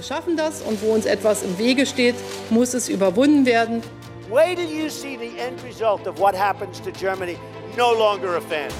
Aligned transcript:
Wir 0.00 0.06
schaffen 0.06 0.34
das 0.34 0.62
und 0.62 0.80
wo 0.80 0.94
uns 0.94 1.04
etwas 1.04 1.42
im 1.42 1.58
Wege 1.58 1.84
steht, 1.84 2.14
muss 2.48 2.72
es 2.72 2.88
überwunden 2.88 3.44
werden. 3.44 3.82
Wait 4.30 4.56
till 4.56 4.66
you 4.66 4.88
see 4.88 5.18
the 5.18 5.38
end 5.38 5.62
result 5.62 6.06
of 6.06 6.18
what 6.18 6.34
happens 6.34 6.80
to 6.80 6.90
Germany. 6.90 7.36
No 7.76 7.92
longer 7.92 8.38
a 8.38 8.40
fan. 8.40 8.70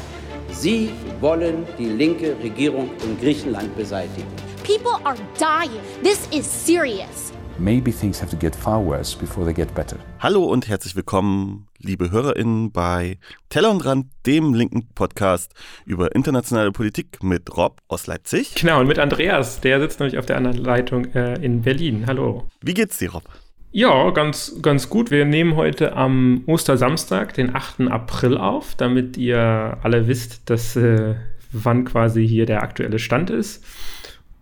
Sie 0.50 0.94
wollen 1.20 1.66
die 1.78 1.90
linke 1.90 2.34
Regierung 2.42 2.88
in 3.04 3.20
Griechenland 3.20 3.76
beseitigen. 3.76 4.32
People 4.64 4.98
are 5.04 5.18
dying. 5.38 5.82
This 6.02 6.26
is 6.32 6.46
serious. 6.46 7.34
Maybe 7.60 7.92
things 7.92 8.22
have 8.22 8.30
to 8.30 8.38
get 8.38 8.56
far 8.56 8.82
worse 8.82 9.14
before 9.14 9.44
they 9.44 9.52
get 9.52 9.74
better. 9.74 9.98
Hallo 10.18 10.44
und 10.44 10.66
herzlich 10.66 10.96
willkommen, 10.96 11.68
liebe 11.78 12.10
HörerInnen, 12.10 12.72
bei 12.72 13.18
Teller 13.50 13.70
und 13.70 13.84
Rand, 13.84 14.06
dem 14.24 14.54
linken 14.54 14.88
Podcast 14.94 15.52
über 15.84 16.14
internationale 16.14 16.72
Politik 16.72 17.22
mit 17.22 17.54
Rob 17.54 17.82
aus 17.88 18.06
Leipzig. 18.06 18.54
Genau, 18.54 18.80
und 18.80 18.86
mit 18.86 18.98
Andreas, 18.98 19.60
der 19.60 19.78
sitzt 19.78 20.00
nämlich 20.00 20.16
auf 20.16 20.24
der 20.24 20.38
anderen 20.38 20.56
Leitung 20.56 21.04
äh, 21.12 21.34
in 21.44 21.60
Berlin. 21.60 22.04
Hallo. 22.06 22.48
Wie 22.62 22.72
geht's 22.72 22.96
dir, 22.96 23.12
Rob? 23.12 23.24
Ja, 23.72 24.08
ganz, 24.08 24.56
ganz 24.62 24.88
gut. 24.88 25.10
Wir 25.10 25.26
nehmen 25.26 25.54
heute 25.54 25.94
am 25.94 26.44
Ostersamstag, 26.46 27.34
den 27.34 27.54
8. 27.54 27.82
April 27.90 28.38
auf, 28.38 28.74
damit 28.74 29.18
ihr 29.18 29.76
alle 29.82 30.08
wisst, 30.08 30.48
dass 30.48 30.76
äh, 30.76 31.14
wann 31.52 31.84
quasi 31.84 32.26
hier 32.26 32.46
der 32.46 32.62
aktuelle 32.62 32.98
Stand 32.98 33.28
ist. 33.28 33.62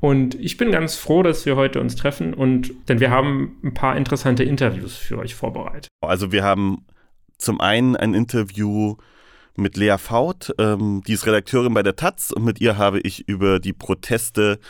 Und 0.01 0.35
ich 0.37 0.57
bin 0.57 0.71
ganz 0.71 0.95
froh, 0.95 1.23
dass 1.23 1.45
wir 1.45 1.57
heute 1.57 1.81
uns 1.81 1.97
treffen 1.97 2.35
und 2.35 2.73
denn 2.89 3.01
wir 3.01 3.11
haben 3.11 3.59
ein 3.65 3.75
paar 3.75 3.97
interessante 3.97 4.45
Interviews 4.45 4.97
für 4.97 5.19
euch 5.19 5.35
vorbereitet. 5.35 5.89
Also 6.01 6.31
wir 6.31 6.45
haben 6.45 6.87
zum 7.37 7.61
einen 7.61 7.97
ein 7.97 8.15
Interview 8.15 8.97
mit 9.57 9.77
Lea 9.77 9.97
Faut, 9.99 10.55
ähm, 10.59 11.03
die 11.07 11.15
ist 11.15 11.27
Redakteurin 11.27 11.75
bei 11.75 11.83
der 11.83 11.97
Taz 11.97 12.31
und 12.31 12.45
mit 12.45 12.61
ihr 12.61 12.79
habe 12.79 13.01
ich 13.01 13.29
über 13.29 13.59
die 13.59 13.73
Proteste 13.73 14.61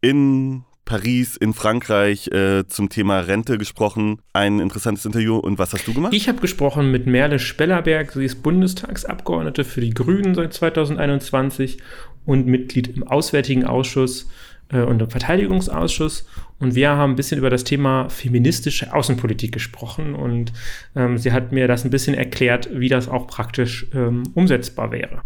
in 0.00 0.64
Paris, 0.84 1.36
in 1.36 1.54
Frankreich 1.54 2.28
äh, 2.28 2.66
zum 2.66 2.88
Thema 2.88 3.20
Rente 3.20 3.56
gesprochen. 3.56 4.20
Ein 4.32 4.58
interessantes 4.58 5.04
Interview. 5.04 5.36
Und 5.36 5.58
was 5.58 5.72
hast 5.72 5.86
du 5.86 5.94
gemacht? 5.94 6.12
Ich 6.12 6.28
habe 6.28 6.40
gesprochen 6.40 6.90
mit 6.90 7.06
Merle 7.06 7.38
Spellerberg. 7.38 8.12
Sie 8.12 8.24
ist 8.24 8.42
Bundestagsabgeordnete 8.42 9.64
für 9.64 9.80
die 9.80 9.94
Grünen 9.94 10.34
seit 10.34 10.52
2021 10.52 11.78
und 12.24 12.46
Mitglied 12.46 12.88
im 12.88 13.04
Auswärtigen 13.04 13.64
Ausschuss 13.64 14.28
und 14.78 15.02
im 15.02 15.10
Verteidigungsausschuss. 15.10 16.26
Und 16.58 16.74
wir 16.74 16.90
haben 16.90 17.12
ein 17.12 17.16
bisschen 17.16 17.38
über 17.38 17.50
das 17.50 17.64
Thema 17.64 18.08
feministische 18.08 18.94
Außenpolitik 18.94 19.52
gesprochen. 19.52 20.14
Und 20.14 20.52
ähm, 20.96 21.18
sie 21.18 21.32
hat 21.32 21.52
mir 21.52 21.68
das 21.68 21.84
ein 21.84 21.90
bisschen 21.90 22.14
erklärt, 22.14 22.68
wie 22.72 22.88
das 22.88 23.08
auch 23.08 23.26
praktisch 23.26 23.86
ähm, 23.94 24.22
umsetzbar 24.34 24.90
wäre. 24.92 25.22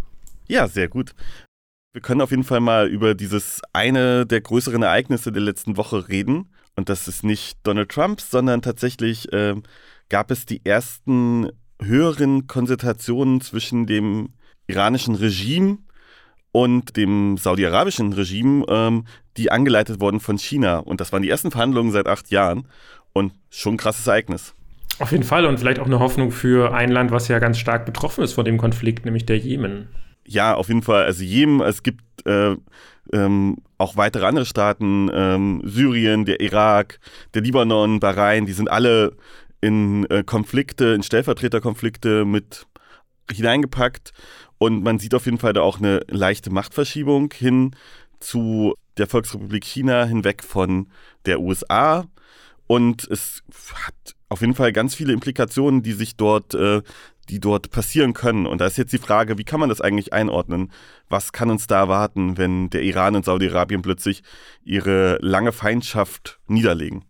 Ja, 0.49 0.69
sehr 0.69 0.89
gut. 0.89 1.15
Wir 1.93 2.03
können 2.03 2.21
auf 2.21 2.31
jeden 2.31 2.45
Fall 2.45 2.61
mal 2.61 2.89
über 2.89 3.15
dieses 3.15 3.63
eine 3.73 4.27
der 4.27 4.43
größeren 4.43 4.83
Ereignisse 4.83 5.33
der 5.33 5.43
letzten 5.43 5.77
Woche 5.77 6.09
reden. 6.09 6.51
Und 6.77 6.89
das 6.89 7.09
ist 7.09 7.25
nicht 7.25 7.59
Donald 7.63 7.89
Trump, 7.89 8.21
sondern 8.21 8.61
tatsächlich 8.61 9.33
äh, 9.33 9.55
gab 10.09 10.31
es 10.31 10.45
die 10.45 10.61
ersten 10.65 11.51
höheren 11.81 12.47
Konsultationen 12.47 13.41
zwischen 13.41 13.87
dem 13.87 14.35
iranischen 14.67 15.15
Regime 15.15 15.79
und 16.57 16.97
dem 16.97 17.37
saudi-arabischen 17.37 18.13
Regime, 18.13 18.65
ähm, 18.69 19.05
die 19.37 19.51
angeleitet 19.51 20.01
wurden 20.01 20.21
von 20.21 20.39
China. 20.39 20.79
Und 20.79 21.01
das 21.01 21.13
waren 21.13 21.23
die 21.23 21.31
ersten 21.31 21.51
Verhandlungen 21.51 21.93
seit 21.93 22.07
acht 22.07 22.31
Jahren. 22.31 22.67
Und 23.13 23.33
schon 23.51 23.75
ein 23.75 23.79
krasses 23.79 24.07
Ereignis. 24.07 24.55
Auf 24.99 25.13
jeden 25.13 25.25
Fall 25.25 25.45
und 25.47 25.59
vielleicht 25.59 25.79
auch 25.79 25.87
eine 25.87 26.01
Hoffnung 26.01 26.31
für 26.31 26.75
ein 26.75 26.91
Land, 26.91 27.11
was 27.11 27.29
ja 27.29 27.39
ganz 27.39 27.59
stark 27.59 27.85
betroffen 27.85 28.25
ist 28.25 28.33
von 28.33 28.45
dem 28.45 28.57
Konflikt, 28.57 29.05
nämlich 29.05 29.27
der 29.27 29.39
Jemen 29.39 29.89
ja, 30.27 30.55
auf 30.55 30.69
jeden 30.69 30.83
Fall. 30.83 31.05
Also 31.05 31.23
Jemen, 31.23 31.61
es 31.61 31.83
gibt 31.83 32.27
äh, 32.27 32.57
ähm, 33.13 33.59
auch 33.79 33.97
weitere 33.97 34.27
andere 34.27 34.45
Staaten, 34.45 35.11
ähm, 35.13 35.63
Syrien, 35.65 36.25
der 36.25 36.41
Irak, 36.41 36.99
der 37.35 37.43
Libanon, 37.43 38.01
Bahrain, 38.01 38.47
die 38.47 38.53
sind 38.53 38.71
alle 38.71 39.17
in 39.61 40.05
äh, 40.11 40.23
Konflikte, 40.25 40.87
in 40.87 41.03
Stellvertreterkonflikte 41.03 42.25
mit 42.25 42.67
hineingepackt. 43.31 44.13
Und 44.59 44.83
man 44.83 44.99
sieht 44.99 45.15
auf 45.15 45.27
jeden 45.27 45.39
Fall 45.39 45.53
da 45.53 45.61
auch 45.63 45.79
eine 45.79 46.01
leichte 46.09 46.51
Machtverschiebung 46.51 47.33
hin 47.33 47.77
zu 48.21 48.75
der 48.97 49.07
Volksrepublik 49.07 49.65
China 49.65 50.05
hinweg 50.05 50.43
von 50.43 50.89
der 51.27 51.41
USA. 51.41 52.07
Und 52.67 53.07
es 53.11 53.43
hat 53.75 54.15
auf 54.29 54.41
jeden 54.41 54.55
Fall 54.55 54.73
ganz 54.73 54.95
viele 54.95 55.13
Implikationen, 55.13 55.83
die 55.83 55.93
sich 55.93 56.17
dort 56.17 56.55
äh, 56.55 56.83
die 57.29 57.41
dort 57.41 57.71
passieren 57.71 58.13
können. 58.13 58.47
Und 58.47 58.61
da 58.61 58.67
ist 58.67 58.79
jetzt 58.79 58.93
die 58.93 58.99
Frage, 58.99 59.39
wie 59.39 59.45
kann 59.45 59.61
man 59.61 59.69
das 59.69 59.81
eigentlich 59.81 60.13
einordnen? 60.13 60.71
Was 61.09 61.33
kann 61.33 61.51
uns 61.51 61.67
da 61.67 61.81
erwarten, 61.81 62.39
wenn 62.39 62.71
der 62.71 62.83
Iran 62.83 63.17
und 63.17 63.25
Saudi-Arabien 63.25 63.83
plötzlich 63.83 64.23
ihre 64.65 65.19
lange 65.21 65.53
Feindschaft 65.53 66.39
niederlegen? 66.47 67.05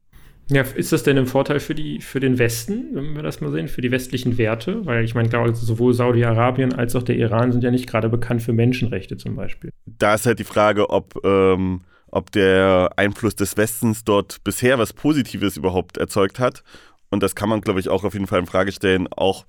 Ja, 0.48 0.62
ist 0.62 0.92
das 0.92 1.02
denn 1.02 1.18
ein 1.18 1.26
Vorteil 1.26 1.58
für, 1.58 1.74
die, 1.74 2.00
für 2.00 2.20
den 2.20 2.38
Westen, 2.38 2.90
wenn 2.92 3.14
wir 3.14 3.22
das 3.22 3.40
mal 3.40 3.50
sehen, 3.50 3.66
für 3.66 3.80
die 3.80 3.90
westlichen 3.90 4.38
Werte? 4.38 4.86
Weil 4.86 5.04
ich 5.04 5.14
meine, 5.14 5.28
glaube, 5.28 5.54
sowohl 5.54 5.92
Saudi-Arabien 5.92 6.72
als 6.72 6.94
auch 6.94 7.02
der 7.02 7.16
Iran 7.16 7.50
sind 7.50 7.64
ja 7.64 7.70
nicht 7.72 7.88
gerade 7.88 8.08
bekannt 8.08 8.42
für 8.42 8.52
Menschenrechte 8.52 9.16
zum 9.16 9.34
Beispiel. 9.34 9.70
Da 9.86 10.14
ist 10.14 10.24
halt 10.24 10.38
die 10.38 10.44
Frage, 10.44 10.90
ob, 10.90 11.18
ähm, 11.24 11.80
ob 12.08 12.30
der 12.30 12.90
Einfluss 12.96 13.34
des 13.34 13.56
Westens 13.56 14.04
dort 14.04 14.44
bisher 14.44 14.78
was 14.78 14.92
Positives 14.92 15.56
überhaupt 15.56 15.98
erzeugt 15.98 16.38
hat. 16.38 16.62
Und 17.10 17.22
das 17.22 17.34
kann 17.34 17.48
man, 17.48 17.60
glaube 17.60 17.80
ich, 17.80 17.88
auch 17.88 18.04
auf 18.04 18.14
jeden 18.14 18.26
Fall 18.26 18.40
in 18.40 18.46
Frage 18.46 18.70
stellen, 18.70 19.08
auch 19.08 19.46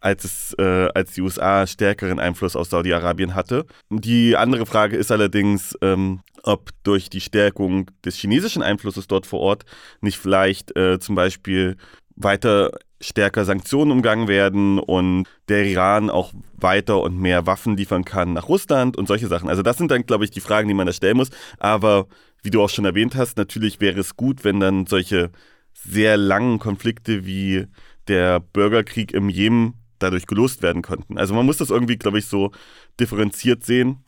als, 0.00 0.24
es, 0.24 0.54
äh, 0.58 0.88
als 0.94 1.12
die 1.12 1.20
USA 1.20 1.66
stärkeren 1.66 2.18
Einfluss 2.18 2.56
auf 2.56 2.68
Saudi-Arabien 2.68 3.34
hatte. 3.34 3.66
Die 3.90 4.36
andere 4.36 4.64
Frage 4.64 4.96
ist 4.96 5.10
allerdings, 5.12 5.76
ähm, 5.82 6.20
ob 6.42 6.70
durch 6.82 7.10
die 7.10 7.20
Stärkung 7.20 7.90
des 8.04 8.16
chinesischen 8.16 8.62
Einflusses 8.62 9.06
dort 9.06 9.26
vor 9.26 9.40
Ort 9.40 9.64
nicht 10.00 10.18
vielleicht 10.18 10.76
äh, 10.76 10.98
zum 10.98 11.14
Beispiel 11.14 11.76
weiter 12.16 12.70
stärker 13.00 13.44
Sanktionen 13.44 13.92
umgangen 13.92 14.28
werden 14.28 14.78
und 14.78 15.26
der 15.48 15.64
Iran 15.64 16.10
auch 16.10 16.32
weiter 16.54 17.00
und 17.00 17.18
mehr 17.18 17.46
Waffen 17.46 17.76
liefern 17.76 18.04
kann 18.04 18.32
nach 18.32 18.48
Russland 18.48 18.96
und 18.96 19.06
solche 19.06 19.28
Sachen. 19.28 19.48
Also 19.48 19.62
das 19.62 19.78
sind 19.78 19.90
dann, 19.90 20.04
glaube 20.04 20.24
ich, 20.24 20.30
die 20.30 20.40
Fragen, 20.40 20.68
die 20.68 20.74
man 20.74 20.86
da 20.86 20.92
stellen 20.92 21.16
muss. 21.16 21.30
Aber 21.58 22.06
wie 22.42 22.50
du 22.50 22.62
auch 22.62 22.70
schon 22.70 22.84
erwähnt 22.84 23.14
hast, 23.14 23.36
natürlich 23.36 23.80
wäre 23.80 24.00
es 24.00 24.16
gut, 24.16 24.44
wenn 24.44 24.58
dann 24.58 24.86
solche 24.86 25.30
sehr 25.74 26.16
langen 26.16 26.58
Konflikte 26.58 27.24
wie 27.24 27.66
der 28.08 28.40
Bürgerkrieg 28.40 29.12
im 29.12 29.28
Jemen 29.28 29.74
dadurch 30.00 30.26
gelöst 30.26 30.62
werden 30.62 30.82
könnten. 30.82 31.18
Also 31.18 31.34
man 31.34 31.46
muss 31.46 31.56
das 31.56 31.70
irgendwie, 31.70 31.96
glaube 31.96 32.18
ich, 32.18 32.26
so 32.26 32.50
differenziert 32.98 33.64
sehen 33.64 34.04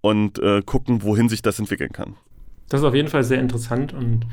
und 0.00 0.38
äh, 0.38 0.62
gucken, 0.62 1.02
wohin 1.02 1.28
sich 1.28 1.42
das 1.42 1.58
entwickeln 1.58 1.92
kann. 1.92 2.14
Das 2.68 2.80
ist 2.80 2.86
auf 2.86 2.94
jeden 2.94 3.08
Fall 3.08 3.24
sehr 3.24 3.40
interessant 3.40 3.92
und 3.92 4.26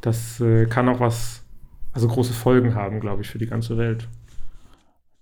das 0.00 0.40
äh, 0.40 0.66
kann 0.66 0.88
auch 0.88 1.00
was, 1.00 1.44
also 1.92 2.06
große 2.08 2.32
Folgen 2.32 2.74
haben, 2.74 3.00
glaube 3.00 3.22
ich, 3.22 3.28
für 3.28 3.38
die 3.38 3.46
ganze 3.46 3.76
Welt. 3.78 4.08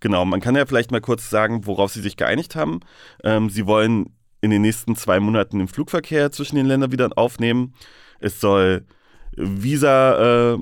Genau, 0.01 0.25
man 0.25 0.41
kann 0.41 0.57
ja 0.57 0.67
vielleicht 0.67 0.91
mal 0.91 1.01
kurz 1.01 1.31
sagen, 1.31 1.67
worauf 1.67 1.93
sie 1.93 2.03
sich 2.03 2.17
geeinigt 2.17 2.55
haben. 2.55 2.81
Ähm, 3.25 3.49
sie 3.49 3.67
wollen 3.67 4.11
in 4.41 4.51
den 4.51 4.63
nächsten 4.63 4.95
zwei 4.97 5.21
Monaten 5.21 5.59
den 5.59 5.69
Flugverkehr 5.69 6.31
zwischen 6.31 6.57
den 6.57 6.67
Ländern 6.67 6.93
wieder 6.93 7.09
aufnehmen. 7.17 7.75
Es 8.21 8.41
soll 8.41 8.85
Visa, 9.37 10.55
äh, 10.55 10.59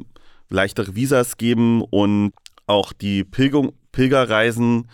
leichtere 0.48 0.94
Visas 0.94 1.36
geben 1.36 1.82
und 1.82 2.32
auch 2.66 2.92
die 2.92 3.24
Pilgerung, 3.24 3.72
Pilgerreisen 3.92 4.88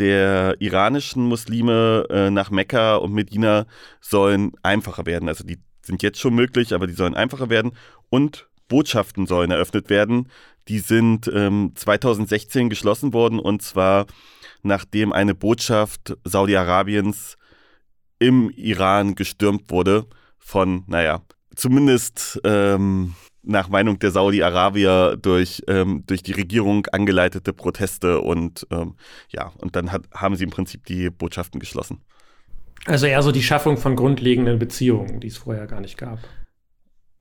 der 0.00 0.56
iranischen 0.60 1.24
Muslime 1.24 2.06
äh, 2.08 2.30
nach 2.30 2.50
Mekka 2.50 2.96
und 2.96 3.12
Medina 3.12 3.66
sollen 4.00 4.52
einfacher 4.62 5.04
werden. 5.04 5.28
Also 5.28 5.44
die 5.44 5.58
sind 5.82 6.02
jetzt 6.02 6.18
schon 6.18 6.34
möglich, 6.34 6.74
aber 6.74 6.86
die 6.86 6.94
sollen 6.94 7.14
einfacher 7.14 7.50
werden. 7.50 7.72
Und 8.08 8.48
Botschaften 8.68 9.26
sollen 9.26 9.50
eröffnet 9.50 9.90
werden. 9.90 10.28
Die 10.68 10.78
sind 10.78 11.30
ähm, 11.32 11.72
2016 11.74 12.70
geschlossen 12.70 13.12
worden 13.12 13.38
und 13.38 13.60
zwar 13.62 14.06
nachdem 14.62 15.12
eine 15.12 15.34
Botschaft 15.34 16.16
Saudi-Arabiens 16.24 17.36
im 18.18 18.50
Iran 18.50 19.14
gestürmt 19.14 19.70
wurde 19.70 20.06
von, 20.38 20.84
naja, 20.86 21.22
zumindest 21.54 22.40
ähm, 22.44 23.14
nach 23.42 23.68
Meinung 23.68 23.98
der 23.98 24.10
Saudi-Arabier 24.10 25.16
durch, 25.20 25.62
ähm, 25.66 26.04
durch 26.06 26.22
die 26.22 26.32
Regierung 26.32 26.86
angeleitete 26.92 27.52
Proteste 27.52 28.20
und 28.20 28.66
ähm, 28.70 28.96
ja, 29.28 29.52
und 29.58 29.76
dann 29.76 29.92
hat, 29.92 30.02
haben 30.12 30.36
sie 30.36 30.44
im 30.44 30.50
Prinzip 30.50 30.84
die 30.84 31.10
Botschaften 31.10 31.60
geschlossen. 31.60 32.02
Also 32.86 33.06
eher 33.06 33.22
so 33.22 33.32
die 33.32 33.42
Schaffung 33.42 33.76
von 33.76 33.96
grundlegenden 33.96 34.58
Beziehungen, 34.58 35.20
die 35.20 35.28
es 35.28 35.36
vorher 35.36 35.66
gar 35.66 35.80
nicht 35.80 35.98
gab. 35.98 36.18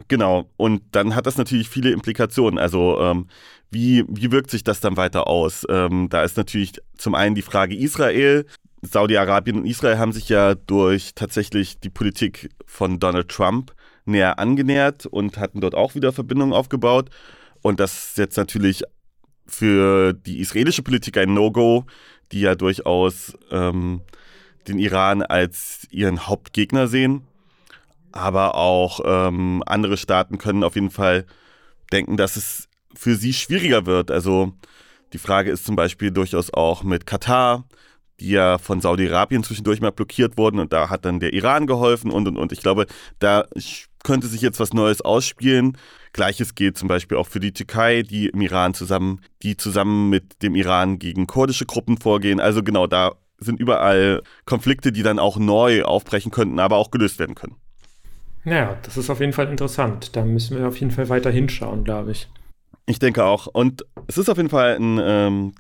Genau, 0.07 0.50
und 0.57 0.81
dann 0.92 1.16
hat 1.16 1.25
das 1.25 1.38
natürlich 1.38 1.69
viele 1.69 1.92
Implikationen. 1.92 2.57
Also 2.57 3.00
ähm, 3.01 3.27
wie, 3.69 4.06
wie 4.07 4.31
wirkt 4.31 4.50
sich 4.50 4.63
das 4.63 4.80
dann 4.80 4.98
weiter 4.98 5.27
aus? 5.27 5.66
Ähm, 5.69 6.07
da 6.10 6.24
ist 6.24 6.38
natürlich 6.38 6.74
zum 6.98 7.16
einen 7.16 7.36
die 7.36 7.42
Frage 7.42 7.75
Israel. 7.75 8.45
Saudi-Arabien 8.81 9.57
und 9.57 9.66
Israel 9.66 9.98
haben 9.98 10.13
sich 10.13 10.30
ja 10.30 10.56
durch 10.56 11.13
tatsächlich 11.13 11.80
die 11.80 11.89
Politik 11.89 12.50
von 12.66 13.00
Donald 13.00 13.30
Trump 13.30 13.74
näher 14.10 14.40
angenähert 14.40 15.06
und 15.06 15.38
hatten 15.38 15.62
dort 15.62 15.76
auch 15.76 15.96
wieder 15.96 16.12
Verbindungen 16.12 16.54
aufgebaut. 16.54 17.10
Und 17.62 17.80
das 17.80 18.10
ist 18.10 18.18
jetzt 18.18 18.38
natürlich 18.38 18.84
für 19.48 20.14
die 20.14 20.40
israelische 20.40 20.84
Politik 20.84 21.18
ein 21.18 21.34
No-Go, 21.34 21.86
die 22.32 22.42
ja 22.42 22.56
durchaus 22.56 23.38
ähm, 23.52 24.02
den 24.68 24.80
Iran 24.80 25.22
als 25.24 25.88
ihren 25.92 26.28
Hauptgegner 26.28 26.88
sehen. 26.88 27.24
aber 28.12 28.56
auch 28.56 29.00
ähm, 29.06 29.64
andere 29.66 29.98
Staaten 29.98 30.38
können 30.38 30.64
auf 30.64 30.76
jeden 30.76 30.90
Fall 30.92 31.26
denken, 31.92 32.18
dass 32.18 32.36
es 32.38 32.68
für 32.96 33.16
sie 33.16 33.34
schwieriger 33.34 33.86
wird. 33.86 34.12
Also 34.12 34.54
die 35.14 35.18
Frage 35.20 35.52
ist 35.52 35.66
zum 35.66 35.76
Beispiel 35.76 36.12
durchaus 36.12 36.54
auch 36.54 36.84
mit 36.84 37.06
Katar, 37.06 37.66
die 38.20 38.30
ja 38.32 38.58
von 38.58 38.82
Saudi-Arabien 38.82 39.44
zwischendurch 39.44 39.82
mal 39.82 39.92
blockiert 39.92 40.38
wurden 40.38 40.60
und 40.60 40.74
da 40.74 40.90
hat 40.90 41.06
dann 41.06 41.20
der 41.20 41.34
Iran 41.34 41.68
geholfen 41.68 42.12
und 42.12 42.28
und 42.28 42.38
und. 42.38 42.52
Ich 42.52 42.60
glaube, 42.62 42.86
da 43.20 43.46
könnte 44.04 44.28
sich 44.28 44.42
jetzt 44.42 44.60
was 44.60 44.74
Neues 44.74 45.01
ausspielen. 45.01 45.78
Gleiches 46.13 46.56
gilt 46.56 46.78
zum 46.78 46.88
Beispiel 46.88 47.18
auch 47.18 47.28
für 47.28 47.40
die 47.40 47.54
Türkei, 47.54 48.01
die 48.01 48.28
im 48.28 48.42
Iran 48.42 48.74
zusammen, 48.74 49.22
die 49.44 49.57
zusammen 49.57 50.10
mit 50.10 50.42
dem 50.42 50.56
Iran 50.56 51.00
gegen 51.00 51.28
kurdische 51.28 51.66
Gruppen 51.66 51.98
vorgehen. 51.98 52.40
Also 52.40 52.63
genau, 52.63 52.88
da 52.88 53.13
sind 53.40 53.60
überall 53.60 54.22
Konflikte, 54.46 54.92
die 54.92 55.04
dann 55.04 55.19
auch 55.19 55.38
neu 55.38 55.84
aufbrechen 55.84 56.31
könnten, 56.31 56.60
aber 56.60 56.78
auch 56.78 56.92
gelöst 56.92 57.19
werden 57.19 57.36
können. 57.36 57.56
Naja, 58.44 58.78
das 58.84 58.98
ist 58.98 59.10
auf 59.10 59.19
jeden 59.19 59.34
Fall 59.34 59.50
interessant. 59.50 60.16
Da 60.16 60.24
müssen 60.24 60.57
wir 60.57 60.68
auf 60.68 60.80
jeden 60.80 60.92
Fall 60.92 61.10
weiter 61.10 61.30
hinschauen, 61.30 61.84
glaube 61.84 62.12
ich. 62.12 62.30
Ich 62.86 63.00
denke 63.00 63.24
auch. 63.24 63.48
Und 63.48 63.86
es 64.07 64.18
ist 64.18 64.30
auf 64.30 64.38
jeden 64.38 64.50
Fall 64.50 64.75
ein, 64.75 65.00
ähm, 65.02 65.54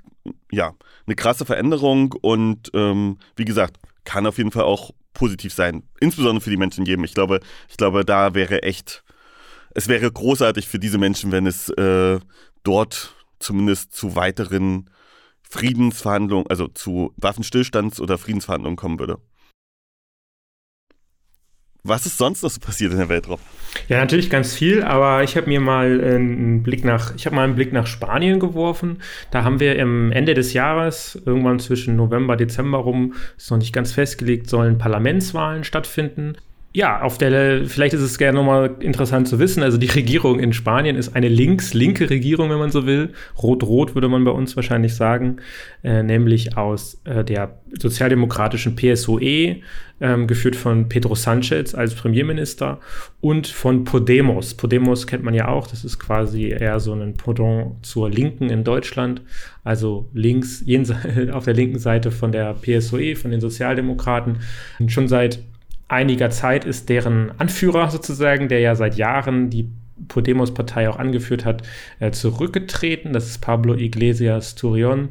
ja, 0.51 0.73
eine 1.05 1.15
krasse 1.15 1.45
Veränderung 1.45 2.15
und 2.21 2.71
ähm, 2.73 3.17
wie 3.35 3.45
gesagt, 3.45 3.77
kann 4.03 4.25
auf 4.25 4.37
jeden 4.37 4.51
Fall 4.51 4.63
auch 4.63 4.91
positiv 5.19 5.53
sein. 5.53 5.83
Insbesondere 5.99 6.41
für 6.41 6.49
die 6.49 6.57
Menschen 6.57 6.85
Jemen. 6.85 7.03
Ich 7.03 7.13
glaube, 7.13 7.41
ich 7.67 7.75
glaube, 7.75 8.05
da 8.05 8.33
wäre 8.33 8.63
echt, 8.63 9.03
es 9.75 9.89
wäre 9.89 10.09
großartig 10.09 10.65
für 10.65 10.79
diese 10.79 10.97
Menschen, 10.97 11.33
wenn 11.33 11.45
es 11.45 11.69
äh, 11.71 12.19
dort 12.63 13.13
zumindest 13.37 13.93
zu 13.93 14.15
weiteren 14.15 14.89
Friedensverhandlungen, 15.41 16.47
also 16.47 16.69
zu 16.69 17.13
Waffenstillstands- 17.19 17.99
oder 17.99 18.17
Friedensverhandlungen 18.17 18.77
kommen 18.77 18.97
würde. 18.97 19.17
Was 21.83 22.05
ist 22.05 22.17
sonst 22.17 22.43
noch 22.43 22.49
so 22.49 22.59
passiert 22.59 22.91
in 22.91 22.97
der 22.97 23.07
Welt, 23.07 23.29
Rob? 23.29 23.39
Ja, 23.87 23.99
natürlich 23.99 24.29
ganz 24.29 24.53
viel, 24.53 24.83
aber 24.83 25.23
ich 25.23 25.37
habe 25.37 25.47
mir 25.47 25.61
mal 25.61 26.03
einen 26.03 26.61
Blick 26.61 26.83
nach, 26.83 27.15
ich 27.15 27.25
habe 27.25 27.35
mal 27.35 27.43
einen 27.43 27.55
Blick 27.55 27.71
nach 27.71 27.87
Spanien 27.87 28.39
geworfen. 28.39 29.01
Da 29.31 29.43
haben 29.43 29.59
wir 29.61 29.77
im 29.77 30.11
Ende 30.11 30.33
des 30.33 30.53
Jahres, 30.53 31.19
irgendwann 31.25 31.59
zwischen 31.59 31.95
November, 31.95 32.35
Dezember 32.35 32.79
rum, 32.79 33.13
ist 33.37 33.49
noch 33.49 33.57
nicht 33.57 33.71
ganz 33.71 33.93
festgelegt, 33.93 34.49
sollen 34.49 34.77
Parlamentswahlen 34.77 35.63
stattfinden. 35.63 36.35
Ja, 36.71 37.01
auf 37.01 37.17
der, 37.17 37.65
vielleicht 37.65 37.95
ist 37.95 38.01
es 38.01 38.19
gerne 38.19 38.37
nochmal 38.37 38.75
interessant 38.79 39.27
zu 39.27 39.39
wissen. 39.39 39.63
Also 39.63 39.79
die 39.79 39.87
Regierung 39.87 40.39
in 40.39 40.53
Spanien 40.53 40.95
ist 40.95 41.15
eine 41.15 41.27
links-linke 41.27 42.11
Regierung, 42.11 42.51
wenn 42.51 42.59
man 42.59 42.69
so 42.69 42.85
will. 42.85 43.09
Rot-Rot 43.41 43.95
würde 43.95 44.07
man 44.07 44.23
bei 44.23 44.29
uns 44.29 44.55
wahrscheinlich 44.55 44.93
sagen, 44.93 45.37
äh, 45.83 46.03
nämlich 46.03 46.57
aus 46.57 47.01
äh, 47.05 47.23
der 47.23 47.59
sozialdemokratischen 47.79 48.75
PSOE, 48.75 49.63
ähm, 50.01 50.27
geführt 50.27 50.55
von 50.55 50.87
Pedro 50.89 51.15
Sanchez 51.15 51.73
als 51.73 51.95
Premierminister 51.95 52.79
und 53.19 53.47
von 53.47 53.83
Podemos. 53.83 54.53
Podemos 54.53 55.07
kennt 55.07 55.23
man 55.23 55.33
ja 55.33 55.47
auch, 55.47 55.67
das 55.67 55.83
ist 55.83 55.99
quasi 55.99 56.49
eher 56.49 56.79
so 56.79 56.93
ein 56.93 57.15
Pendant 57.15 57.85
zur 57.85 58.09
Linken 58.09 58.49
in 58.49 58.63
Deutschland, 58.63 59.21
also 59.63 60.07
links, 60.13 60.63
auf 61.31 61.45
der 61.45 61.53
linken 61.53 61.79
Seite 61.79 62.11
von 62.11 62.31
der 62.31 62.53
PSOE, 62.53 63.15
von 63.15 63.31
den 63.31 63.41
Sozialdemokraten. 63.41 64.37
Schon 64.87 65.07
seit 65.07 65.39
einiger 65.89 66.29
Zeit 66.29 66.63
ist 66.63 66.87
deren 66.87 67.37
Anführer 67.39 67.89
sozusagen, 67.91 68.47
der 68.47 68.59
ja 68.59 68.75
seit 68.75 68.95
Jahren 68.95 69.49
die 69.49 69.69
Podemos-Partei 70.07 70.89
auch 70.89 70.97
angeführt 70.97 71.43
hat, 71.43 71.63
äh, 71.99 72.11
zurückgetreten. 72.11 73.11
Das 73.11 73.27
ist 73.27 73.39
Pablo 73.39 73.75
Iglesias 73.75 74.55
Turion. 74.55 75.09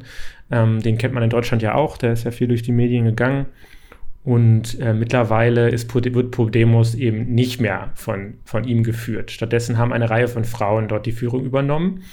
Ähm, 0.49 0.81
den 0.81 0.97
kennt 0.97 1.13
man 1.13 1.21
in 1.21 1.29
Deutschland 1.29 1.61
ja 1.61 1.75
auch, 1.75 1.97
der 1.97 2.13
ist 2.13 2.23
ja 2.23 2.31
viel 2.31 2.47
durch 2.47 2.63
die 2.63 2.71
Medien 2.71 3.05
gegangen. 3.05 3.45
Und 4.23 4.79
äh, 4.79 4.93
mittlerweile 4.93 5.69
ist, 5.69 5.93
wird 5.93 6.31
Podemos 6.31 6.95
eben 6.95 7.33
nicht 7.33 7.61
mehr 7.61 7.91
von, 7.95 8.35
von 8.43 8.63
ihm 8.63 8.83
geführt. 8.83 9.31
Stattdessen 9.31 9.77
haben 9.77 9.93
eine 9.93 10.09
Reihe 10.09 10.27
von 10.27 10.43
Frauen 10.43 10.87
dort 10.87 11.05
die 11.05 11.11
Führung 11.11 11.45
übernommen. 11.45 12.03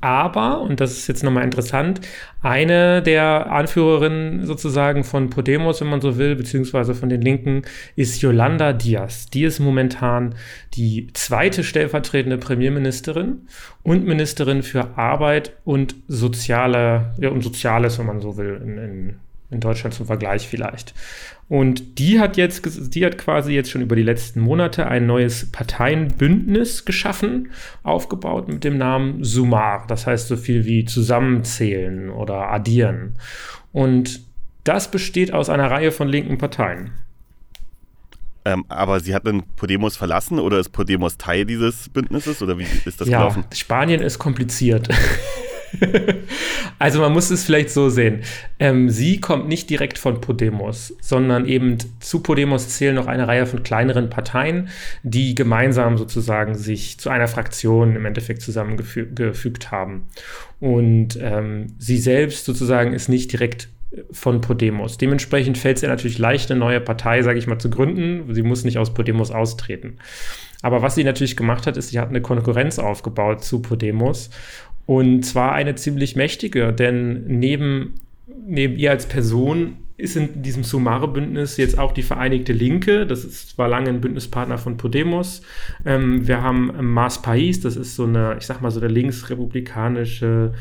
Aber, 0.00 0.60
und 0.60 0.80
das 0.80 0.92
ist 0.92 1.08
jetzt 1.08 1.24
nochmal 1.24 1.42
interessant, 1.42 2.00
eine 2.40 3.02
der 3.02 3.50
Anführerinnen 3.50 4.46
sozusagen 4.46 5.02
von 5.02 5.28
Podemos, 5.28 5.80
wenn 5.80 5.88
man 5.88 6.00
so 6.00 6.18
will, 6.18 6.36
beziehungsweise 6.36 6.94
von 6.94 7.08
den 7.08 7.20
Linken, 7.20 7.62
ist 7.96 8.22
Yolanda 8.22 8.72
Diaz. 8.72 9.26
Die 9.26 9.42
ist 9.42 9.58
momentan 9.58 10.36
die 10.74 11.08
zweite 11.14 11.64
stellvertretende 11.64 12.38
Premierministerin 12.38 13.48
und 13.82 14.06
Ministerin 14.06 14.62
für 14.62 14.96
Arbeit 14.96 15.56
und 15.64 15.96
Soziale, 16.06 17.14
ja, 17.18 17.30
und 17.30 17.42
Soziales, 17.42 17.98
wenn 17.98 18.06
man 18.06 18.20
so 18.20 18.36
will, 18.36 18.60
in, 18.62 18.78
in, 18.78 19.16
in 19.50 19.60
Deutschland 19.60 19.94
zum 19.94 20.06
Vergleich 20.06 20.46
vielleicht. 20.46 20.94
Und 21.48 21.98
die 21.98 22.20
hat 22.20 22.36
jetzt, 22.36 22.94
die 22.94 23.04
hat 23.06 23.16
quasi 23.16 23.52
jetzt 23.52 23.70
schon 23.70 23.80
über 23.80 23.96
die 23.96 24.02
letzten 24.02 24.40
Monate 24.40 24.86
ein 24.86 25.06
neues 25.06 25.50
Parteienbündnis 25.50 26.84
geschaffen, 26.84 27.52
aufgebaut 27.82 28.48
mit 28.48 28.64
dem 28.64 28.76
Namen 28.76 29.24
Sumar. 29.24 29.86
Das 29.88 30.06
heißt 30.06 30.28
so 30.28 30.36
viel 30.36 30.66
wie 30.66 30.84
zusammenzählen 30.84 32.10
oder 32.10 32.50
addieren. 32.50 33.14
Und 33.72 34.20
das 34.64 34.90
besteht 34.90 35.32
aus 35.32 35.48
einer 35.48 35.70
Reihe 35.70 35.92
von 35.92 36.08
linken 36.08 36.36
Parteien. 36.36 36.90
Ähm, 38.44 38.64
aber 38.68 39.00
sie 39.00 39.14
hat 39.14 39.26
dann 39.26 39.42
Podemos 39.56 39.96
verlassen 39.96 40.38
oder 40.38 40.58
ist 40.58 40.70
Podemos 40.70 41.16
Teil 41.16 41.46
dieses 41.46 41.88
Bündnisses 41.88 42.42
oder 42.42 42.58
wie 42.58 42.66
ist 42.84 43.00
das 43.00 43.08
ja, 43.08 43.18
gelaufen? 43.18 43.44
Spanien 43.54 44.02
ist 44.02 44.18
kompliziert. 44.18 44.88
also 46.78 47.00
man 47.00 47.12
muss 47.12 47.30
es 47.30 47.44
vielleicht 47.44 47.70
so 47.70 47.88
sehen. 47.88 48.22
Ähm, 48.58 48.90
sie 48.90 49.20
kommt 49.20 49.48
nicht 49.48 49.70
direkt 49.70 49.98
von 49.98 50.20
Podemos, 50.20 50.96
sondern 51.00 51.46
eben 51.46 51.78
zu 52.00 52.20
Podemos 52.20 52.68
zählen 52.68 52.94
noch 52.94 53.06
eine 53.06 53.28
Reihe 53.28 53.46
von 53.46 53.62
kleineren 53.62 54.10
Parteien, 54.10 54.68
die 55.02 55.34
gemeinsam 55.34 55.98
sozusagen 55.98 56.54
sich 56.54 56.98
zu 56.98 57.10
einer 57.10 57.28
Fraktion 57.28 57.96
im 57.96 58.06
Endeffekt 58.06 58.42
zusammengefügt 58.42 59.70
haben. 59.70 60.06
Und 60.60 61.18
ähm, 61.20 61.74
sie 61.78 61.98
selbst 61.98 62.44
sozusagen 62.44 62.92
ist 62.92 63.08
nicht 63.08 63.32
direkt 63.32 63.68
von 64.10 64.40
Podemos. 64.40 64.98
Dementsprechend 64.98 65.56
fällt 65.56 65.78
es 65.78 65.82
ihr 65.82 65.88
natürlich 65.88 66.18
leicht, 66.18 66.50
eine 66.50 66.60
neue 66.60 66.80
Partei, 66.80 67.22
sage 67.22 67.38
ich 67.38 67.46
mal, 67.46 67.58
zu 67.58 67.70
gründen. 67.70 68.34
Sie 68.34 68.42
muss 68.42 68.64
nicht 68.64 68.78
aus 68.78 68.92
Podemos 68.92 69.30
austreten. 69.30 69.98
Aber 70.60 70.82
was 70.82 70.96
sie 70.96 71.04
natürlich 71.04 71.36
gemacht 71.36 71.66
hat, 71.66 71.76
ist, 71.76 71.90
sie 71.90 72.00
hat 72.00 72.08
eine 72.08 72.20
Konkurrenz 72.20 72.78
aufgebaut 72.78 73.44
zu 73.44 73.62
Podemos 73.62 74.30
und 74.88 75.22
zwar 75.22 75.52
eine 75.52 75.74
ziemlich 75.74 76.16
mächtige, 76.16 76.72
denn 76.72 77.24
neben, 77.26 77.96
neben 78.46 78.78
ihr 78.78 78.90
als 78.90 79.04
Person 79.04 79.76
ist 79.98 80.16
in 80.16 80.42
diesem 80.42 80.64
Sumare-Bündnis 80.64 81.58
jetzt 81.58 81.78
auch 81.78 81.92
die 81.92 82.02
Vereinigte 82.02 82.54
Linke. 82.54 83.06
Das 83.06 83.22
ist, 83.22 83.58
war 83.58 83.68
lange 83.68 83.90
ein 83.90 84.00
Bündnispartner 84.00 84.56
von 84.56 84.78
Podemos. 84.78 85.42
Ähm, 85.84 86.26
wir 86.26 86.40
haben 86.40 86.72
Mas 86.80 87.20
Pais, 87.20 87.60
das 87.60 87.76
ist 87.76 87.96
so 87.96 88.04
eine, 88.04 88.36
ich 88.38 88.46
sag 88.46 88.62
mal, 88.62 88.70
so 88.70 88.80
eine 88.80 88.88
linksrepublikanische, 88.88 90.54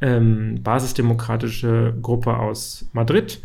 ähm, 0.00 0.58
basisdemokratische 0.60 1.94
Gruppe 2.02 2.36
aus 2.36 2.88
Madrid. 2.92 3.40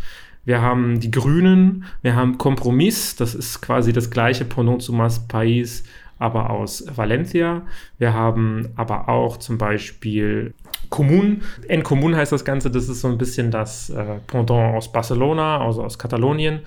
Wir 0.46 0.64
haben 0.64 1.00
die 1.00 1.12
Grünen, 1.12 1.86
wir 2.02 2.16
haben 2.16 2.40
Kompromiss, 2.40 3.16
das 3.16 3.36
ist 3.36 3.62
quasi 3.62 3.94
das 3.94 4.10
gleiche 4.10 4.46
Pendant 4.46 4.82
zu 4.82 4.94
Mas 4.94 5.28
Pais, 5.28 5.84
aber 6.20 6.50
aus 6.50 6.86
Valencia. 6.96 7.64
Wir 7.98 8.14
haben 8.14 8.70
aber 8.76 9.10
auch 9.10 9.38
zum 9.38 9.58
Beispiel 9.58 10.54
Commun. 10.90 11.42
En 11.68 11.84
Commun 11.84 12.16
heißt 12.16 12.32
das 12.32 12.46
Ganze, 12.46 12.70
das 12.70 12.90
ist 12.90 13.02
so 13.02 13.08
ein 13.08 13.18
bisschen 13.18 13.52
das 13.52 13.90
äh, 13.90 14.20
Pendant 14.28 14.76
aus 14.76 14.92
Barcelona, 14.92 15.66
also 15.66 15.84
aus 15.84 15.98
Katalonien. 15.98 16.62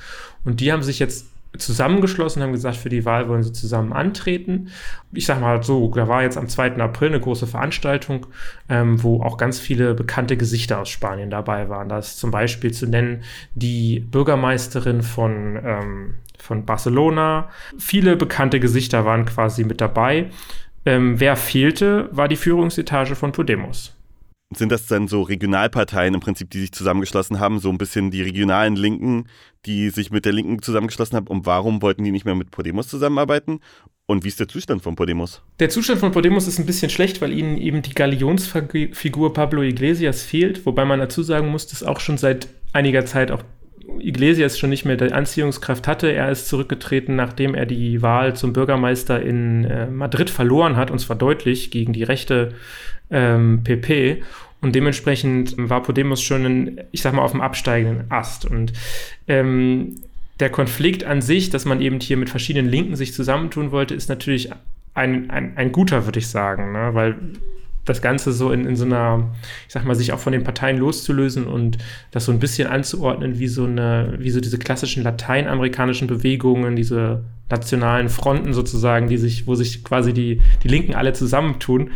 Und 0.44 0.60
die 0.60 0.72
haben 0.72 0.82
sich 0.82 0.98
jetzt 0.98 1.26
zusammengeschlossen, 1.58 2.42
haben 2.42 2.52
gesagt, 2.52 2.76
für 2.76 2.88
die 2.88 3.04
Wahl 3.04 3.28
wollen 3.28 3.42
sie 3.42 3.52
zusammen 3.52 3.92
antreten. 3.92 4.68
Ich 5.12 5.26
sag 5.26 5.40
mal 5.40 5.62
so, 5.62 5.88
da 5.94 6.08
war 6.08 6.22
jetzt 6.22 6.36
am 6.36 6.48
2. 6.48 6.76
April 6.76 7.08
eine 7.08 7.20
große 7.20 7.46
Veranstaltung, 7.46 8.26
ähm, 8.68 9.02
wo 9.02 9.22
auch 9.22 9.36
ganz 9.36 9.58
viele 9.58 9.94
bekannte 9.94 10.36
Gesichter 10.36 10.80
aus 10.80 10.88
Spanien 10.88 11.30
dabei 11.30 11.68
waren. 11.68 11.88
Da 11.88 11.98
ist 11.98 12.18
zum 12.18 12.30
Beispiel 12.30 12.72
zu 12.72 12.86
nennen 12.86 13.22
die 13.54 14.00
Bürgermeisterin 14.00 15.02
von 15.02 15.58
ähm, 15.62 16.14
von 16.46 16.64
Barcelona. 16.64 17.50
Viele 17.78 18.16
bekannte 18.16 18.60
Gesichter 18.60 19.04
waren 19.04 19.26
quasi 19.26 19.64
mit 19.64 19.80
dabei. 19.80 20.30
Ähm, 20.86 21.18
wer 21.20 21.36
fehlte, 21.36 22.08
war 22.12 22.28
die 22.28 22.36
Führungsetage 22.36 23.16
von 23.16 23.32
Podemos. 23.32 23.92
Sind 24.54 24.70
das 24.70 24.86
dann 24.86 25.08
so 25.08 25.22
Regionalparteien 25.22 26.14
im 26.14 26.20
Prinzip, 26.20 26.50
die 26.50 26.60
sich 26.60 26.70
zusammengeschlossen 26.70 27.40
haben, 27.40 27.58
so 27.58 27.68
ein 27.68 27.78
bisschen 27.78 28.12
die 28.12 28.22
regionalen 28.22 28.76
Linken, 28.76 29.26
die 29.66 29.90
sich 29.90 30.12
mit 30.12 30.24
der 30.24 30.32
Linken 30.32 30.62
zusammengeschlossen 30.62 31.16
haben? 31.16 31.26
Und 31.26 31.46
warum 31.46 31.82
wollten 31.82 32.04
die 32.04 32.12
nicht 32.12 32.24
mehr 32.24 32.36
mit 32.36 32.52
Podemos 32.52 32.86
zusammenarbeiten? 32.86 33.58
Und 34.06 34.22
wie 34.22 34.28
ist 34.28 34.38
der 34.38 34.46
Zustand 34.46 34.82
von 34.82 34.94
Podemos? 34.94 35.42
Der 35.58 35.68
Zustand 35.68 35.98
von 35.98 36.12
Podemos 36.12 36.46
ist 36.46 36.60
ein 36.60 36.66
bisschen 36.66 36.90
schlecht, 36.90 37.20
weil 37.20 37.32
ihnen 37.32 37.56
eben 37.56 37.82
die 37.82 37.92
Galionsfigur 37.92 39.34
Pablo 39.34 39.62
Iglesias 39.62 40.22
fehlt, 40.22 40.64
wobei 40.64 40.84
man 40.84 41.00
dazu 41.00 41.24
sagen 41.24 41.48
muss, 41.48 41.66
dass 41.66 41.82
auch 41.82 41.98
schon 41.98 42.16
seit 42.16 42.46
einiger 42.72 43.04
Zeit 43.04 43.32
auch 43.32 43.42
Iglesias 43.98 44.58
schon 44.58 44.70
nicht 44.70 44.84
mehr 44.84 44.96
die 44.96 45.12
Anziehungskraft 45.12 45.86
hatte. 45.86 46.12
Er 46.12 46.30
ist 46.30 46.48
zurückgetreten, 46.48 47.16
nachdem 47.16 47.54
er 47.54 47.66
die 47.66 48.02
Wahl 48.02 48.34
zum 48.36 48.52
Bürgermeister 48.52 49.20
in 49.22 49.64
äh, 49.64 49.86
Madrid 49.86 50.30
verloren 50.30 50.76
hat, 50.76 50.90
und 50.90 50.98
zwar 50.98 51.16
deutlich 51.16 51.70
gegen 51.70 51.92
die 51.92 52.02
rechte 52.02 52.54
ähm, 53.10 53.62
PP. 53.64 54.22
Und 54.60 54.74
dementsprechend 54.74 55.54
war 55.56 55.82
Podemos 55.82 56.22
schon, 56.22 56.44
in, 56.44 56.80
ich 56.90 57.02
sag 57.02 57.12
mal, 57.12 57.22
auf 57.22 57.32
dem 57.32 57.40
absteigenden 57.40 58.10
Ast. 58.10 58.44
Und 58.44 58.72
ähm, 59.28 59.96
der 60.40 60.50
Konflikt 60.50 61.04
an 61.04 61.22
sich, 61.22 61.50
dass 61.50 61.64
man 61.64 61.80
eben 61.80 62.00
hier 62.00 62.16
mit 62.16 62.30
verschiedenen 62.30 62.70
Linken 62.70 62.96
sich 62.96 63.12
zusammentun 63.14 63.70
wollte, 63.70 63.94
ist 63.94 64.08
natürlich 64.08 64.50
ein, 64.94 65.30
ein, 65.30 65.56
ein 65.56 65.72
guter, 65.72 66.06
würde 66.06 66.18
ich 66.18 66.28
sagen, 66.28 66.72
ne? 66.72 66.90
weil 66.92 67.16
das 67.86 68.02
Ganze 68.02 68.32
so 68.32 68.52
in, 68.52 68.66
in 68.66 68.76
so 68.76 68.84
einer, 68.84 69.30
ich 69.66 69.72
sag 69.72 69.84
mal, 69.84 69.94
sich 69.94 70.12
auch 70.12 70.18
von 70.18 70.32
den 70.32 70.44
Parteien 70.44 70.76
loszulösen 70.76 71.46
und 71.46 71.78
das 72.10 72.26
so 72.26 72.32
ein 72.32 72.38
bisschen 72.38 72.68
anzuordnen, 72.68 73.38
wie 73.38 73.48
so 73.48 73.64
eine, 73.64 74.16
wie 74.18 74.30
so 74.30 74.40
diese 74.40 74.58
klassischen 74.58 75.02
lateinamerikanischen 75.02 76.06
Bewegungen, 76.06 76.76
diese 76.76 77.24
nationalen 77.48 78.08
Fronten 78.08 78.52
sozusagen, 78.52 79.08
die 79.08 79.18
sich, 79.18 79.46
wo 79.46 79.54
sich 79.54 79.84
quasi 79.84 80.12
die, 80.12 80.42
die 80.62 80.68
Linken 80.68 80.94
alle 80.94 81.12
zusammentun 81.12 81.90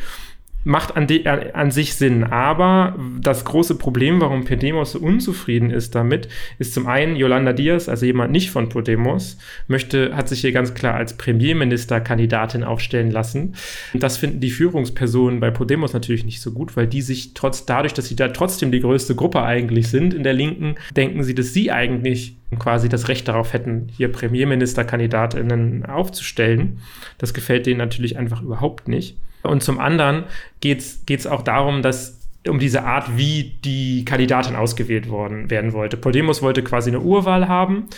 macht 0.64 0.96
an, 0.96 1.06
de, 1.06 1.26
an, 1.26 1.70
sich 1.70 1.94
Sinn. 1.94 2.24
Aber 2.24 2.98
das 3.20 3.44
große 3.44 3.76
Problem, 3.76 4.20
warum 4.20 4.44
Podemos 4.44 4.92
so 4.92 4.98
unzufrieden 4.98 5.70
ist 5.70 5.94
damit, 5.94 6.28
ist 6.58 6.74
zum 6.74 6.86
einen 6.86 7.16
Yolanda 7.16 7.52
Diaz, 7.52 7.88
also 7.88 8.04
jemand 8.04 8.32
nicht 8.32 8.50
von 8.50 8.68
Podemos, 8.68 9.38
möchte, 9.68 10.14
hat 10.14 10.28
sich 10.28 10.40
hier 10.40 10.52
ganz 10.52 10.74
klar 10.74 10.94
als 10.94 11.16
Premierministerkandidatin 11.16 12.64
aufstellen 12.64 13.10
lassen. 13.10 13.54
Das 13.94 14.18
finden 14.18 14.40
die 14.40 14.50
Führungspersonen 14.50 15.40
bei 15.40 15.50
Podemos 15.50 15.92
natürlich 15.92 16.24
nicht 16.24 16.40
so 16.40 16.52
gut, 16.52 16.76
weil 16.76 16.86
die 16.86 17.02
sich 17.02 17.34
trotz 17.34 17.64
dadurch, 17.64 17.94
dass 17.94 18.08
sie 18.08 18.16
da 18.16 18.28
trotzdem 18.28 18.70
die 18.70 18.80
größte 18.80 19.14
Gruppe 19.14 19.42
eigentlich 19.42 19.88
sind 19.88 20.12
in 20.12 20.22
der 20.22 20.34
Linken, 20.34 20.74
denken 20.94 21.22
sie, 21.22 21.34
dass 21.34 21.54
sie 21.54 21.70
eigentlich 21.70 22.36
quasi 22.58 22.88
das 22.88 23.08
Recht 23.08 23.28
darauf 23.28 23.52
hätten, 23.52 23.88
hier 23.96 24.10
Premierministerkandidatinnen 24.10 25.86
aufzustellen. 25.86 26.80
Das 27.16 27.32
gefällt 27.32 27.66
denen 27.66 27.78
natürlich 27.78 28.18
einfach 28.18 28.42
überhaupt 28.42 28.88
nicht. 28.88 29.16
Und 29.42 29.62
zum 29.62 29.78
anderen 29.78 30.24
geht 30.60 30.80
es 30.80 31.26
auch 31.26 31.42
darum, 31.42 31.82
dass 31.82 32.20
um 32.48 32.58
diese 32.58 32.84
Art, 32.84 33.16
wie 33.16 33.58
die 33.64 34.04
Kandidatin 34.04 34.56
ausgewählt 34.56 35.10
worden 35.10 35.50
werden 35.50 35.72
wollte. 35.72 35.96
Podemos 35.96 36.40
wollte 36.40 36.62
quasi 36.62 36.90
eine 36.90 37.00
Urwahl 37.00 37.48
haben, 37.48 37.88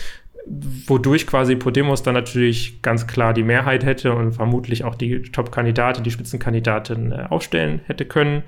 wodurch 0.87 1.25
quasi 1.27 1.55
Podemos 1.55 2.03
dann 2.03 2.13
natürlich 2.13 2.81
ganz 2.81 3.07
klar 3.07 3.33
die 3.33 3.43
Mehrheit 3.43 3.85
hätte 3.85 4.13
und 4.13 4.33
vermutlich 4.33 4.83
auch 4.83 4.95
die 4.95 5.21
Top-Kandidatin, 5.21 6.03
die 6.03 6.11
Spitzenkandidatin 6.11 7.11
äh, 7.11 7.25
aufstellen 7.29 7.81
hätte 7.85 8.05
können. 8.05 8.43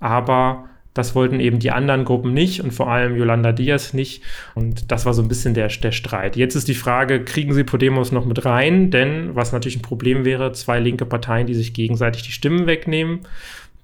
Aber 0.00 0.68
das 0.94 1.16
wollten 1.16 1.40
eben 1.40 1.58
die 1.58 1.72
anderen 1.72 2.04
Gruppen 2.04 2.32
nicht 2.32 2.62
und 2.62 2.72
vor 2.72 2.90
allem 2.90 3.16
Yolanda 3.16 3.52
Diaz 3.52 3.92
nicht. 3.92 4.22
Und 4.54 4.90
das 4.92 5.04
war 5.04 5.12
so 5.12 5.22
ein 5.22 5.28
bisschen 5.28 5.52
der, 5.52 5.66
der 5.68 5.92
Streit. 5.92 6.36
Jetzt 6.36 6.54
ist 6.54 6.68
die 6.68 6.74
Frage, 6.74 7.24
kriegen 7.24 7.52
sie 7.52 7.64
Podemos 7.64 8.12
noch 8.12 8.24
mit 8.24 8.44
rein? 8.44 8.92
Denn 8.92 9.34
was 9.34 9.52
natürlich 9.52 9.78
ein 9.78 9.82
Problem 9.82 10.24
wäre, 10.24 10.52
zwei 10.52 10.78
linke 10.78 11.04
Parteien, 11.04 11.48
die 11.48 11.54
sich 11.54 11.74
gegenseitig 11.74 12.22
die 12.22 12.32
Stimmen 12.32 12.66
wegnehmen, 12.66 13.20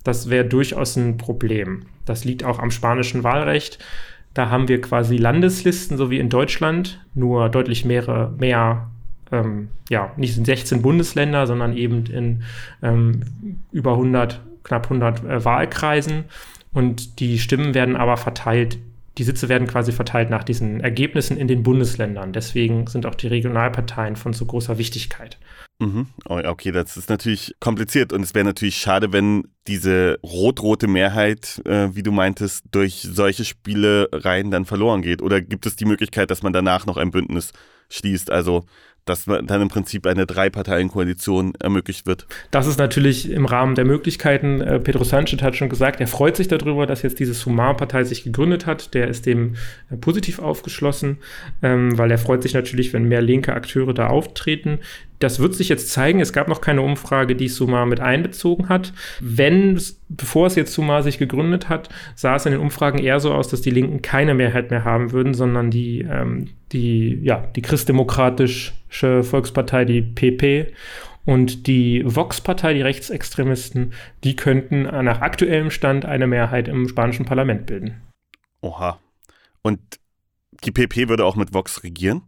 das 0.05 0.31
wäre 0.31 0.45
durchaus 0.45 0.97
ein 0.97 1.19
Problem. 1.19 1.83
Das 2.07 2.25
liegt 2.25 2.45
auch 2.45 2.61
am 2.61 2.71
spanischen 2.71 3.25
Wahlrecht. 3.25 3.79
Da 4.33 4.49
haben 4.49 4.69
wir 4.69 4.81
quasi 4.81 5.17
Landeslisten, 5.17 5.97
so 5.97 6.11
wie 6.11 6.19
in 6.19 6.29
Deutschland, 6.29 7.05
nur 7.15 7.49
deutlich 7.49 7.85
mehr, 7.85 8.33
mehr 8.39 8.89
ähm, 9.33 9.69
ja, 9.89 10.13
nicht 10.17 10.39
in 10.39 10.45
16 10.45 10.81
Bundesländer, 10.83 11.49
sondern 11.49 11.77
eben 11.77 12.07
in 12.07 12.45
ähm, 12.83 13.23
über 13.73 13.93
100, 13.93 14.41
knapp 14.63 14.85
100 14.85 15.25
äh, 15.25 15.45
Wahlkreisen. 15.45 16.25
Und 16.73 17.21
die 17.21 17.39
Stimmen 17.39 17.75
werden 17.75 17.97
aber 17.97 18.17
verteilt, 18.17 18.79
die 19.19 19.25
Sitze 19.25 19.49
werden 19.49 19.67
quasi 19.67 19.93
verteilt 19.93 20.31
nach 20.31 20.45
diesen 20.45 20.81
Ergebnissen 20.81 21.37
in 21.37 21.49
den 21.49 21.63
Bundesländern. 21.63 22.33
Deswegen 22.33 22.87
sind 22.87 23.07
auch 23.07 23.15
die 23.15 23.27
Regionalparteien 23.27 24.17
von 24.17 24.33
so 24.33 24.47
großer 24.47 24.79
Wichtigkeit. 24.79 25.39
Mhm. 25.81 26.07
Oh, 26.29 26.41
okay, 26.45 26.73
das 26.73 26.97
ist 26.97 27.09
natürlich 27.09 27.55
kompliziert 27.59 28.13
und 28.13 28.23
es 28.23 28.35
wäre 28.35 28.45
natürlich 28.45 28.77
schade, 28.77 29.13
wenn 29.13 29.49
diese 29.67 30.19
rot-rote 30.23 30.87
Mehrheit, 30.87 31.61
äh, 31.65 31.89
wie 31.95 32.03
du 32.03 32.13
meintest, 32.13 32.67
durch 32.71 33.01
solche 33.03 33.45
Spielereien 33.45 34.51
dann 34.51 34.67
verloren 34.67 35.03
geht. 35.03 35.23
Oder 35.23 35.41
gibt 35.41 35.67
es 35.67 35.77
die 35.77 35.87
Möglichkeit, 35.87 36.31
dass 36.31 36.43
man 36.43 36.53
danach 36.53 36.87
noch 36.87 36.99
ein 36.99 37.11
Bündnis 37.11 37.53
schließt? 37.89 38.31
Also 38.31 38.65
dass 39.11 39.25
dann 39.25 39.63
im 39.63 39.69
Prinzip 39.69 40.07
eine 40.07 40.25
Drei-Parteien-Koalition 40.25 41.55
ermöglicht 41.59 42.07
wird. 42.07 42.27
Das 42.51 42.67
ist 42.67 42.79
natürlich 42.79 43.31
im 43.31 43.45
Rahmen 43.45 43.75
der 43.75 43.85
Möglichkeiten. 43.85 44.61
Äh, 44.61 44.79
Pedro 44.79 45.03
Sanchez 45.05 45.43
hat 45.43 45.57
schon 45.57 45.69
gesagt, 45.69 46.01
er 46.01 46.07
freut 46.07 46.37
sich 46.37 46.47
darüber, 46.49 46.87
dass 46.87 47.03
jetzt 47.03 47.19
diese 47.19 47.35
Sumar-Partei 47.35 48.05
sich 48.05 48.23
gegründet 48.23 48.67
hat. 48.67 48.95
Der 48.95 49.09
ist 49.09 49.27
dem 49.27 49.57
äh, 49.91 49.97
positiv 49.97 50.39
aufgeschlossen, 50.39 51.19
ähm, 51.63 51.99
weil 51.99 52.11
er 52.11 52.19
freut 52.19 52.43
sich 52.43 52.55
natürlich, 52.55 52.93
wenn 52.93 53.05
mehr 53.05 53.21
linke 53.21 53.53
Akteure 53.53 53.93
da 53.93 54.07
auftreten. 54.07 54.79
Das 55.21 55.39
wird 55.39 55.55
sich 55.55 55.69
jetzt 55.69 55.91
zeigen. 55.91 56.21
Es 56.21 56.33
gab 56.33 56.49
noch 56.49 56.61
keine 56.61 56.83
Umfrage, 56.83 57.37
die 57.37 57.49
Sumar 57.49 57.87
mit 57.87 58.01
einbezogen 58.01 58.69
hat. 58.69 58.93
Wenn, 59.21 59.81
bevor 60.09 60.47
es 60.47 60.57
jetzt 60.57 60.73
Sumar 60.73 61.03
sich 61.03 61.19
gegründet 61.19 61.69
hat, 61.69 61.91
sah 62.17 62.35
es 62.37 62.47
in 62.47 62.53
den 62.53 62.61
Umfragen 62.61 62.99
eher 62.99 63.21
so 63.21 63.33
aus, 63.33 63.49
dass 63.49 63.61
die 63.61 63.71
Linken 63.71 64.03
keine 64.03 64.35
Mehrheit 64.35 64.71
mehr 64.71 64.85
haben 64.85 65.13
würden, 65.13 65.35
sondern 65.35 65.71
die, 65.71 66.01
ähm, 66.01 66.49
die, 66.73 67.21
ja, 67.23 67.47
die 67.55 67.63
christdemokratische 67.63 69.23
Volkspartei, 69.23 69.85
die 69.85 70.01
PP 70.01 70.73
und 71.27 71.67
die 71.67 72.03
Vox-Partei, 72.05 72.73
die 72.73 72.83
Rechtsextremisten, 72.83 73.93
die 74.25 74.37
könnten 74.37 74.83
nach 74.83 75.21
aktuellem 75.21 75.71
Stand 75.71 76.07
eine 76.07 76.27
Mehrheit 76.27 76.67
im 76.67 76.89
spanischen 76.89 77.27
Parlament 77.27 77.67
bilden. 77.67 78.01
Oha. 78.63 78.99
Und 79.63 79.81
die 80.65 80.73
PP 80.73 81.09
würde 81.09 81.27
auch 81.27 81.37
mit 81.37 81.53
Vox 81.53 81.85
regieren? 81.85 82.23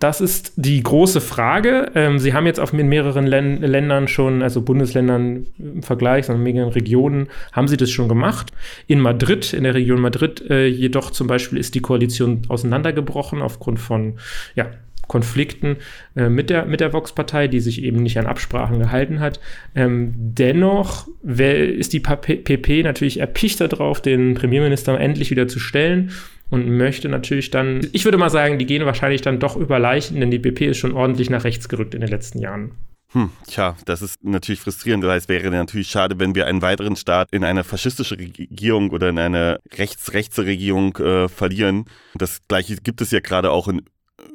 Das 0.00 0.22
ist 0.22 0.54
die 0.56 0.82
große 0.82 1.20
Frage. 1.20 1.92
Ähm, 1.94 2.18
Sie 2.18 2.32
haben 2.32 2.46
jetzt 2.46 2.58
auf 2.58 2.72
in 2.72 2.88
mehreren 2.88 3.26
Län 3.26 3.60
Ländern 3.60 4.08
schon, 4.08 4.42
also 4.42 4.62
Bundesländern 4.62 5.46
im 5.58 5.82
Vergleich, 5.82 6.24
sondern 6.24 6.44
in 6.44 6.54
mehreren 6.54 6.72
Regionen, 6.72 7.28
haben 7.52 7.68
Sie 7.68 7.76
das 7.76 7.90
schon 7.90 8.08
gemacht. 8.08 8.50
In 8.86 8.98
Madrid, 8.98 9.52
in 9.52 9.64
der 9.64 9.74
Region 9.74 10.00
Madrid 10.00 10.42
äh, 10.50 10.66
jedoch 10.66 11.10
zum 11.10 11.26
Beispiel 11.26 11.58
ist 11.58 11.74
die 11.74 11.82
Koalition 11.82 12.42
auseinandergebrochen 12.48 13.42
aufgrund 13.42 13.78
von 13.78 14.18
ja, 14.54 14.70
Konflikten 15.10 15.78
äh, 16.14 16.28
mit 16.28 16.50
der, 16.50 16.66
mit 16.66 16.78
der 16.78 16.92
Vox-Partei, 16.92 17.48
die 17.48 17.58
sich 17.58 17.82
eben 17.82 18.00
nicht 18.00 18.16
an 18.16 18.26
Absprachen 18.26 18.78
gehalten 18.78 19.18
hat. 19.18 19.40
Ähm, 19.74 20.14
dennoch 20.16 21.08
ist 21.24 21.92
die 21.92 21.98
PP 21.98 22.84
natürlich 22.84 23.18
erpicht 23.18 23.60
darauf, 23.60 24.00
den 24.00 24.34
Premierminister 24.34 24.98
endlich 24.98 25.32
wieder 25.32 25.48
zu 25.48 25.58
stellen 25.58 26.12
und 26.48 26.70
möchte 26.70 27.08
natürlich 27.08 27.50
dann, 27.50 27.80
ich 27.90 28.04
würde 28.04 28.18
mal 28.18 28.30
sagen, 28.30 28.58
die 28.58 28.66
gehen 28.66 28.86
wahrscheinlich 28.86 29.20
dann 29.20 29.40
doch 29.40 29.56
über 29.56 29.80
Leichen, 29.80 30.20
denn 30.20 30.30
die 30.30 30.38
BP 30.38 30.68
ist 30.68 30.78
schon 30.78 30.92
ordentlich 30.92 31.28
nach 31.28 31.42
rechts 31.42 31.68
gerückt 31.68 31.94
in 31.94 32.02
den 32.02 32.10
letzten 32.10 32.38
Jahren. 32.38 32.70
Hm, 33.12 33.30
tja, 33.48 33.76
das 33.86 34.02
ist 34.02 34.22
natürlich 34.22 34.60
frustrierend. 34.60 35.02
Das 35.02 35.10
heißt, 35.10 35.28
wäre 35.28 35.50
natürlich 35.50 35.88
schade, 35.88 36.20
wenn 36.20 36.36
wir 36.36 36.46
einen 36.46 36.62
weiteren 36.62 36.94
Staat 36.94 37.26
in 37.32 37.42
eine 37.42 37.64
faschistische 37.64 38.16
Regierung 38.16 38.90
oder 38.90 39.08
in 39.08 39.18
eine 39.18 39.58
rechts-rechtse 39.76 40.46
Regierung 40.46 40.96
äh, 40.98 41.28
verlieren. 41.28 41.86
Das 42.14 42.38
gleiche 42.46 42.76
gibt 42.76 43.00
es 43.00 43.10
ja 43.10 43.18
gerade 43.18 43.50
auch 43.50 43.66
in 43.66 43.82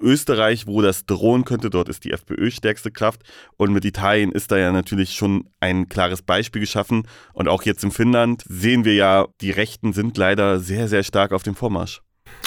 Österreich, 0.01 0.67
wo 0.67 0.81
das 0.81 1.05
drohen 1.05 1.45
könnte. 1.45 1.69
Dort 1.69 1.89
ist 1.89 2.03
die 2.03 2.11
FPÖ 2.11 2.51
stärkste 2.51 2.91
Kraft. 2.91 3.23
Und 3.57 3.73
mit 3.73 3.85
Italien 3.85 4.31
ist 4.31 4.51
da 4.51 4.57
ja 4.57 4.71
natürlich 4.71 5.13
schon 5.13 5.49
ein 5.59 5.89
klares 5.89 6.21
Beispiel 6.21 6.61
geschaffen. 6.61 7.07
Und 7.33 7.47
auch 7.47 7.63
jetzt 7.63 7.83
in 7.83 7.91
Finnland 7.91 8.43
sehen 8.47 8.85
wir 8.85 8.95
ja, 8.95 9.27
die 9.41 9.51
Rechten 9.51 9.93
sind 9.93 10.17
leider 10.17 10.59
sehr, 10.59 10.87
sehr 10.87 11.03
stark 11.03 11.31
auf 11.31 11.43
dem 11.43 11.55
Vormarsch. 11.55 12.01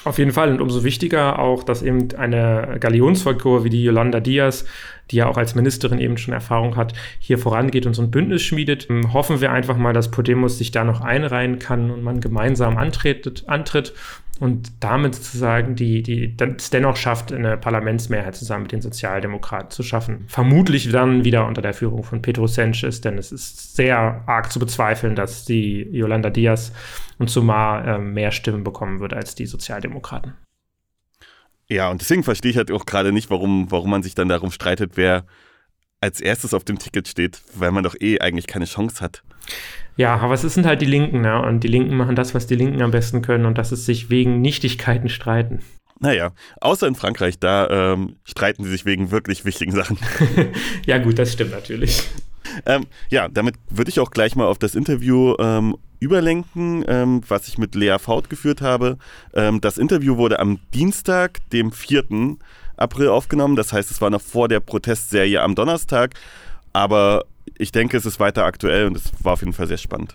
Auf 0.05 0.19
jeden 0.19 0.31
Fall 0.31 0.53
und 0.53 0.61
umso 0.61 0.85
wichtiger 0.85 1.39
auch, 1.39 1.65
dass 1.65 1.83
eben 1.83 2.09
eine 2.17 2.77
Galionsfigur 2.79 3.65
wie 3.65 3.71
die 3.71 3.83
Yolanda 3.83 4.21
Diaz, 4.21 4.65
die 5.11 5.17
ja 5.17 5.27
auch 5.27 5.37
als 5.37 5.55
Ministerin 5.55 5.99
eben 5.99 6.17
schon 6.19 6.35
Erfahrung 6.35 6.77
hat, 6.77 6.93
hier 7.19 7.39
vorangeht 7.39 7.85
und 7.85 7.95
so 7.95 8.03
ein 8.03 8.11
Bündnis 8.11 8.43
schmiedet. 8.43 8.89
Ähm, 8.91 9.13
hoffen 9.13 9.41
wir 9.41 9.51
einfach 9.51 9.77
mal, 9.77 9.93
dass 9.93 10.11
Podemos 10.11 10.59
sich 10.59 10.71
da 10.71 10.85
noch 10.85 11.01
einreihen 11.01 11.59
kann 11.59 11.91
und 11.91 12.03
man 12.03 12.21
gemeinsam 12.21 12.77
antritt, 12.77 13.45
antritt 13.49 13.93
und 14.41 14.71
damit 14.81 15.15
sozusagen 15.15 15.75
die, 15.75 16.03
die 16.03 16.35
es 16.57 16.71
dennoch 16.71 16.97
schafft, 16.97 17.33
eine 17.33 17.57
Parlamentsmehrheit 17.57 18.37
zusammen 18.37 18.63
mit 18.63 18.73
den 18.73 18.83
Sozialdemokraten 18.83 19.71
zu 19.71 19.83
schaffen. 19.83 20.25
Vermutlich 20.29 20.91
dann 20.91 21.25
wieder 21.25 21.47
unter 21.47 21.63
der 21.63 21.75
Führung 21.75 22.05
von 22.05 22.23
Pedro 22.23 22.47
Sanchez, 22.47 23.01
denn 23.01 23.19
es 23.19 23.33
ist 23.33 23.75
sehr 23.77 24.23
arg 24.27 24.53
zu 24.53 24.59
bezweifeln, 24.59 25.17
dass 25.17 25.45
die 25.45 25.83
Yolanda 25.91 26.31
Diaz 26.31 26.73
und 27.19 27.31
Sumar 27.31 27.87
äh, 27.87 27.99
mehr 27.99 28.31
Stimmen 28.31 28.65
bekommen 28.65 29.01
wird 29.01 29.13
als 29.13 29.35
die 29.35 29.47
Sozialdemokraten. 29.47 30.35
Ja, 31.69 31.91
und 31.91 32.01
deswegen 32.01 32.25
verstehe 32.25 32.51
ich 32.51 32.57
halt 32.57 32.71
auch 32.71 32.87
gerade 32.87 33.13
nicht, 33.13 33.31
warum, 33.31 33.71
warum 33.71 33.91
man 33.91 34.03
sich 34.03 34.15
dann 34.15 34.29
darum 34.29 34.51
streitet, 34.51 34.93
wer 34.95 35.27
als 36.01 36.21
erstes 36.21 36.55
auf 36.55 36.65
dem 36.65 36.79
Ticket 36.79 37.09
steht, 37.09 37.43
weil 37.55 37.73
man 37.73 37.85
doch 37.85 37.97
eh 38.01 38.21
eigentlich 38.21 38.47
keine 38.47 38.65
Chance 38.65 39.01
hat. 39.03 39.23
Ja, 39.97 40.17
aber 40.17 40.35
es 40.35 40.43
sind 40.43 40.65
halt 40.65 40.81
die 40.81 40.87
Linken, 40.87 41.23
ne? 41.23 41.43
Und 41.43 41.65
die 41.65 41.69
Linken 41.69 41.97
machen 41.97 42.15
das, 42.15 42.35
was 42.35 42.47
die 42.47 42.55
Linken 42.55 42.83
am 42.83 42.93
besten 42.93 43.21
können, 43.21 43.47
und 43.47 43.59
das 43.59 43.73
ist 43.73 43.85
sich 43.85 44.11
wegen 44.11 44.41
Nichtigkeiten 44.41 45.09
streiten. 45.09 45.61
Naja, 46.01 46.31
außer 46.61 46.87
in 46.87 46.95
Frankreich, 46.95 47.41
da 47.41 47.69
ähm, 47.69 48.17
streiten 48.25 48.63
sie 48.63 48.71
sich 48.71 48.85
wegen 48.85 49.11
wirklich 49.11 49.45
wichtigen 49.45 49.73
Sachen. 49.73 49.99
ja, 50.87 50.99
gut, 50.99 51.19
das 51.19 51.33
stimmt 51.33 51.51
natürlich. 51.51 52.05
Ähm, 52.67 52.87
ja, 53.11 53.29
damit 53.29 53.57
würde 53.69 53.91
ich 53.91 53.99
auch 53.99 54.11
gleich 54.11 54.37
mal 54.37 54.47
auf 54.47 54.59
das 54.59 54.75
Interview 54.75 55.35
ähm, 55.39 55.77
überlenken, 56.01 56.85
ähm, 56.87 57.23
was 57.27 57.49
ich 57.49 57.59
mit 57.59 57.75
Lea 57.75 57.97
Faut 57.99 58.31
geführt 58.31 58.61
habe. 58.61 58.99
Ähm, 59.35 59.61
das 59.61 59.79
Interview 59.79 60.17
wurde 60.17 60.39
am 60.39 60.61
Dienstag, 60.73 61.39
dem 61.51 61.73
4. 61.73 62.37
April 62.77 63.09
aufgenommen. 63.09 63.57
Das 63.57 63.73
heißt, 63.73 63.91
es 63.91 64.01
war 64.01 64.11
noch 64.11 64.23
vor 64.23 64.49
der 64.49 64.61
Protestserie 64.61 65.43
am 65.43 65.55
Donnerstag. 65.55 66.15
Aber 66.73 67.25
ich 67.57 67.73
denke, 67.73 67.97
es 67.97 68.07
ist 68.07 68.21
weiter 68.21 68.45
aktuell 68.45 68.87
und 68.87 68.97
es 68.97 69.13
war 69.21 69.33
auf 69.35 69.41
jeden 69.41 69.53
Fall 69.53 69.67
sehr 69.67 69.79
spannend. 69.79 70.15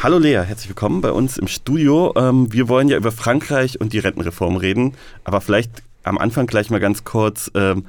Hallo 0.00 0.18
Lea, 0.18 0.44
herzlich 0.44 0.68
willkommen 0.68 1.00
bei 1.00 1.10
uns 1.10 1.38
im 1.38 1.48
Studio. 1.48 2.14
Ähm, 2.16 2.52
wir 2.52 2.68
wollen 2.68 2.88
ja 2.88 2.96
über 2.96 3.10
Frankreich 3.10 3.80
und 3.80 3.92
die 3.92 3.98
Rentenreform 3.98 4.56
reden, 4.56 4.94
aber 5.24 5.40
vielleicht 5.40 5.82
am 6.04 6.18
Anfang 6.18 6.46
gleich 6.46 6.70
mal 6.70 6.78
ganz 6.78 7.02
kurz, 7.04 7.50
ähm, 7.54 7.84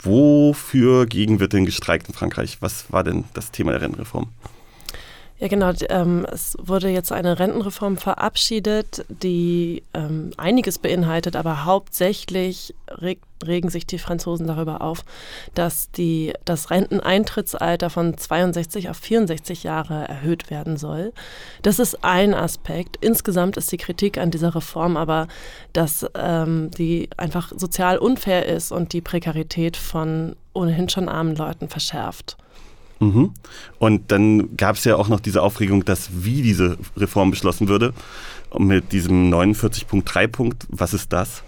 wofür 0.00 1.06
gegen 1.06 1.40
wird 1.40 1.52
denn 1.52 1.66
gestreikt 1.66 2.08
in 2.08 2.14
Frankreich? 2.14 2.58
Was 2.60 2.92
war 2.92 3.02
denn 3.02 3.24
das 3.34 3.50
Thema 3.50 3.72
der 3.72 3.82
Rentenreform? 3.82 4.28
Ja, 5.40 5.48
genau. 5.48 5.72
Ähm, 5.88 6.26
es 6.30 6.54
wurde 6.60 6.90
jetzt 6.90 7.12
eine 7.12 7.38
Rentenreform 7.38 7.96
verabschiedet, 7.96 9.06
die 9.08 9.82
ähm, 9.94 10.32
einiges 10.36 10.78
beinhaltet, 10.78 11.34
aber 11.34 11.64
hauptsächlich 11.64 12.74
reg 12.88 13.20
regen 13.46 13.70
sich 13.70 13.86
die 13.86 13.98
Franzosen 13.98 14.46
darüber 14.46 14.82
auf, 14.82 15.02
dass 15.54 15.90
die, 15.92 16.34
das 16.44 16.68
Renteneintrittsalter 16.68 17.88
von 17.88 18.18
62 18.18 18.90
auf 18.90 18.98
64 18.98 19.62
Jahre 19.62 20.06
erhöht 20.06 20.50
werden 20.50 20.76
soll. 20.76 21.14
Das 21.62 21.78
ist 21.78 22.04
ein 22.04 22.34
Aspekt. 22.34 22.98
Insgesamt 23.00 23.56
ist 23.56 23.72
die 23.72 23.78
Kritik 23.78 24.18
an 24.18 24.30
dieser 24.30 24.54
Reform 24.54 24.98
aber, 24.98 25.26
dass 25.72 26.04
ähm, 26.14 26.70
die 26.72 27.08
einfach 27.16 27.50
sozial 27.56 27.96
unfair 27.96 28.44
ist 28.44 28.72
und 28.72 28.92
die 28.92 29.00
Prekarität 29.00 29.78
von 29.78 30.36
ohnehin 30.52 30.90
schon 30.90 31.08
armen 31.08 31.34
Leuten 31.34 31.70
verschärft. 31.70 32.36
Mhm. 33.00 33.32
Und 33.78 34.12
dann 34.12 34.56
gab 34.56 34.76
es 34.76 34.84
ja 34.84 34.96
auch 34.96 35.08
noch 35.08 35.20
diese 35.20 35.42
Aufregung, 35.42 35.84
dass 35.84 36.10
wie 36.12 36.42
diese 36.42 36.78
Reform 36.96 37.30
beschlossen 37.30 37.68
würde. 37.68 37.92
Mit 38.58 38.92
diesem 38.92 39.32
49.3 39.32 40.28
Punkt. 40.28 40.66
Was 40.70 40.92
ist 40.92 41.12
das? 41.12 41.42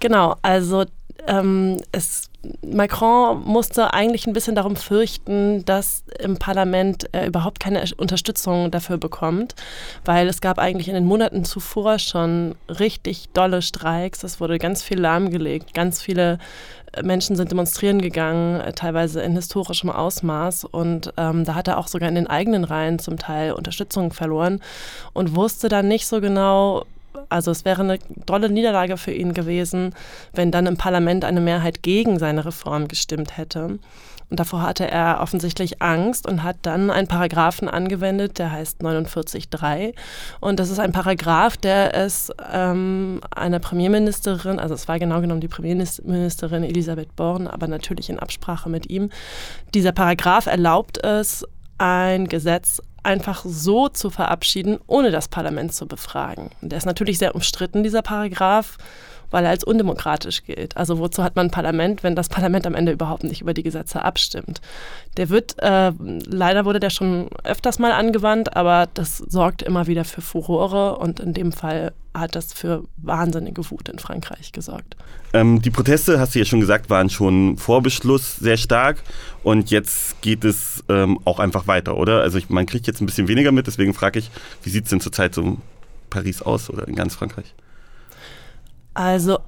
Genau, 0.00 0.36
also 0.42 0.84
ähm, 1.26 1.78
es, 1.92 2.30
Macron 2.66 3.42
musste 3.44 3.94
eigentlich 3.94 4.26
ein 4.26 4.32
bisschen 4.32 4.56
darum 4.56 4.74
fürchten, 4.74 5.64
dass 5.64 6.04
im 6.18 6.36
Parlament 6.38 7.08
er 7.12 7.26
überhaupt 7.26 7.60
keine 7.60 7.84
Unterstützung 7.96 8.70
dafür 8.70 8.98
bekommt, 8.98 9.54
weil 10.04 10.26
es 10.26 10.40
gab 10.40 10.58
eigentlich 10.58 10.88
in 10.88 10.94
den 10.94 11.04
Monaten 11.04 11.44
zuvor 11.44 11.98
schon 11.98 12.56
richtig 12.68 13.28
dolle 13.32 13.62
Streiks. 13.62 14.24
Es 14.24 14.40
wurde 14.40 14.58
ganz 14.58 14.82
viel 14.82 14.98
lahmgelegt, 14.98 15.74
ganz 15.74 16.02
viele 16.02 16.38
Menschen 17.02 17.36
sind 17.36 17.50
demonstrieren 17.50 18.02
gegangen, 18.02 18.60
äh, 18.60 18.72
teilweise 18.72 19.22
in 19.22 19.32
historischem 19.32 19.90
Ausmaß. 19.90 20.64
Und 20.64 21.12
ähm, 21.16 21.44
da 21.44 21.54
hat 21.54 21.68
er 21.68 21.78
auch 21.78 21.88
sogar 21.88 22.08
in 22.08 22.14
den 22.14 22.26
eigenen 22.26 22.64
Reihen 22.64 22.98
zum 22.98 23.18
Teil 23.18 23.52
Unterstützung 23.52 24.12
verloren 24.12 24.60
und 25.12 25.34
wusste 25.34 25.68
dann 25.68 25.88
nicht 25.88 26.06
so 26.06 26.20
genau, 26.20 26.84
also 27.28 27.50
es 27.50 27.64
wäre 27.64 27.82
eine 27.82 27.98
tolle 28.26 28.50
Niederlage 28.50 28.96
für 28.96 29.12
ihn 29.12 29.32
gewesen, 29.32 29.94
wenn 30.32 30.50
dann 30.50 30.66
im 30.66 30.76
Parlament 30.76 31.24
eine 31.24 31.40
Mehrheit 31.40 31.82
gegen 31.82 32.18
seine 32.18 32.44
Reform 32.44 32.88
gestimmt 32.88 33.36
hätte. 33.36 33.78
Und 34.32 34.40
davor 34.40 34.62
hatte 34.62 34.90
er 34.90 35.20
offensichtlich 35.20 35.82
Angst 35.82 36.26
und 36.26 36.42
hat 36.42 36.56
dann 36.62 36.90
einen 36.90 37.06
Paragraphen 37.06 37.68
angewendet, 37.68 38.38
der 38.38 38.50
heißt 38.50 38.80
49.3. 38.80 39.92
Und 40.40 40.58
das 40.58 40.70
ist 40.70 40.78
ein 40.78 40.90
Paragraph, 40.90 41.58
der 41.58 41.94
es 41.94 42.32
ähm, 42.50 43.20
einer 43.30 43.58
Premierministerin, 43.58 44.58
also 44.58 44.72
es 44.72 44.88
war 44.88 44.98
genau 44.98 45.20
genommen 45.20 45.42
die 45.42 45.48
Premierministerin 45.48 46.64
Elisabeth 46.64 47.14
Born, 47.14 47.46
aber 47.46 47.68
natürlich 47.68 48.08
in 48.08 48.18
Absprache 48.18 48.70
mit 48.70 48.88
ihm, 48.88 49.10
dieser 49.74 49.92
Paragraph 49.92 50.46
erlaubt 50.46 51.04
es, 51.04 51.44
ein 51.76 52.26
Gesetz 52.26 52.80
einfach 53.02 53.44
so 53.44 53.90
zu 53.90 54.08
verabschieden, 54.08 54.78
ohne 54.86 55.10
das 55.10 55.28
Parlament 55.28 55.74
zu 55.74 55.86
befragen. 55.86 56.52
Der 56.62 56.78
ist 56.78 56.86
natürlich 56.86 57.18
sehr 57.18 57.34
umstritten, 57.34 57.82
dieser 57.82 58.00
Paragraph 58.00 58.78
weil 59.32 59.44
er 59.44 59.50
als 59.50 59.64
undemokratisch 59.64 60.44
gilt. 60.44 60.76
Also 60.76 60.98
wozu 60.98 61.24
hat 61.24 61.34
man 61.34 61.46
ein 61.46 61.50
Parlament, 61.50 62.04
wenn 62.04 62.14
das 62.14 62.28
Parlament 62.28 62.66
am 62.66 62.74
Ende 62.74 62.92
überhaupt 62.92 63.24
nicht 63.24 63.40
über 63.40 63.54
die 63.54 63.64
Gesetze 63.64 64.04
abstimmt? 64.04 64.60
Der 65.16 65.28
wird, 65.28 65.56
äh, 65.58 65.92
leider 65.98 66.64
wurde 66.64 66.78
der 66.78 66.90
schon 66.90 67.28
öfters 67.42 67.78
mal 67.78 67.92
angewandt, 67.92 68.56
aber 68.56 68.88
das 68.94 69.18
sorgt 69.18 69.62
immer 69.62 69.86
wieder 69.86 70.04
für 70.04 70.20
Furore 70.20 70.98
und 70.98 71.18
in 71.18 71.32
dem 71.32 71.52
Fall 71.52 71.92
hat 72.14 72.34
das 72.34 72.52
für 72.52 72.84
wahnsinnige 72.98 73.70
Wut 73.70 73.88
in 73.88 73.98
Frankreich 73.98 74.52
gesorgt. 74.52 74.96
Ähm, 75.32 75.62
die 75.62 75.70
Proteste, 75.70 76.20
hast 76.20 76.34
du 76.34 76.40
ja 76.40 76.44
schon 76.44 76.60
gesagt, 76.60 76.90
waren 76.90 77.08
schon 77.08 77.56
vor 77.56 77.82
Beschluss 77.82 78.36
sehr 78.36 78.58
stark 78.58 79.02
und 79.42 79.70
jetzt 79.70 80.20
geht 80.20 80.44
es 80.44 80.84
ähm, 80.90 81.18
auch 81.24 81.38
einfach 81.38 81.66
weiter, 81.66 81.96
oder? 81.96 82.20
Also 82.20 82.36
ich, 82.36 82.50
man 82.50 82.66
kriegt 82.66 82.86
jetzt 82.86 83.00
ein 83.00 83.06
bisschen 83.06 83.28
weniger 83.28 83.50
mit, 83.50 83.66
deswegen 83.66 83.94
frage 83.94 84.18
ich, 84.18 84.30
wie 84.62 84.70
sieht 84.70 84.84
es 84.84 84.90
denn 84.90 85.00
zurzeit 85.00 85.34
so 85.34 85.42
in 85.42 85.58
Paris 86.10 86.42
aus 86.42 86.68
oder 86.68 86.86
in 86.86 86.94
ganz 86.94 87.14
Frankreich? 87.14 87.54
Also 88.94 89.38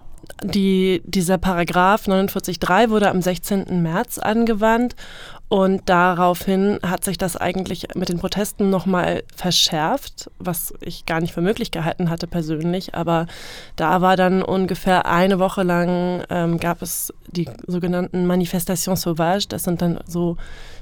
die, 0.43 1.03
dieser 1.05 1.39
Paragraph 1.39 2.07
49.3 2.07 2.91
wurde 2.91 3.11
am 3.11 3.21
16. 3.21 3.83
März 3.83 4.19
angewandt 4.19 4.97
und 5.49 5.83
daraufhin 5.87 6.79
hat 6.83 7.05
sich 7.05 7.19
das 7.19 7.37
eigentlich 7.37 7.87
mit 7.95 8.09
den 8.09 8.19
Protesten 8.19 8.71
nochmal 8.71 9.23
verschärft, 9.37 10.31
was 10.39 10.73
ich 10.81 11.07
gar 11.07 11.21
nicht 11.21 11.35
für 11.35 11.43
möglich 11.43 11.71
gehalten 11.71 12.11
hatte 12.11 12.27
persönlich. 12.27 12.95
Aber 12.95 13.27
da 13.77 14.01
war 14.01 14.17
dann 14.17 14.43
ungefähr 14.43 15.07
eine 15.07 15.39
Woche 15.39 15.63
lang, 15.63 16.25
ähm, 16.31 16.59
gab 16.59 16.81
es 16.83 17.13
die 17.29 17.49
sogenannten 17.67 18.27
Manifestations 18.27 19.03
Sauvages. 19.03 19.49
Das 19.49 19.65
sind 19.65 19.83
dann 19.83 20.01
so 20.07 20.39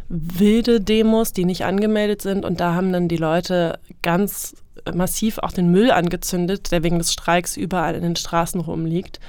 wilde 0.08 0.80
Demos, 0.80 1.32
die 1.32 1.44
nicht 1.44 1.64
angemeldet 1.64 2.22
sind. 2.22 2.44
Und 2.44 2.60
da 2.60 2.74
haben 2.74 2.92
dann 2.92 3.08
die 3.08 3.16
Leute 3.16 3.78
ganz 4.02 4.54
massiv 4.94 5.38
auch 5.38 5.52
den 5.52 5.70
Müll 5.70 5.90
angezündet, 5.90 6.72
der 6.72 6.82
wegen 6.82 6.98
des 6.98 7.12
Streiks 7.12 7.56
überall 7.56 7.94
in 7.94 8.02
den 8.02 8.16
Straßen 8.16 8.60
rumliegt. 8.60 9.20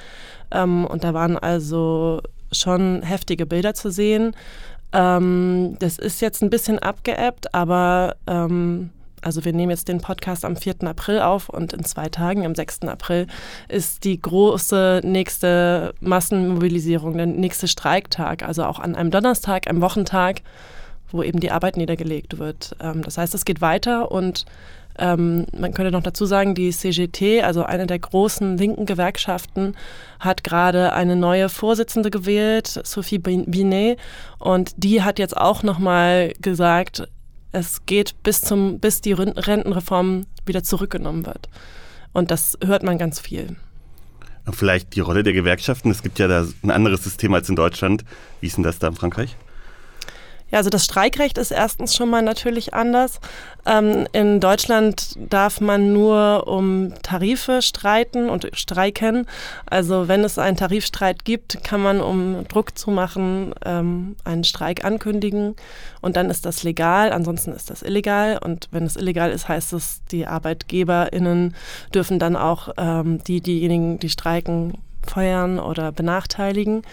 Ähm, 0.51 0.85
und 0.85 1.03
da 1.03 1.13
waren 1.13 1.37
also 1.37 2.21
schon 2.51 3.01
heftige 3.01 3.45
Bilder 3.45 3.73
zu 3.73 3.91
sehen. 3.91 4.35
Ähm, 4.93 5.75
das 5.79 5.97
ist 5.97 6.21
jetzt 6.21 6.41
ein 6.43 6.49
bisschen 6.49 6.79
abgeebbt, 6.79 7.53
aber 7.53 8.15
ähm, 8.27 8.91
also 9.23 9.45
wir 9.45 9.53
nehmen 9.53 9.71
jetzt 9.71 9.87
den 9.87 10.01
Podcast 10.01 10.45
am 10.45 10.55
4. 10.55 10.83
April 10.83 11.19
auf 11.19 11.49
und 11.49 11.73
in 11.73 11.83
zwei 11.85 12.09
Tagen, 12.09 12.45
am 12.45 12.55
6. 12.55 12.81
April, 12.83 13.27
ist 13.69 14.03
die 14.03 14.21
große 14.21 15.01
nächste 15.03 15.93
Massenmobilisierung, 15.99 17.17
der 17.17 17.25
nächste 17.25 17.67
Streiktag, 17.67 18.43
also 18.43 18.65
auch 18.65 18.79
an 18.79 18.95
einem 18.95 19.11
Donnerstag, 19.11 19.67
einem 19.67 19.81
Wochentag, 19.81 20.41
wo 21.11 21.23
eben 21.23 21.39
die 21.39 21.51
Arbeit 21.51 21.77
niedergelegt 21.77 22.37
wird. 22.37 22.75
Ähm, 22.79 23.01
das 23.01 23.17
heißt, 23.17 23.33
es 23.33 23.45
geht 23.45 23.61
weiter 23.61 24.11
und 24.11 24.45
ähm, 24.97 25.45
man 25.58 25.73
könnte 25.73 25.91
noch 25.91 26.03
dazu 26.03 26.25
sagen, 26.25 26.56
die 26.56 26.71
CGT, 26.71 27.43
also 27.43 27.63
eine 27.63 27.88
der 27.88 27.99
großen 27.99 28.58
linken 28.58 28.86
Gewerkschaften, 28.86 29.75
hat 30.19 30.43
gerade 30.43 30.93
eine 30.93 31.15
neue 31.15 31.49
Vorsitzende 31.49 32.12
gewählt, 32.12 32.67
Sophie 32.84 33.17
Binet, 33.17 33.99
und 34.39 34.71
die 34.77 35.01
hat 35.01 35.19
jetzt 35.19 35.36
auch 35.36 35.63
nochmal 35.63 36.34
gesagt, 36.41 37.08
es 37.51 37.86
geht 37.86 38.21
bis 38.23 38.41
zum, 38.41 38.79
bis 38.79 39.01
die 39.01 39.13
Rentenreform 39.13 40.25
wieder 40.45 40.63
zurückgenommen 40.63 41.25
wird. 41.25 41.49
Und 42.12 42.32
das 42.32 42.58
hört 42.63 42.84
man 42.84 42.97
ganz 42.97 43.19
viel. 43.19 43.56
Vielleicht 44.51 44.95
die 44.95 44.99
Rolle 44.99 45.23
der 45.23 45.34
Gewerkschaften. 45.34 45.89
Es 45.89 46.03
gibt 46.03 46.19
ja 46.19 46.27
da 46.27 46.45
ein 46.63 46.71
anderes 46.71 47.03
System 47.03 47.34
als 47.34 47.47
in 47.49 47.56
Deutschland. 47.56 48.03
Wie 48.41 48.47
ist 48.47 48.58
denn 48.58 48.63
das 48.63 48.77
da 48.77 48.88
in 48.88 48.95
Frankreich? 48.95 49.38
Ja, 50.51 50.60
also 50.60 50.69
das 50.69 50.86
Streikrecht 50.86 51.39
ist 51.39 51.51
erstens 51.51 51.95
schon 51.95 52.10
mal 52.10 52.21
natürlich 52.21 52.73
anders. 52.73 53.19
Ähm, 53.65 54.08
in 54.12 54.39
Deutschland 54.39 55.15
darf 55.17 55.62
man 55.62 55.93
nur 55.93 56.47
um 56.47 56.93
Tarife 57.01 57.62
streiten 57.62 58.29
und 58.29 58.47
streiken. 58.53 59.25
Also 59.65 60.08
wenn 60.08 60.23
es 60.23 60.38
einen 60.38 60.56
Tarifstreit 60.56 61.25
gibt, 61.25 61.63
kann 61.63 61.82
man, 61.82 62.01
um 62.01 62.47
Druck 62.49 62.77
zu 62.77 62.91
machen, 62.91 63.56
ähm, 63.65 64.15
einen 64.25 64.43
Streik 64.43 64.86
ankündigen 64.86 65.56
und 66.01 66.17
dann 66.17 66.29
ist 66.29 66.45
das 66.45 66.63
legal. 66.63 67.12
Ansonsten 67.12 67.51
ist 67.51 67.71
das 67.71 67.82
illegal 67.82 68.38
und 68.38 68.67
wenn 68.71 68.84
es 68.84 68.95
illegal 68.95 69.32
ist, 69.32 69.47
heißt 69.47 69.73
es, 69.73 70.01
die 70.12 70.27
ArbeitgeberInnen 70.27 71.56
dürfen 71.95 72.19
dann 72.19 72.36
auch 72.36 72.69
ähm, 72.77 73.23
die, 73.23 73.41
diejenigen, 73.41 73.97
die 73.97 74.10
streiken, 74.10 74.73
feuern 75.06 75.60
oder 75.60 75.91
benachteiligen. 75.91 76.84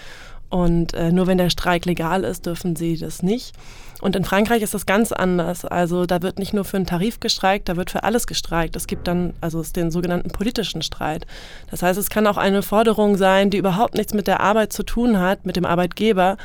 Und 0.50 0.94
äh, 0.94 1.12
nur 1.12 1.26
wenn 1.26 1.38
der 1.38 1.50
Streik 1.50 1.86
legal 1.86 2.24
ist, 2.24 2.44
dürfen 2.44 2.76
sie 2.76 2.98
das 2.98 3.22
nicht. 3.22 3.54
Und 4.00 4.16
in 4.16 4.24
Frankreich 4.24 4.62
ist 4.62 4.74
das 4.74 4.86
ganz 4.86 5.12
anders. 5.12 5.64
Also 5.64 6.06
da 6.06 6.22
wird 6.22 6.38
nicht 6.38 6.54
nur 6.54 6.64
für 6.64 6.76
einen 6.76 6.86
Tarif 6.86 7.20
gestreikt, 7.20 7.68
da 7.68 7.76
wird 7.76 7.90
für 7.90 8.04
alles 8.04 8.26
gestreikt. 8.26 8.76
Es 8.76 8.86
gibt 8.86 9.06
dann 9.06 9.34
also 9.40 9.62
den 9.62 9.90
sogenannten 9.90 10.30
politischen 10.30 10.82
Streit. 10.82 11.26
Das 11.70 11.82
heißt, 11.82 11.98
es 11.98 12.10
kann 12.10 12.26
auch 12.26 12.36
eine 12.36 12.62
Forderung 12.62 13.16
sein, 13.16 13.50
die 13.50 13.58
überhaupt 13.58 13.94
nichts 13.94 14.14
mit 14.14 14.26
der 14.26 14.40
Arbeit 14.40 14.72
zu 14.72 14.82
tun 14.82 15.18
hat, 15.18 15.46
mit 15.46 15.56
dem 15.56 15.64
Arbeitgeber, 15.64 16.36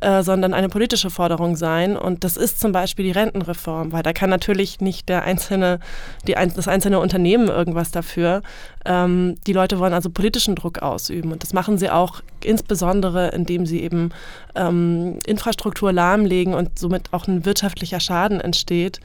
äh, 0.00 0.22
sondern 0.22 0.54
eine 0.54 0.68
politische 0.68 1.10
Forderung 1.10 1.56
sein. 1.56 1.96
Und 1.96 2.24
das 2.24 2.36
ist 2.36 2.60
zum 2.60 2.72
Beispiel 2.72 3.04
die 3.04 3.12
Rentenreform, 3.12 3.92
weil 3.92 4.02
da 4.02 4.12
kann 4.12 4.30
natürlich 4.30 4.80
nicht 4.80 5.08
der 5.08 5.22
einzelne, 5.22 5.80
die, 6.26 6.32
das 6.32 6.68
einzelne 6.68 7.00
Unternehmen 7.00 7.48
irgendwas 7.48 7.90
dafür. 7.90 8.42
Ähm, 8.84 9.36
die 9.46 9.52
Leute 9.52 9.78
wollen 9.78 9.94
also 9.94 10.10
politischen 10.10 10.56
Druck 10.56 10.80
ausüben. 10.80 11.32
Und 11.32 11.42
das 11.42 11.52
machen 11.52 11.78
sie 11.78 11.90
auch 11.90 12.22
insbesondere, 12.42 13.28
indem 13.28 13.66
sie 13.66 13.82
eben 13.82 14.10
ähm, 14.54 15.18
Infrastruktur 15.26 15.92
lahmlegen 15.92 16.54
und 16.54 16.78
somit 16.78 17.03
auch 17.12 17.26
ein 17.26 17.44
wirtschaftlicher 17.44 18.00
Schaden 18.00 18.40
entsteht, 18.40 19.00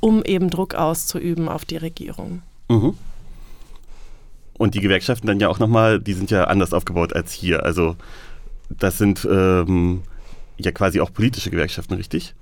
um 0.00 0.22
eben 0.24 0.50
Druck 0.50 0.74
auszuüben 0.74 1.48
auf 1.48 1.64
die 1.64 1.76
Regierung. 1.76 2.42
Mhm. 2.68 2.96
Und 4.56 4.74
die 4.74 4.80
Gewerkschaften 4.80 5.26
dann 5.26 5.40
ja 5.40 5.48
auch 5.48 5.58
nochmal, 5.58 5.98
die 6.00 6.12
sind 6.12 6.30
ja 6.30 6.44
anders 6.44 6.72
aufgebaut 6.72 7.12
als 7.12 7.32
hier. 7.32 7.64
Also 7.64 7.96
das 8.70 8.98
sind 8.98 9.26
ähm, 9.30 10.02
ja 10.58 10.72
quasi 10.72 11.00
auch 11.00 11.12
politische 11.12 11.50
Gewerkschaften, 11.50 11.94
richtig? 11.94 12.34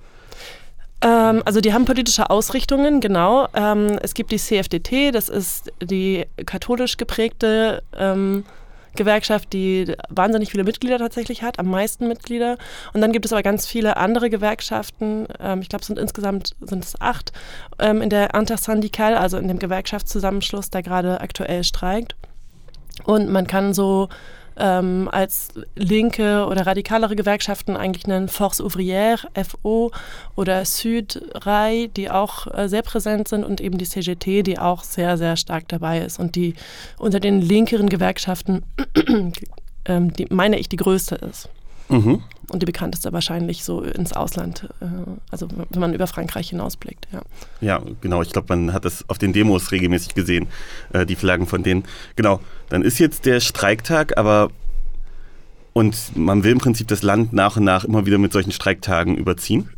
Ähm, 1.01 1.41
also 1.45 1.59
die 1.59 1.73
haben 1.73 1.85
politische 1.85 2.29
Ausrichtungen, 2.29 3.01
genau. 3.01 3.47
Ähm, 3.53 3.97
es 4.01 4.13
gibt 4.13 4.31
die 4.31 4.37
CFDT, 4.37 5.11
das 5.13 5.27
ist 5.27 5.71
die 5.81 6.25
katholisch 6.45 6.97
geprägte 6.97 7.83
ähm, 7.97 8.45
Gewerkschaft, 8.95 9.53
die 9.53 9.95
wahnsinnig 10.09 10.51
viele 10.51 10.63
Mitglieder 10.63 10.99
tatsächlich 10.99 11.43
hat, 11.43 11.59
am 11.59 11.67
meisten 11.67 12.07
Mitglieder. 12.07 12.57
Und 12.93 13.01
dann 13.01 13.11
gibt 13.11 13.25
es 13.25 13.33
aber 13.33 13.43
ganz 13.43 13.65
viele 13.65 13.97
andere 13.97 14.29
Gewerkschaften, 14.29 15.27
ähm, 15.39 15.61
ich 15.61 15.69
glaube, 15.69 15.81
es 15.81 15.87
sind 15.87 15.99
insgesamt 15.99 16.55
sind 16.61 16.83
es 16.83 16.99
acht, 17.01 17.31
ähm, 17.79 18.01
in 18.01 18.09
der 18.09 18.33
Intersyndical, 18.33 19.15
also 19.15 19.37
in 19.37 19.47
dem 19.47 19.59
Gewerkschaftszusammenschluss, 19.59 20.69
der 20.69 20.83
gerade 20.83 21.21
aktuell 21.21 21.63
streikt. 21.63 22.15
Und 23.05 23.29
man 23.29 23.47
kann 23.47 23.73
so 23.73 24.09
ähm, 24.57 25.09
als 25.11 25.49
linke 25.75 26.45
oder 26.45 26.65
radikalere 26.67 27.15
Gewerkschaften 27.15 27.75
eigentlich 27.75 28.07
nennen 28.07 28.27
Force 28.27 28.61
Ouvrière, 28.61 29.19
FO 29.43 29.91
oder 30.35 30.65
Sud 30.65 31.21
Rai, 31.33 31.89
die 31.95 32.09
auch 32.09 32.47
äh, 32.47 32.67
sehr 32.67 32.81
präsent 32.81 33.27
sind 33.27 33.43
und 33.43 33.61
eben 33.61 33.77
die 33.77 33.85
CGT, 33.85 34.43
die 34.43 34.59
auch 34.59 34.83
sehr, 34.83 35.17
sehr 35.17 35.37
stark 35.37 35.67
dabei 35.67 35.99
ist 35.99 36.19
und 36.19 36.35
die 36.35 36.55
unter 36.97 37.19
den 37.19 37.41
linkeren 37.41 37.89
Gewerkschaften, 37.89 38.63
ähm, 39.85 40.13
die, 40.13 40.27
meine 40.29 40.59
ich, 40.59 40.69
die 40.69 40.77
größte 40.77 41.15
ist. 41.15 41.49
Mhm. 41.89 42.23
Und 42.49 42.61
die 42.61 42.65
bekannteste 42.65 43.13
wahrscheinlich 43.13 43.63
so 43.63 43.81
ins 43.81 44.13
Ausland, 44.13 44.69
äh, 44.81 44.85
also 45.31 45.47
wenn 45.69 45.79
man 45.79 45.93
über 45.93 46.07
Frankreich 46.07 46.49
hinausblickt. 46.49 47.07
Ja, 47.11 47.21
ja 47.61 47.81
genau. 48.01 48.21
Ich 48.21 48.31
glaube, 48.31 48.55
man 48.55 48.73
hat 48.73 48.85
das 48.85 49.09
auf 49.09 49.17
den 49.17 49.33
Demos 49.33 49.71
regelmäßig 49.71 50.13
gesehen, 50.13 50.47
äh, 50.91 51.05
die 51.05 51.15
Flaggen 51.15 51.47
von 51.47 51.63
denen. 51.63 51.83
Genau, 52.15 52.41
dann 52.69 52.81
ist 52.81 52.99
jetzt 52.99 53.25
der 53.25 53.39
Streiktag, 53.39 54.17
aber 54.17 54.49
und 55.73 56.15
man 56.15 56.43
will 56.43 56.51
im 56.51 56.59
Prinzip 56.59 56.87
das 56.87 57.01
Land 57.01 57.33
nach 57.33 57.57
und 57.57 57.63
nach 57.63 57.83
immer 57.83 58.05
wieder 58.05 58.19
mit 58.19 58.31
solchen 58.31 58.51
Streiktagen 58.51 59.17
überziehen. 59.17 59.69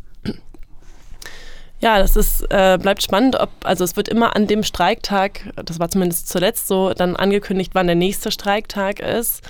Ja, 1.80 2.00
das 2.00 2.16
ist, 2.16 2.42
äh, 2.50 2.78
bleibt 2.82 3.04
spannend, 3.04 3.36
ob, 3.40 3.50
also 3.64 3.84
es 3.84 3.98
wird 3.98 4.08
immer 4.08 4.36
an 4.36 4.48
dem 4.48 4.64
Streiktag, 4.64 5.54
das 5.56 5.78
war 5.78 5.90
zumindest 5.90 6.30
zuletzt 6.30 6.68
so, 6.68 6.94
dann 6.94 7.16
angekündigt, 7.16 7.72
wann 7.76 7.86
der 7.86 7.96
nächste 7.96 8.32
Streiktag 8.32 9.00
ist. 9.00 9.42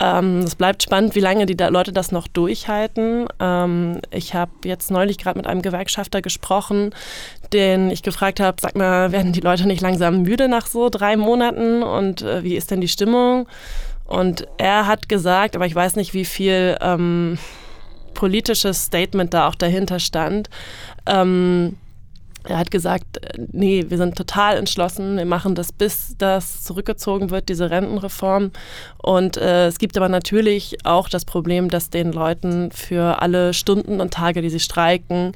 Ähm, 0.00 0.38
es 0.38 0.54
bleibt 0.54 0.82
spannend, 0.82 1.14
wie 1.14 1.20
lange 1.20 1.44
die 1.44 1.56
da 1.56 1.68
Leute 1.68 1.92
das 1.92 2.10
noch 2.10 2.26
durchhalten. 2.26 3.26
Ähm, 3.38 4.00
ich 4.10 4.34
habe 4.34 4.50
jetzt 4.64 4.90
neulich 4.90 5.18
gerade 5.18 5.38
mit 5.38 5.46
einem 5.46 5.60
Gewerkschafter 5.60 6.22
gesprochen, 6.22 6.94
den 7.52 7.90
ich 7.90 8.02
gefragt 8.02 8.40
habe, 8.40 8.56
sag 8.60 8.76
mal, 8.76 9.12
werden 9.12 9.32
die 9.32 9.40
Leute 9.40 9.66
nicht 9.66 9.82
langsam 9.82 10.22
müde 10.22 10.48
nach 10.48 10.66
so 10.66 10.88
drei 10.88 11.16
Monaten 11.16 11.82
und 11.82 12.22
äh, 12.22 12.42
wie 12.42 12.56
ist 12.56 12.70
denn 12.70 12.80
die 12.80 12.88
Stimmung? 12.88 13.46
Und 14.06 14.48
er 14.56 14.86
hat 14.86 15.08
gesagt, 15.08 15.54
aber 15.54 15.66
ich 15.66 15.74
weiß 15.74 15.96
nicht, 15.96 16.14
wie 16.14 16.24
viel 16.24 16.76
ähm, 16.80 17.38
politisches 18.14 18.84
Statement 18.84 19.34
da 19.34 19.48
auch 19.48 19.54
dahinter 19.54 20.00
stand. 20.00 20.48
Ähm, 21.06 21.76
er 22.44 22.58
hat 22.58 22.70
gesagt, 22.70 23.24
äh, 23.24 23.46
nee, 23.52 23.84
wir 23.88 23.98
sind 23.98 24.16
total 24.16 24.56
entschlossen, 24.56 25.16
wir 25.16 25.24
machen 25.24 25.54
das, 25.54 25.72
bis 25.72 26.14
das 26.18 26.62
zurückgezogen 26.62 27.30
wird, 27.30 27.48
diese 27.48 27.70
Rentenreform. 27.70 28.50
Und 28.98 29.36
äh, 29.36 29.66
es 29.66 29.78
gibt 29.78 29.96
aber 29.96 30.08
natürlich 30.08 30.78
auch 30.84 31.08
das 31.08 31.24
Problem, 31.24 31.68
dass 31.68 31.90
den 31.90 32.12
Leuten 32.12 32.70
für 32.72 33.22
alle 33.22 33.54
Stunden 33.54 34.00
und 34.00 34.12
Tage, 34.12 34.42
die 34.42 34.50
sie 34.50 34.60
streiken, 34.60 35.32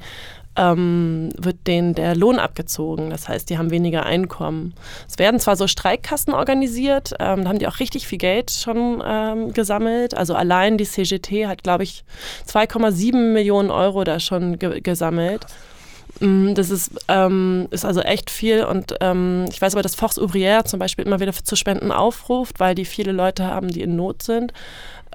ähm, 0.55 1.29
wird 1.37 1.67
denen 1.67 1.95
der 1.95 2.15
Lohn 2.15 2.39
abgezogen. 2.39 3.09
Das 3.09 3.27
heißt, 3.27 3.49
die 3.49 3.57
haben 3.57 3.71
weniger 3.71 4.05
Einkommen. 4.05 4.73
Es 5.07 5.19
werden 5.19 5.39
zwar 5.39 5.55
so 5.55 5.67
Streikkassen 5.67 6.33
organisiert, 6.33 7.13
ähm, 7.19 7.43
da 7.43 7.49
haben 7.49 7.59
die 7.59 7.67
auch 7.67 7.79
richtig 7.79 8.07
viel 8.07 8.17
Geld 8.17 8.51
schon 8.51 9.03
ähm, 9.05 9.53
gesammelt. 9.53 10.15
Also 10.15 10.33
allein 10.33 10.77
die 10.77 10.85
CGT 10.85 11.47
hat, 11.47 11.63
glaube 11.63 11.83
ich, 11.83 12.03
2,7 12.47 13.33
Millionen 13.33 13.69
Euro 13.69 14.03
da 14.03 14.19
schon 14.19 14.57
ge 14.59 14.79
gesammelt. 14.81 15.45
Mm, 15.45 15.74
das 16.19 16.69
ist, 16.69 16.91
ähm, 17.09 17.67
ist 17.71 17.83
also 17.83 17.99
echt 17.99 18.29
viel 18.29 18.63
und 18.63 18.95
ähm, 19.01 19.45
ich 19.51 19.61
weiß 19.61 19.73
aber, 19.73 19.81
dass 19.81 19.95
Force 19.95 20.19
Ouvrière 20.19 20.63
zum 20.63 20.79
Beispiel 20.79 21.05
immer 21.05 21.19
wieder 21.19 21.33
zu 21.33 21.55
Spenden 21.55 21.91
aufruft, 21.91 22.59
weil 22.59 22.73
die 22.73 22.85
viele 22.85 23.11
Leute 23.11 23.45
haben, 23.45 23.67
die 23.67 23.81
in 23.81 23.95
Not 23.95 24.23
sind. 24.23 24.53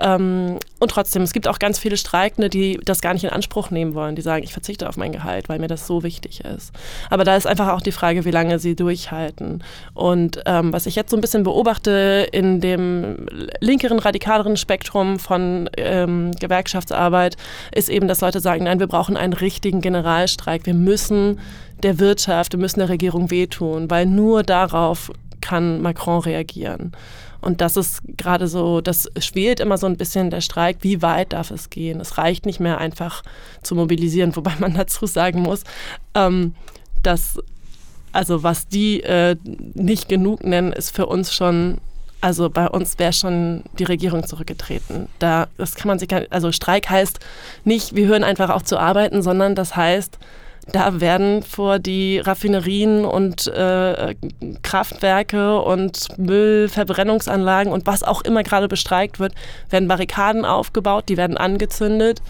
Ähm, 0.01 0.59
und 0.79 0.91
trotzdem, 0.91 1.23
es 1.23 1.33
gibt 1.33 1.47
auch 1.47 1.59
ganz 1.59 1.79
viele 1.79 1.97
Streikende, 1.97 2.49
die 2.49 2.81
das 2.85 3.01
gar 3.01 3.13
nicht 3.13 3.25
in 3.25 3.31
Anspruch 3.31 3.71
nehmen 3.71 3.95
wollen, 3.95 4.17
die 4.17 4.23
sagen, 4.23 4.43
ich 4.43 4.53
verzichte 4.53 4.89
auf 4.89 4.97
mein 4.97 5.13
Gehalt, 5.13 5.49
weil 5.49 5.59
mir 5.59 5.69
das 5.69 5.87
so 5.87 6.03
wichtig 6.03 6.41
ist. 6.45 6.73
Aber 7.11 7.25
da 7.25 7.37
ist 7.37 7.47
einfach 7.47 7.69
auch 7.69 7.83
die 7.83 7.93
Frage, 7.93 8.25
wie 8.25 8.31
lange 8.31 8.59
sie 8.59 8.75
durchhalten. 8.75 9.63
Und 9.93 10.41
ähm, 10.47 10.73
was 10.73 10.87
ich 10.87 10.97
jetzt 10.97 11.11
so 11.11 11.17
ein 11.17 11.21
bisschen 11.21 11.43
beobachte 11.43 12.27
in 12.33 12.61
dem 12.61 13.27
linkeren, 13.61 13.99
radikaleren 13.99 14.57
Spektrum 14.57 15.19
von 15.19 15.69
ähm, 15.77 16.31
Gewerkschaftsarbeit, 16.41 17.37
ist 17.75 17.91
eben, 17.91 18.09
dass 18.09 18.23
Leute 18.23 18.41
sagen, 18.41 18.65
nein, 18.65 18.81
wir 18.81 18.87
brauchen 18.87 19.17
einen 19.17 19.35
richtigen 19.35 19.83
Generalstreik. 19.83 20.65
Wir 20.65 20.75
müssen 20.75 21.41
der 21.83 21.99
Wirtschaft, 21.99 22.53
wir 22.53 22.61
müssen 22.61 22.81
der 22.81 22.89
Regierung 22.89 23.31
wehtun, 23.31 23.91
weil 23.91 24.07
nur 24.07 24.43
darauf 24.43 25.11
kann 25.41 25.81
Macron 25.81 26.21
reagieren. 26.21 26.93
Und 27.40 27.61
das 27.61 27.76
ist 27.76 28.03
gerade 28.16 28.48
so, 28.48 28.81
das 28.81 29.11
schwelt 29.18 29.61
immer 29.61 29.79
so 29.79 29.87
ein 29.87 29.96
bisschen 29.96 30.31
der 30.31 30.40
Streik, 30.40 30.79
wie 30.81 31.03
weit 31.03 31.33
darf 31.33 31.50
es 31.50 31.70
gehen? 31.70 32.00
Es 32.00 32.18
reicht 32.18 32.46
nicht 32.46 32.61
mehr 32.61 32.79
einfach 32.79 33.22
zu 33.62 33.74
mobilisieren, 33.74 34.35
wobei 34.37 34.53
man 34.59 34.74
dazu 34.74 35.07
sagen 35.07 35.42
muss, 35.42 35.64
ähm, 36.14 36.55
dass, 37.03 37.38
also 38.12 38.42
was 38.42 38.68
die 38.68 39.03
äh, 39.03 39.37
nicht 39.74 40.09
genug 40.09 40.44
nennen, 40.44 40.72
ist 40.72 40.94
für 40.94 41.07
uns 41.07 41.33
schon 41.33 41.79
also 42.22 42.50
bei 42.50 42.68
uns 42.68 42.98
wäre 42.98 43.14
schon 43.14 43.64
die 43.79 43.85
Regierung 43.85 44.26
zurückgetreten. 44.26 45.09
Da, 45.18 45.48
das 45.57 45.74
kann 45.74 45.88
man 45.88 45.98
sich 45.98 46.09
gar 46.09 46.20
nicht, 46.20 46.33
also 46.33 46.53
Streik 46.53 46.90
heißt 46.90 47.18
nicht, 47.64 47.94
wir 47.94 48.07
hören 48.07 48.24
einfach 48.24 48.50
auf 48.50 48.62
zu 48.62 48.79
arbeiten, 48.79 49.22
sondern 49.22 49.55
das 49.55 49.74
heißt, 49.74 50.18
da 50.73 51.01
werden 51.01 51.42
vor 51.42 51.79
die 51.79 52.18
Raffinerien 52.18 53.05
und 53.05 53.46
äh, 53.49 54.14
Kraftwerke 54.62 55.61
und 55.61 56.18
Müllverbrennungsanlagen 56.18 57.73
und 57.73 57.87
was 57.87 58.03
auch 58.03 58.23
immer 58.23 58.42
gerade 58.42 58.68
bestreikt 58.68 59.18
wird, 59.18 59.35
werden 59.68 59.88
Barrikaden 59.88 60.44
aufgebaut, 60.44 61.05
die 61.09 61.16
werden 61.16 61.37
angezündet. 61.37 62.23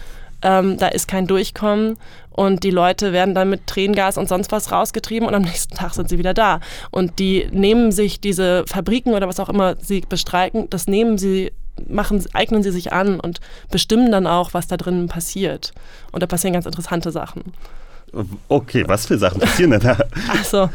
Ähm, 0.43 0.77
da 0.77 0.87
ist 0.87 1.07
kein 1.07 1.27
Durchkommen 1.27 1.97
und 2.31 2.63
die 2.63 2.71
Leute 2.71 3.13
werden 3.13 3.35
dann 3.35 3.49
mit 3.49 3.67
Tränengas 3.67 4.17
und 4.17 4.27
sonst 4.27 4.51
was 4.51 4.71
rausgetrieben 4.71 5.27
und 5.27 5.35
am 5.35 5.41
nächsten 5.43 5.75
Tag 5.75 5.93
sind 5.93 6.09
sie 6.09 6.17
wieder 6.17 6.33
da. 6.33 6.61
Und 6.89 7.19
die 7.19 7.47
nehmen 7.51 7.91
sich 7.91 8.21
diese 8.21 8.63
Fabriken 8.65 9.13
oder 9.13 9.27
was 9.27 9.39
auch 9.39 9.49
immer 9.49 9.75
sie 9.79 10.01
bestreiken, 10.01 10.69
das 10.69 10.87
nehmen 10.87 11.17
sie 11.17 11.51
machen, 11.87 12.23
eignen 12.33 12.63
sie 12.63 12.71
sich 12.71 12.91
an 12.91 13.19
und 13.19 13.39
bestimmen 13.69 14.11
dann 14.11 14.27
auch, 14.27 14.53
was 14.53 14.67
da 14.67 14.77
drinnen 14.77 15.07
passiert. 15.07 15.73
Und 16.11 16.23
da 16.23 16.27
passieren 16.27 16.53
ganz 16.53 16.65
interessante 16.65 17.11
Sachen. 17.11 17.53
Okay, 18.47 18.83
was 18.87 19.05
für 19.05 19.17
Sachen 19.17 19.39
passieren 19.39 19.71
denn 19.71 19.81
da? 19.81 19.97
Also, 20.29 20.69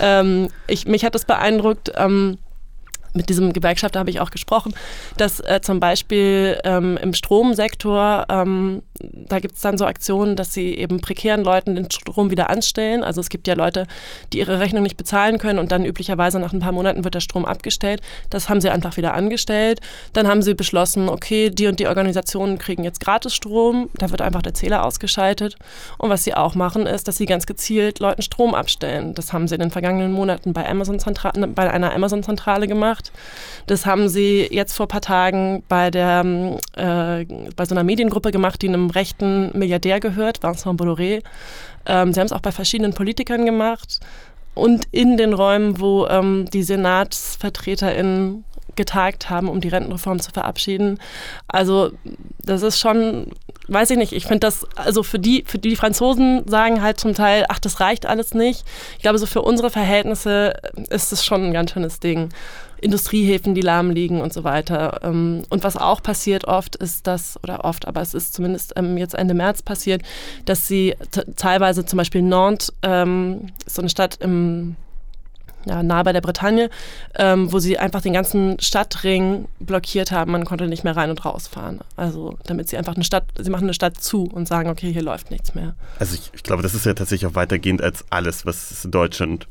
ähm, 0.00 0.48
ich, 0.66 0.86
mich 0.86 1.04
hat 1.04 1.14
das 1.14 1.24
beeindruckt. 1.24 1.92
Ähm, 1.96 2.38
mit 3.14 3.28
diesem 3.28 3.52
Gewerkschafter 3.52 4.00
habe 4.00 4.10
ich 4.10 4.20
auch 4.20 4.30
gesprochen, 4.30 4.74
dass 5.16 5.40
äh, 5.40 5.60
zum 5.62 5.80
Beispiel 5.80 6.58
ähm, 6.64 6.96
im 6.96 7.14
Stromsektor, 7.14 8.26
ähm, 8.28 8.82
da 9.00 9.38
gibt 9.38 9.56
es 9.56 9.60
dann 9.60 9.78
so 9.78 9.84
Aktionen, 9.84 10.36
dass 10.36 10.54
sie 10.54 10.74
eben 10.74 11.00
prekären 11.00 11.44
Leuten 11.44 11.74
den 11.74 11.90
Strom 11.90 12.30
wieder 12.30 12.48
anstellen. 12.50 13.02
Also 13.02 13.20
es 13.20 13.28
gibt 13.28 13.46
ja 13.48 13.54
Leute, 13.54 13.86
die 14.32 14.38
ihre 14.38 14.60
Rechnung 14.60 14.82
nicht 14.82 14.96
bezahlen 14.96 15.38
können 15.38 15.58
und 15.58 15.72
dann 15.72 15.84
üblicherweise 15.84 16.38
nach 16.38 16.52
ein 16.52 16.60
paar 16.60 16.72
Monaten 16.72 17.04
wird 17.04 17.14
der 17.14 17.20
Strom 17.20 17.44
abgestellt. 17.44 18.00
Das 18.30 18.48
haben 18.48 18.60
sie 18.60 18.70
einfach 18.70 18.96
wieder 18.96 19.14
angestellt. 19.14 19.80
Dann 20.12 20.26
haben 20.26 20.42
sie 20.42 20.54
beschlossen, 20.54 21.08
okay, 21.08 21.50
die 21.50 21.66
und 21.66 21.80
die 21.80 21.86
Organisationen 21.86 22.58
kriegen 22.58 22.84
jetzt 22.84 23.00
gratis 23.00 23.34
Strom. 23.34 23.90
Da 23.94 24.10
wird 24.10 24.22
einfach 24.22 24.42
der 24.42 24.54
Zähler 24.54 24.84
ausgeschaltet. 24.84 25.56
Und 25.98 26.10
was 26.10 26.24
sie 26.24 26.34
auch 26.34 26.54
machen, 26.54 26.86
ist, 26.86 27.08
dass 27.08 27.16
sie 27.16 27.26
ganz 27.26 27.46
gezielt 27.46 27.98
Leuten 27.98 28.22
Strom 28.22 28.54
abstellen. 28.54 29.14
Das 29.14 29.32
haben 29.32 29.48
sie 29.48 29.56
in 29.56 29.60
den 29.60 29.70
vergangenen 29.70 30.12
Monaten 30.12 30.52
bei, 30.52 30.68
Amazon 30.68 30.98
bei 31.54 31.70
einer 31.70 31.92
Amazon-Zentrale 31.92 32.66
gemacht 32.66 33.01
gemacht. 33.02 33.12
Das 33.66 33.86
haben 33.86 34.08
sie 34.08 34.48
jetzt 34.50 34.74
vor 34.74 34.86
ein 34.86 34.88
paar 34.88 35.00
Tagen 35.00 35.62
bei, 35.68 35.90
der, 35.90 36.24
äh, 36.76 37.24
bei 37.56 37.64
so 37.64 37.74
einer 37.74 37.84
Mediengruppe 37.84 38.30
gemacht, 38.30 38.62
die 38.62 38.68
einem 38.68 38.90
rechten 38.90 39.56
Milliardär 39.56 40.00
gehört, 40.00 40.42
Vincent 40.42 40.80
Bolloré. 40.80 41.22
Ähm, 41.86 42.12
sie 42.12 42.20
haben 42.20 42.26
es 42.26 42.32
auch 42.32 42.40
bei 42.40 42.52
verschiedenen 42.52 42.94
Politikern 42.94 43.46
gemacht 43.46 44.00
und 44.54 44.86
in 44.90 45.16
den 45.16 45.32
Räumen, 45.32 45.80
wo 45.80 46.06
ähm, 46.06 46.46
die 46.52 46.62
SenatsvertreterInnen 46.62 48.44
getagt 48.74 49.28
haben, 49.28 49.48
um 49.48 49.60
die 49.60 49.68
Rentenreform 49.68 50.18
zu 50.20 50.30
verabschieden. 50.30 50.98
Also 51.46 51.90
das 52.38 52.62
ist 52.62 52.78
schon, 52.78 53.26
weiß 53.68 53.90
ich 53.90 53.98
nicht, 53.98 54.12
ich 54.12 54.24
finde 54.24 54.40
das, 54.40 54.66
also 54.76 55.02
für 55.02 55.18
die, 55.18 55.44
für 55.46 55.58
die 55.58 55.76
Franzosen 55.76 56.48
sagen 56.48 56.80
halt 56.80 56.98
zum 56.98 57.12
Teil, 57.14 57.44
ach, 57.48 57.58
das 57.58 57.80
reicht 57.80 58.06
alles 58.06 58.32
nicht. 58.32 58.64
Ich 58.96 59.02
glaube, 59.02 59.18
so 59.18 59.26
für 59.26 59.42
unsere 59.42 59.68
Verhältnisse 59.68 60.54
ist 60.88 61.12
es 61.12 61.22
schon 61.22 61.44
ein 61.44 61.52
ganz 61.52 61.72
schönes 61.72 62.00
Ding. 62.00 62.30
Industriehäfen, 62.82 63.54
die 63.54 63.60
lahm 63.60 63.90
liegen 63.90 64.20
und 64.20 64.32
so 64.32 64.44
weiter. 64.44 65.00
Ähm, 65.02 65.42
und 65.48 65.64
was 65.64 65.76
auch 65.76 66.02
passiert 66.02 66.44
oft 66.44 66.76
ist, 66.76 67.06
dass, 67.06 67.38
oder 67.42 67.64
oft, 67.64 67.86
aber 67.86 68.00
es 68.00 68.12
ist 68.12 68.34
zumindest 68.34 68.72
ähm, 68.76 68.98
jetzt 68.98 69.14
Ende 69.14 69.34
März 69.34 69.62
passiert, 69.62 70.02
dass 70.44 70.68
sie 70.68 70.94
teilweise 71.36 71.86
zum 71.86 71.96
Beispiel 71.96 72.22
Nantes, 72.22 72.72
ähm, 72.82 73.52
so 73.66 73.82
eine 73.82 73.88
Stadt 73.88 74.18
im 74.20 74.76
ja, 75.64 75.82
nahe 75.82 76.04
bei 76.04 76.12
der 76.12 76.20
Bretagne, 76.20 76.70
ähm, 77.14 77.52
wo 77.52 77.58
sie 77.58 77.78
einfach 77.78 78.02
den 78.02 78.12
ganzen 78.12 78.58
Stadtring 78.60 79.46
blockiert 79.60 80.10
haben. 80.10 80.32
Man 80.32 80.44
konnte 80.44 80.66
nicht 80.66 80.84
mehr 80.84 80.96
rein 80.96 81.10
und 81.10 81.24
rausfahren. 81.24 81.80
Also 81.96 82.36
damit 82.46 82.68
sie 82.68 82.76
einfach 82.76 82.94
eine 82.94 83.04
Stadt, 83.04 83.24
sie 83.38 83.50
machen 83.50 83.64
eine 83.64 83.74
Stadt 83.74 84.00
zu 84.00 84.24
und 84.24 84.48
sagen, 84.48 84.70
okay, 84.70 84.92
hier 84.92 85.02
läuft 85.02 85.30
nichts 85.30 85.54
mehr. 85.54 85.74
Also 85.98 86.14
ich, 86.14 86.30
ich 86.34 86.42
glaube, 86.42 86.62
das 86.62 86.74
ist 86.74 86.86
ja 86.86 86.94
tatsächlich 86.94 87.30
auch 87.30 87.36
weitergehend 87.36 87.82
als 87.82 88.04
alles, 88.10 88.44
was 88.44 88.86
Deutschland 88.90 89.46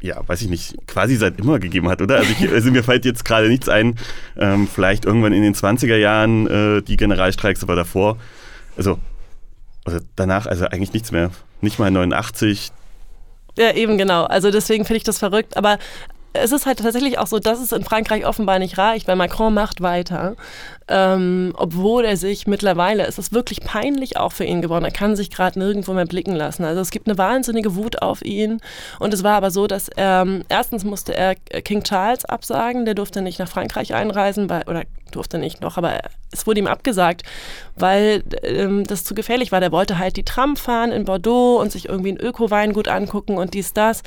ja, 0.00 0.26
weiß 0.26 0.42
ich 0.42 0.48
nicht, 0.48 0.76
quasi 0.86 1.16
seit 1.16 1.38
immer 1.38 1.58
gegeben 1.58 1.88
hat, 1.88 2.02
oder? 2.02 2.18
Also, 2.18 2.32
ich, 2.38 2.50
also 2.50 2.70
mir 2.70 2.84
fällt 2.84 3.04
jetzt 3.04 3.24
gerade 3.24 3.48
nichts 3.48 3.68
ein, 3.68 3.96
ähm, 4.36 4.68
vielleicht 4.72 5.04
irgendwann 5.04 5.32
in 5.32 5.42
den 5.42 5.54
20er 5.54 5.96
Jahren 5.96 6.46
äh, 6.46 6.82
die 6.82 6.96
Generalstreiks, 6.96 7.62
aber 7.62 7.76
davor, 7.76 8.16
also, 8.76 8.98
also 9.84 9.98
danach, 10.16 10.46
also 10.46 10.66
eigentlich 10.66 10.92
nichts 10.92 11.10
mehr. 11.12 11.30
Nicht 11.60 11.80
mal 11.80 11.90
89, 11.90 12.70
ja, 13.58 13.72
eben 13.72 13.98
genau. 13.98 14.24
Also 14.24 14.52
deswegen 14.52 14.84
finde 14.84 14.98
ich 14.98 15.04
das 15.04 15.18
verrückt. 15.18 15.56
Aber 15.56 15.78
es 16.32 16.52
ist 16.52 16.66
halt 16.66 16.78
tatsächlich 16.78 17.18
auch 17.18 17.26
so, 17.26 17.38
dass 17.38 17.60
es 17.60 17.72
in 17.72 17.84
Frankreich 17.84 18.26
offenbar 18.26 18.58
nicht 18.58 18.78
reicht, 18.78 19.08
weil 19.08 19.16
Macron 19.16 19.54
macht 19.54 19.80
weiter. 19.80 20.36
Ähm, 20.88 21.52
obwohl 21.56 22.04
er 22.04 22.16
sich 22.16 22.46
mittlerweile, 22.46 23.06
es 23.06 23.18
ist 23.18 23.32
wirklich 23.32 23.60
peinlich 23.60 24.16
auch 24.16 24.32
für 24.32 24.44
ihn 24.44 24.62
geworden, 24.62 24.84
er 24.84 24.90
kann 24.90 25.16
sich 25.16 25.30
gerade 25.30 25.58
nirgendwo 25.58 25.92
mehr 25.92 26.06
blicken 26.06 26.34
lassen. 26.34 26.64
Also 26.64 26.80
es 26.80 26.90
gibt 26.90 27.08
eine 27.08 27.18
wahnsinnige 27.18 27.76
Wut 27.76 28.02
auf 28.02 28.24
ihn. 28.24 28.60
Und 28.98 29.12
es 29.14 29.22
war 29.22 29.36
aber 29.36 29.50
so, 29.50 29.66
dass 29.66 29.90
ähm, 29.96 30.44
erstens 30.48 30.84
musste 30.84 31.14
er 31.14 31.34
King 31.34 31.82
Charles 31.82 32.24
absagen, 32.24 32.84
der 32.84 32.94
durfte 32.94 33.22
nicht 33.22 33.38
nach 33.38 33.48
Frankreich 33.48 33.94
einreisen, 33.94 34.48
weil, 34.48 34.62
oder 34.62 34.84
durfte 35.10 35.38
nicht 35.38 35.62
noch, 35.62 35.78
aber 35.78 36.00
es 36.30 36.46
wurde 36.46 36.60
ihm 36.60 36.66
abgesagt, 36.66 37.22
weil 37.76 38.22
ähm, 38.42 38.84
das 38.86 39.04
zu 39.04 39.14
gefährlich 39.14 39.52
war. 39.52 39.60
Der 39.60 39.72
wollte 39.72 39.98
halt 39.98 40.16
die 40.16 40.24
Tram 40.24 40.56
fahren 40.56 40.92
in 40.92 41.04
Bordeaux 41.04 41.60
und 41.60 41.72
sich 41.72 41.88
irgendwie 41.88 42.12
ein 42.12 42.20
Öko-Weingut 42.20 42.88
angucken 42.88 43.38
und 43.38 43.54
dies, 43.54 43.72
das. 43.72 44.02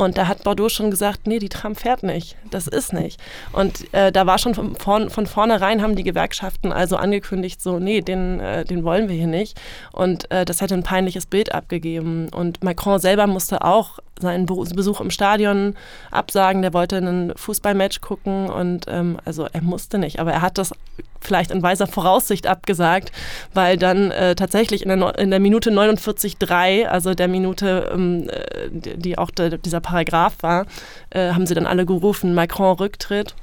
Und 0.00 0.18
da 0.18 0.28
hat 0.28 0.44
Bordeaux 0.44 0.68
schon 0.68 0.90
gesagt, 0.90 1.26
nee, 1.26 1.38
die 1.38 1.48
Tram 1.48 1.74
fährt 1.74 2.02
nicht. 2.02 2.36
Das 2.50 2.66
ist 2.66 2.92
nicht. 2.92 3.20
Und 3.52 3.92
äh, 3.92 4.12
da 4.12 4.26
war 4.26 4.38
schon 4.38 4.54
von, 4.54 4.74
von, 4.76 5.10
von 5.10 5.26
vornherein, 5.26 5.82
haben 5.82 5.96
die 5.96 6.04
Gewerkschaften 6.04 6.72
also 6.72 6.96
angekündigt, 6.96 7.60
so, 7.60 7.78
nee, 7.78 8.00
den, 8.00 8.40
äh, 8.40 8.64
den 8.64 8.84
wollen 8.84 9.08
wir 9.08 9.16
hier 9.16 9.26
nicht. 9.26 9.60
Und 9.92 10.30
äh, 10.30 10.44
das 10.44 10.60
hätte 10.60 10.74
ein 10.74 10.82
peinliches 10.82 11.26
Bild 11.26 11.54
abgegeben. 11.54 12.28
Und 12.30 12.62
Macron 12.64 12.98
selber 12.98 13.26
musste 13.26 13.64
auch 13.64 13.98
seinen 14.20 14.46
Besuch 14.46 15.00
im 15.00 15.10
Stadion 15.10 15.74
absagen. 16.10 16.62
Der 16.62 16.74
wollte 16.74 16.98
ein 16.98 17.32
Fußballmatch 17.36 18.00
gucken 18.00 18.48
und 18.50 18.86
ähm, 18.88 19.18
also 19.24 19.46
er 19.52 19.62
musste 19.62 19.98
nicht, 19.98 20.20
aber 20.20 20.32
er 20.32 20.42
hat 20.42 20.58
das 20.58 20.72
vielleicht 21.20 21.50
in 21.50 21.62
weiser 21.62 21.86
Voraussicht 21.86 22.46
abgesagt, 22.46 23.12
weil 23.54 23.76
dann 23.76 24.10
äh, 24.10 24.34
tatsächlich 24.34 24.82
in 24.82 24.88
der, 24.88 25.18
in 25.18 25.30
der 25.30 25.40
Minute 25.40 25.70
49,3, 25.70 26.86
also 26.86 27.14
der 27.14 27.28
Minute, 27.28 27.90
ähm, 27.92 28.28
äh, 28.28 28.96
die 28.96 29.18
auch 29.18 29.30
de, 29.30 29.58
dieser 29.58 29.80
Paragraph 29.80 30.36
war, 30.40 30.66
äh, 31.10 31.32
haben 31.32 31.46
sie 31.46 31.54
dann 31.54 31.66
alle 31.66 31.86
gerufen, 31.86 32.34
Macron 32.34 32.76
Rücktritt. 32.76 33.34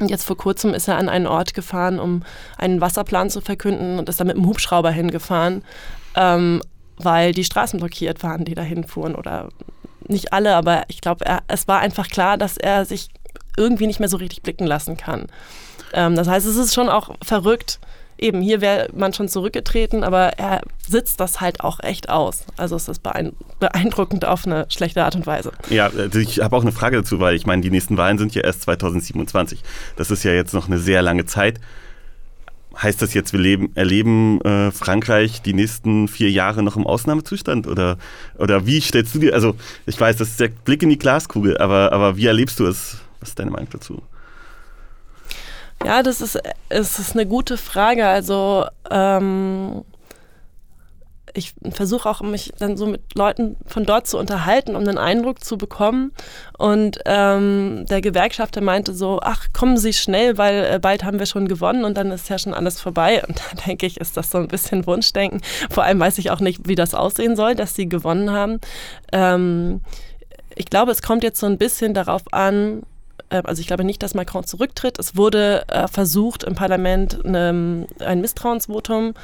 Und 0.00 0.10
jetzt 0.10 0.24
vor 0.24 0.36
kurzem 0.36 0.74
ist 0.74 0.88
er 0.88 0.96
an 0.96 1.08
einen 1.08 1.26
Ort 1.26 1.54
gefahren, 1.54 1.98
um 1.98 2.22
einen 2.56 2.80
Wasserplan 2.80 3.30
zu 3.30 3.40
verkünden 3.40 3.98
und 3.98 4.08
ist 4.08 4.20
dann 4.20 4.28
mit 4.28 4.36
einem 4.36 4.46
Hubschrauber 4.46 4.90
hingefahren, 4.90 5.62
ähm, 6.14 6.60
weil 6.96 7.32
die 7.32 7.44
Straßen 7.44 7.80
blockiert 7.80 8.22
waren, 8.22 8.44
die 8.44 8.54
dahin 8.54 8.84
fuhren 8.84 9.14
oder 9.14 9.48
nicht 10.06 10.32
alle, 10.32 10.54
aber 10.54 10.84
ich 10.88 11.00
glaube, 11.00 11.24
es 11.48 11.68
war 11.68 11.80
einfach 11.80 12.08
klar, 12.08 12.38
dass 12.38 12.56
er 12.56 12.84
sich 12.84 13.08
irgendwie 13.56 13.86
nicht 13.86 14.00
mehr 14.00 14.08
so 14.08 14.16
richtig 14.16 14.42
blicken 14.42 14.66
lassen 14.66 14.96
kann. 14.96 15.26
Ähm, 15.92 16.16
das 16.16 16.28
heißt, 16.28 16.46
es 16.46 16.56
ist 16.56 16.74
schon 16.74 16.88
auch 16.88 17.10
verrückt. 17.22 17.78
Eben, 18.20 18.42
hier 18.42 18.60
wäre 18.60 18.88
man 18.94 19.12
schon 19.12 19.28
zurückgetreten, 19.28 20.02
aber 20.02 20.38
er 20.38 20.62
sitzt 20.88 21.20
das 21.20 21.40
halt 21.40 21.60
auch 21.60 21.78
echt 21.80 22.08
aus. 22.08 22.44
Also 22.56 22.74
es 22.74 22.88
ist 22.88 23.00
beeindruckend 23.60 24.24
auf 24.24 24.44
eine 24.44 24.66
schlechte 24.70 25.04
Art 25.04 25.14
und 25.14 25.24
Weise. 25.26 25.52
Ja, 25.70 25.86
also 25.86 26.18
ich 26.18 26.40
habe 26.40 26.56
auch 26.56 26.62
eine 26.62 26.72
Frage 26.72 26.96
dazu, 26.96 27.20
weil 27.20 27.36
ich 27.36 27.46
meine, 27.46 27.62
die 27.62 27.70
nächsten 27.70 27.96
Wahlen 27.96 28.18
sind 28.18 28.34
ja 28.34 28.42
erst 28.42 28.62
2027. 28.62 29.62
Das 29.94 30.10
ist 30.10 30.24
ja 30.24 30.32
jetzt 30.32 30.52
noch 30.52 30.66
eine 30.66 30.80
sehr 30.80 31.00
lange 31.00 31.26
Zeit. 31.26 31.60
Heißt 32.76 33.00
das 33.02 33.14
jetzt, 33.14 33.32
wir 33.32 33.40
leben, 33.40 33.70
erleben 33.76 34.40
äh, 34.40 34.72
Frankreich 34.72 35.40
die 35.42 35.54
nächsten 35.54 36.08
vier 36.08 36.30
Jahre 36.30 36.64
noch 36.64 36.76
im 36.76 36.88
Ausnahmezustand? 36.88 37.68
Oder, 37.68 37.98
oder 38.36 38.66
wie 38.66 38.80
stellst 38.80 39.14
du 39.14 39.20
dir, 39.20 39.34
also 39.34 39.54
ich 39.86 39.98
weiß, 39.98 40.16
das 40.16 40.30
ist 40.30 40.40
der 40.40 40.48
Blick 40.48 40.82
in 40.82 40.88
die 40.88 40.98
Glaskugel, 40.98 41.56
aber, 41.58 41.92
aber 41.92 42.16
wie 42.16 42.26
erlebst 42.26 42.58
du 42.58 42.66
es? 42.66 42.98
Was 43.20 43.30
ist 43.30 43.38
deine 43.38 43.52
Meinung 43.52 43.68
dazu? 43.70 44.02
Ja, 45.84 46.02
das 46.02 46.20
ist, 46.20 46.38
es 46.68 46.98
ist 46.98 47.14
eine 47.14 47.26
gute 47.26 47.56
Frage. 47.56 48.06
Also 48.06 48.66
ähm, 48.90 49.84
ich 51.34 51.54
versuche 51.70 52.08
auch, 52.08 52.20
mich 52.20 52.52
dann 52.58 52.76
so 52.76 52.86
mit 52.86 53.14
Leuten 53.14 53.56
von 53.66 53.84
dort 53.84 54.06
zu 54.06 54.18
unterhalten, 54.18 54.76
um 54.76 54.82
einen 54.82 54.98
Eindruck 54.98 55.42
zu 55.44 55.56
bekommen. 55.56 56.12
Und 56.58 56.98
ähm, 57.06 57.86
der 57.88 58.00
Gewerkschafter 58.00 58.60
meinte 58.60 58.92
so, 58.92 59.20
ach, 59.22 59.46
kommen 59.52 59.76
Sie 59.76 59.92
schnell, 59.92 60.36
weil 60.36 60.64
äh, 60.64 60.78
bald 60.78 61.04
haben 61.04 61.18
wir 61.18 61.26
schon 61.26 61.48
gewonnen 61.48 61.84
und 61.84 61.96
dann 61.96 62.10
ist 62.10 62.28
ja 62.28 62.38
schon 62.38 62.54
alles 62.54 62.80
vorbei. 62.80 63.22
Und 63.26 63.38
da 63.38 63.62
denke 63.66 63.86
ich, 63.86 63.98
ist 63.98 64.16
das 64.16 64.30
so 64.30 64.38
ein 64.38 64.48
bisschen 64.48 64.86
Wunschdenken. 64.86 65.40
Vor 65.70 65.84
allem 65.84 66.00
weiß 66.00 66.18
ich 66.18 66.30
auch 66.30 66.40
nicht, 66.40 66.68
wie 66.68 66.74
das 66.74 66.94
aussehen 66.94 67.36
soll, 67.36 67.54
dass 67.54 67.74
Sie 67.74 67.88
gewonnen 67.88 68.32
haben. 68.32 68.60
Ähm, 69.12 69.80
ich 70.54 70.66
glaube, 70.66 70.90
es 70.90 71.02
kommt 71.02 71.22
jetzt 71.22 71.40
so 71.40 71.46
ein 71.46 71.58
bisschen 71.58 71.94
darauf 71.94 72.22
an, 72.32 72.82
also 73.30 73.60
ich 73.60 73.66
glaube 73.66 73.84
nicht, 73.84 74.02
dass 74.02 74.14
Macron 74.14 74.44
zurücktritt. 74.44 74.98
Es 74.98 75.16
wurde 75.16 75.64
äh, 75.68 75.88
versucht 75.88 76.44
im 76.44 76.54
Parlament 76.54 77.24
eine, 77.24 77.86
ein 78.00 78.20
Misstrauensvotum 78.20 79.14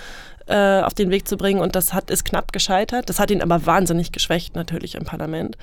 äh, 0.47 0.83
auf 0.83 0.93
den 0.95 1.11
Weg 1.11 1.27
zu 1.27 1.37
bringen 1.37 1.61
und 1.61 1.75
das 1.75 1.95
hat, 1.95 2.11
ist 2.11 2.25
knapp 2.25 2.53
gescheitert. 2.53 3.09
Das 3.09 3.19
hat 3.19 3.31
ihn 3.31 3.43
aber 3.43 3.65
wahnsinnig 3.65 4.13
geschwächt 4.13 4.55
natürlich 4.55 4.95
im 4.95 5.05
Parlament. 5.05 5.57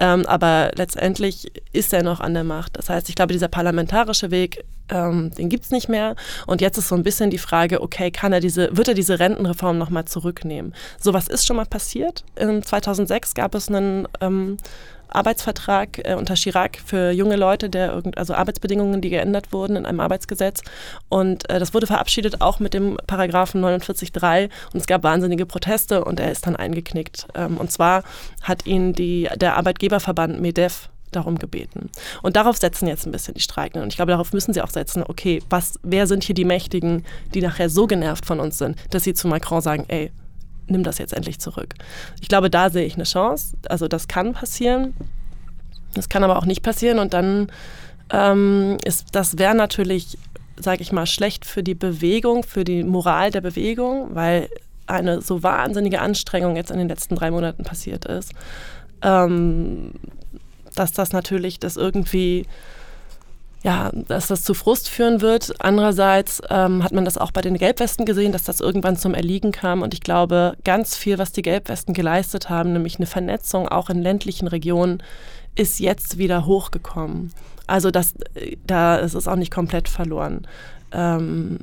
Ähm, 0.00 0.24
aber 0.26 0.70
letztendlich 0.74 1.52
ist 1.72 1.92
er 1.92 2.02
noch 2.02 2.20
an 2.20 2.34
der 2.34 2.44
Macht. 2.44 2.78
Das 2.78 2.88
heißt, 2.88 3.08
ich 3.10 3.14
glaube, 3.14 3.34
dieser 3.34 3.48
parlamentarische 3.48 4.30
Weg, 4.30 4.64
ähm, 4.88 5.32
den 5.36 5.50
gibt 5.50 5.64
es 5.64 5.70
nicht 5.70 5.88
mehr. 5.88 6.16
Und 6.46 6.60
jetzt 6.60 6.78
ist 6.78 6.88
so 6.88 6.94
ein 6.94 7.02
bisschen 7.02 7.28
die 7.28 7.38
Frage, 7.38 7.82
okay, 7.82 8.10
kann 8.10 8.32
er 8.32 8.40
diese, 8.40 8.74
wird 8.74 8.88
er 8.88 8.94
diese 8.94 9.18
Rentenreform 9.18 9.76
nochmal 9.76 10.06
zurücknehmen? 10.06 10.74
Sowas 10.98 11.28
ist 11.28 11.46
schon 11.46 11.56
mal 11.56 11.66
passiert. 11.66 12.24
In 12.36 12.62
2006 12.62 13.34
gab 13.34 13.54
es 13.54 13.68
einen 13.68 14.08
ähm, 14.20 14.56
Arbeitsvertrag 15.14 16.00
äh, 16.06 16.14
unter 16.14 16.34
Chirac 16.34 16.78
für 16.84 17.10
junge 17.10 17.36
Leute, 17.36 17.70
der 17.70 17.92
irgend, 17.92 18.18
also 18.18 18.34
Arbeitsbedingungen, 18.34 19.00
die 19.00 19.10
geändert 19.10 19.52
wurden 19.52 19.76
in 19.76 19.86
einem 19.86 20.00
Arbeitsgesetz. 20.00 20.62
Und 21.08 21.48
äh, 21.50 21.58
das 21.58 21.74
wurde 21.74 21.86
verabschiedet 21.86 22.40
auch 22.40 22.60
mit 22.60 22.74
dem 22.74 22.96
Paragraphen 23.06 23.64
49.3 23.64 24.50
und 24.72 24.80
es 24.80 24.86
gab 24.86 25.02
wahnsinnige 25.02 25.46
Proteste 25.46 26.04
und 26.04 26.20
er 26.20 26.30
ist 26.30 26.46
dann 26.46 26.56
eingeknickt. 26.56 27.26
Ähm, 27.34 27.56
und 27.56 27.70
zwar 27.70 28.02
hat 28.42 28.66
ihn 28.66 28.92
die, 28.92 29.28
der 29.36 29.56
Arbeitgeberverband 29.56 30.40
MEDEF 30.40 30.88
darum 31.12 31.38
gebeten. 31.38 31.90
Und 32.22 32.36
darauf 32.36 32.56
setzen 32.56 32.88
jetzt 32.88 33.06
ein 33.06 33.12
bisschen 33.12 33.34
die 33.34 33.40
Streikenden. 33.40 33.82
Und 33.82 33.92
ich 33.92 33.96
glaube, 33.96 34.12
darauf 34.12 34.32
müssen 34.32 34.52
sie 34.52 34.62
auch 34.62 34.70
setzen, 34.70 35.04
okay, 35.06 35.42
was, 35.50 35.78
wer 35.82 36.06
sind 36.06 36.24
hier 36.24 36.34
die 36.34 36.44
Mächtigen, 36.44 37.04
die 37.34 37.42
nachher 37.42 37.68
so 37.68 37.86
genervt 37.86 38.26
von 38.26 38.40
uns 38.40 38.58
sind, 38.58 38.76
dass 38.90 39.04
sie 39.04 39.14
zu 39.14 39.28
Macron 39.28 39.60
sagen, 39.60 39.84
ey, 39.88 40.10
nimm 40.72 40.82
das 40.82 40.98
jetzt 40.98 41.12
endlich 41.12 41.38
zurück. 41.38 41.74
Ich 42.20 42.28
glaube, 42.28 42.50
da 42.50 42.70
sehe 42.70 42.84
ich 42.84 42.94
eine 42.94 43.04
Chance. 43.04 43.56
Also 43.68 43.88
das 43.88 44.08
kann 44.08 44.32
passieren. 44.32 44.94
Das 45.94 46.08
kann 46.08 46.24
aber 46.24 46.38
auch 46.38 46.46
nicht 46.46 46.62
passieren. 46.62 46.98
Und 46.98 47.14
dann 47.14 47.50
ähm, 48.10 48.78
ist 48.84 49.08
das 49.12 49.38
wäre 49.38 49.54
natürlich, 49.54 50.18
sage 50.56 50.82
ich 50.82 50.92
mal, 50.92 51.06
schlecht 51.06 51.44
für 51.44 51.62
die 51.62 51.74
Bewegung, 51.74 52.42
für 52.42 52.64
die 52.64 52.82
Moral 52.82 53.30
der 53.30 53.40
Bewegung, 53.40 54.14
weil 54.14 54.48
eine 54.86 55.22
so 55.22 55.42
wahnsinnige 55.42 56.00
Anstrengung 56.00 56.56
jetzt 56.56 56.70
in 56.70 56.78
den 56.78 56.88
letzten 56.88 57.14
drei 57.14 57.30
Monaten 57.30 57.62
passiert 57.62 58.04
ist, 58.04 58.32
ähm, 59.02 59.92
dass 60.74 60.92
das 60.92 61.12
natürlich 61.12 61.60
das 61.60 61.76
irgendwie 61.76 62.46
ja, 63.62 63.90
dass 63.92 64.26
das 64.26 64.42
zu 64.42 64.54
Frust 64.54 64.88
führen 64.88 65.20
wird. 65.20 65.54
Andererseits 65.60 66.42
ähm, 66.50 66.82
hat 66.82 66.92
man 66.92 67.04
das 67.04 67.16
auch 67.16 67.30
bei 67.30 67.42
den 67.42 67.58
Gelbwesten 67.58 68.04
gesehen, 68.04 68.32
dass 68.32 68.44
das 68.44 68.60
irgendwann 68.60 68.96
zum 68.96 69.14
Erliegen 69.14 69.52
kam. 69.52 69.82
Und 69.82 69.94
ich 69.94 70.00
glaube, 70.00 70.56
ganz 70.64 70.96
viel, 70.96 71.18
was 71.18 71.32
die 71.32 71.42
Gelbwesten 71.42 71.94
geleistet 71.94 72.50
haben, 72.50 72.72
nämlich 72.72 72.96
eine 72.96 73.06
Vernetzung 73.06 73.68
auch 73.68 73.88
in 73.88 74.02
ländlichen 74.02 74.48
Regionen, 74.48 75.02
ist 75.54 75.78
jetzt 75.78 76.18
wieder 76.18 76.44
hochgekommen. 76.44 77.32
Also 77.66 77.90
das, 77.90 78.14
da 78.66 78.96
ist 78.96 79.14
es 79.14 79.28
auch 79.28 79.36
nicht 79.36 79.52
komplett 79.52 79.88
verloren. 79.88 80.46
Ähm, 80.90 81.58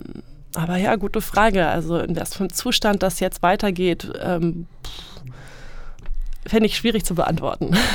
aber 0.55 0.77
ja, 0.77 0.95
gute 0.95 1.21
Frage. 1.21 1.67
Also 1.67 1.97
in 1.99 2.15
was 2.15 2.33
für 2.33 2.41
einem 2.41 2.53
Zustand 2.53 3.03
das 3.03 3.19
jetzt 3.19 3.43
weitergeht, 3.43 4.09
ähm, 4.21 4.67
fände 6.49 6.65
ich 6.65 6.75
schwierig 6.75 7.05
zu 7.05 7.15
beantworten. 7.15 7.75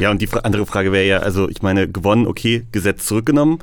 Ja, 0.00 0.10
und 0.10 0.20
die 0.20 0.28
andere 0.42 0.66
Frage 0.66 0.90
wäre 0.90 1.06
ja, 1.06 1.18
also 1.18 1.48
ich 1.48 1.62
meine, 1.62 1.88
gewonnen, 1.88 2.26
okay, 2.26 2.66
Gesetz 2.72 3.06
zurückgenommen, 3.06 3.60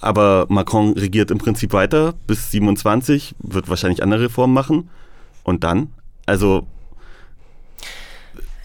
aber 0.00 0.46
Macron 0.48 0.92
regiert 0.92 1.30
im 1.30 1.38
Prinzip 1.38 1.72
weiter 1.72 2.14
bis 2.26 2.50
27, 2.52 3.34
wird 3.38 3.68
wahrscheinlich 3.68 4.02
andere 4.02 4.22
Reformen 4.22 4.54
machen. 4.54 4.90
Und 5.42 5.64
dann? 5.64 5.92
Also. 6.24 6.66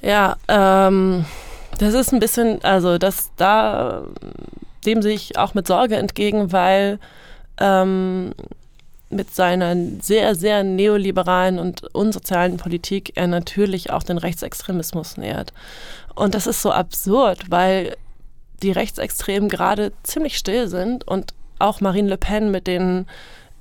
Ja, 0.02 0.36
ähm, 0.48 1.26
das 1.78 1.94
ist 1.94 2.14
ein 2.14 2.20
bisschen, 2.20 2.64
also 2.64 2.98
das 2.98 3.32
da, 3.36 4.04
dem 4.86 5.02
sehe 5.02 5.14
ich 5.14 5.38
auch 5.38 5.54
mit 5.54 5.68
Sorge 5.68 5.96
entgegen, 5.96 6.52
weil 6.52 7.00
ähm, 7.60 8.34
mit 9.12 9.34
seiner 9.34 9.76
sehr, 10.02 10.36
sehr 10.36 10.64
neoliberalen 10.64 11.60
und 11.60 11.84
unsozialen 11.94 12.58
Politik 12.58 13.14
er 13.16 13.28
natürlich 13.28 13.92
auch 13.92 14.04
den 14.04 14.18
Rechtsextremismus 14.18 15.18
nähert. 15.18 15.54
Und 16.16 16.36
das 16.36 16.48
ist 16.48 16.62
so 16.62 16.72
absurd, 16.72 17.50
weil 17.50 17.96
die 18.62 18.72
Rechtsextremen 18.72 19.50
gerade 19.50 19.92
ziemlich 20.04 20.38
still 20.38 20.68
sind 20.68 21.08
und 21.08 21.34
auch 21.60 21.82
Marine 21.82 22.10
Le 22.10 22.18
Pen 22.18 22.52
mit 22.52 22.68
den 22.68 23.06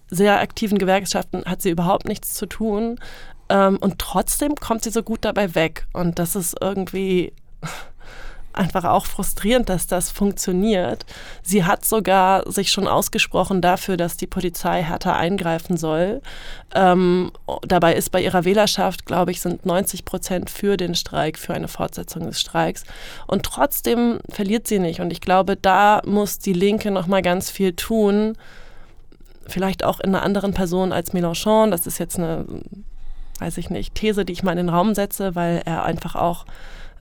sehr 0.08 0.40
aktiven 0.40 0.78
Gewerkschaften 0.78 1.44
hat 1.44 1.62
sie 1.62 1.70
überhaupt 1.70 2.08
nichts 2.08 2.34
zu 2.34 2.46
tun. 2.46 2.98
Ähm, 3.48 3.78
und 3.80 3.98
trotzdem 3.98 4.56
kommt 4.56 4.82
sie 4.82 4.90
so 4.90 5.02
gut 5.02 5.24
dabei 5.24 5.54
weg. 5.54 5.86
Und 5.92 6.18
das 6.18 6.34
ist 6.36 6.56
irgendwie 6.60 7.32
einfach 8.52 8.84
auch 8.84 9.06
frustrierend, 9.06 9.68
dass 9.68 9.86
das 9.86 10.10
funktioniert. 10.10 11.06
Sie 11.42 11.64
hat 11.64 11.84
sogar 11.84 12.50
sich 12.50 12.72
schon 12.72 12.88
ausgesprochen 12.88 13.60
dafür, 13.60 13.96
dass 13.96 14.16
die 14.16 14.26
Polizei 14.26 14.82
härter 14.82 15.16
eingreifen 15.16 15.76
soll. 15.76 16.20
Ähm, 16.74 17.30
dabei 17.62 17.94
ist 17.94 18.10
bei 18.10 18.22
ihrer 18.22 18.44
Wählerschaft, 18.44 19.06
glaube 19.06 19.30
ich, 19.30 19.40
sind 19.40 19.66
90 19.66 20.04
Prozent 20.04 20.50
für 20.50 20.76
den 20.76 20.94
Streik, 20.94 21.38
für 21.38 21.54
eine 21.54 21.68
Fortsetzung 21.68 22.26
des 22.26 22.40
Streiks. 22.40 22.84
Und 23.26 23.44
trotzdem 23.44 24.18
verliert 24.28 24.66
sie 24.66 24.78
nicht. 24.78 25.00
Und 25.00 25.12
ich 25.12 25.20
glaube, 25.20 25.56
da 25.56 26.02
muss 26.04 26.38
die 26.38 26.52
Linke 26.52 26.90
noch 26.90 27.06
mal 27.06 27.22
ganz 27.22 27.50
viel 27.50 27.74
tun. 27.74 28.36
Vielleicht 29.46 29.84
auch 29.84 30.00
in 30.00 30.14
einer 30.14 30.22
anderen 30.22 30.54
Person 30.54 30.92
als 30.92 31.12
Mélenchon. 31.12 31.70
Das 31.70 31.86
ist 31.86 31.98
jetzt 31.98 32.18
eine, 32.18 32.46
weiß 33.38 33.58
ich 33.58 33.70
nicht, 33.70 33.94
These, 33.94 34.24
die 34.24 34.32
ich 34.32 34.42
mal 34.42 34.52
in 34.52 34.58
den 34.58 34.68
Raum 34.68 34.94
setze, 34.94 35.34
weil 35.34 35.62
er 35.64 35.84
einfach 35.84 36.14
auch 36.14 36.46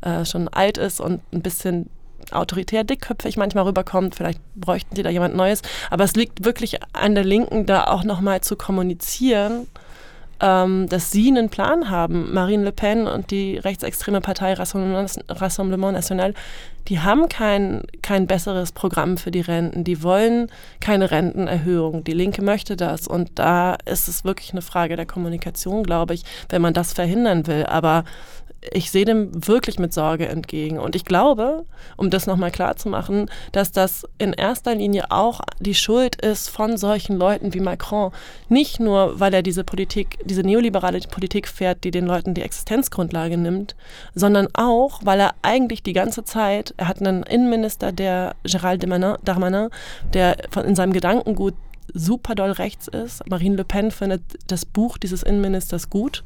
äh, 0.01 0.25
schon 0.25 0.47
alt 0.47 0.77
ist 0.77 0.99
und 0.99 1.21
ein 1.33 1.41
bisschen 1.41 1.89
autoritär 2.31 2.83
dickköpfig 2.83 3.37
manchmal 3.37 3.65
rüberkommt. 3.65 4.15
Vielleicht 4.15 4.39
bräuchten 4.55 4.95
die 4.95 5.03
da 5.03 5.09
jemand 5.09 5.35
Neues. 5.35 5.61
Aber 5.89 6.03
es 6.03 6.15
liegt 6.15 6.45
wirklich 6.45 6.79
an 6.93 7.15
der 7.15 7.23
Linken, 7.23 7.65
da 7.65 7.85
auch 7.85 8.03
nochmal 8.03 8.41
zu 8.41 8.55
kommunizieren, 8.55 9.67
ähm, 10.41 10.87
dass 10.87 11.11
sie 11.11 11.27
einen 11.29 11.49
Plan 11.49 11.89
haben. 11.89 12.33
Marine 12.33 12.63
Le 12.63 12.71
Pen 12.71 13.07
und 13.07 13.31
die 13.31 13.57
rechtsextreme 13.57 14.21
Partei 14.21 14.53
Rassemblement 14.53 15.93
National, 15.93 16.33
die 16.87 16.99
haben 16.99 17.29
kein, 17.29 17.83
kein 18.01 18.25
besseres 18.25 18.71
Programm 18.71 19.17
für 19.17 19.31
die 19.31 19.41
Renten. 19.41 19.83
Die 19.83 20.01
wollen 20.01 20.47
keine 20.79 21.11
Rentenerhöhung. 21.11 22.03
Die 22.03 22.13
Linke 22.13 22.41
möchte 22.41 22.75
das. 22.75 23.07
Und 23.07 23.31
da 23.35 23.75
ist 23.85 24.07
es 24.07 24.23
wirklich 24.23 24.51
eine 24.51 24.61
Frage 24.61 24.95
der 24.95 25.05
Kommunikation, 25.05 25.83
glaube 25.83 26.13
ich, 26.13 26.23
wenn 26.49 26.61
man 26.61 26.73
das 26.73 26.93
verhindern 26.93 27.47
will. 27.47 27.65
Aber 27.65 28.05
ich 28.71 28.91
sehe 28.91 29.05
dem 29.05 29.47
wirklich 29.47 29.79
mit 29.79 29.93
Sorge 29.93 30.27
entgegen. 30.27 30.79
Und 30.79 30.95
ich 30.95 31.05
glaube, 31.05 31.65
um 31.97 32.09
das 32.09 32.27
nochmal 32.27 32.51
klar 32.51 32.75
zu 32.75 32.89
machen, 32.89 33.29
dass 33.51 33.71
das 33.71 34.05
in 34.17 34.33
erster 34.33 34.75
Linie 34.75 35.11
auch 35.11 35.41
die 35.59 35.75
Schuld 35.75 36.19
ist 36.21 36.49
von 36.49 36.77
solchen 36.77 37.17
Leuten 37.17 37.53
wie 37.53 37.61
Macron. 37.61 38.11
Nicht 38.49 38.79
nur, 38.79 39.19
weil 39.19 39.33
er 39.33 39.43
diese 39.43 39.63
Politik, 39.63 40.19
diese 40.25 40.43
neoliberale 40.43 40.99
Politik 40.99 41.47
fährt, 41.47 41.83
die 41.83 41.91
den 41.91 42.05
Leuten 42.05 42.33
die 42.33 42.41
Existenzgrundlage 42.41 43.37
nimmt, 43.37 43.75
sondern 44.13 44.47
auch, 44.53 44.99
weil 45.03 45.19
er 45.19 45.35
eigentlich 45.41 45.83
die 45.83 45.93
ganze 45.93 46.23
Zeit, 46.23 46.73
er 46.77 46.87
hat 46.87 46.99
einen 46.99 47.23
Innenminister, 47.23 47.91
der 47.91 48.35
Gérald 48.45 48.79
Darmanin, 49.23 49.69
der 50.13 50.37
von, 50.51 50.65
in 50.65 50.75
seinem 50.75 50.93
Gedankengut 50.93 51.53
super 51.93 52.35
doll 52.35 52.51
rechts 52.51 52.87
ist. 52.87 53.27
Marine 53.29 53.55
Le 53.55 53.63
Pen 53.63 53.91
findet 53.91 54.21
das 54.47 54.65
Buch 54.65 54.97
dieses 54.97 55.23
Innenministers 55.23 55.89
gut 55.89 56.23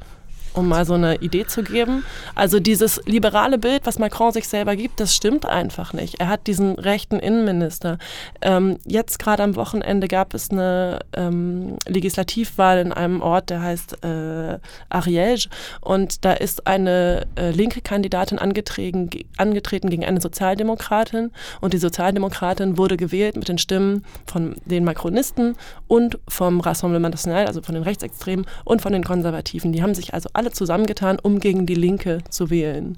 um 0.54 0.68
mal 0.68 0.86
so 0.86 0.94
eine 0.94 1.18
Idee 1.18 1.46
zu 1.46 1.64
geben. 1.64 2.04
Also 2.36 2.60
dieses 2.60 3.02
liberale 3.06 3.58
Bild, 3.58 3.86
was 3.86 4.00
Macron 4.00 4.32
sich 4.32 4.48
selber 4.48 4.76
gibt, 4.76 5.00
das 5.00 5.16
stimmt 5.16 5.46
einfach 5.46 5.94
nicht. 5.94 6.20
Er 6.20 6.28
hat 6.30 6.48
diesen 6.48 6.76
rechten 6.76 7.20
Innenminister. 7.20 7.98
Ähm, 8.42 8.78
jetzt 8.86 9.20
gerade 9.20 9.44
am 9.44 9.56
Wochenende 9.56 10.08
gab 10.08 10.34
es 10.34 10.52
eine 10.52 11.00
ähm, 11.14 11.78
Legislativwahl 11.88 12.80
in 12.80 12.92
einem 12.92 13.22
Ort, 13.22 13.50
der 13.50 13.62
heißt 13.62 14.04
äh, 14.04 14.60
Ariège 14.90 15.48
und 15.82 16.26
da 16.26 16.34
ist 16.34 16.68
eine 16.68 17.26
äh, 17.36 17.52
linke 17.52 17.82
Kandidatin 17.82 18.40
angetreten, 18.40 19.10
angetreten 19.38 19.90
gegen 19.90 20.06
eine 20.06 20.22
Sozialdemokratin 20.22 21.32
und 21.62 21.74
die 21.74 21.78
Sozialdemokratin 21.78 22.78
wurde 22.78 22.98
gewählt 22.98 23.36
mit 23.36 23.48
den 23.48 23.58
Stimmen 23.58 24.04
von 24.26 24.56
den 24.66 24.84
Macronisten 24.84 25.56
und 25.88 26.20
vom 26.28 26.60
Rassemblement 26.60 27.14
National, 27.14 27.48
also 27.48 27.62
von 27.62 27.76
den 27.76 27.84
Rechtsextremen 27.84 28.46
und 28.66 28.82
von 28.82 28.94
den 28.94 29.04
Konservativen. 29.04 29.72
Die 29.72 29.82
haben 29.84 29.94
sich 29.94 30.14
also 30.14 30.30
alle 30.34 30.43
alle 30.44 30.52
zusammengetan, 30.52 31.20
um 31.20 31.40
gegen 31.40 31.66
die 31.66 31.76
Linke 31.76 32.20
zu 32.30 32.50
wählen. 32.50 32.98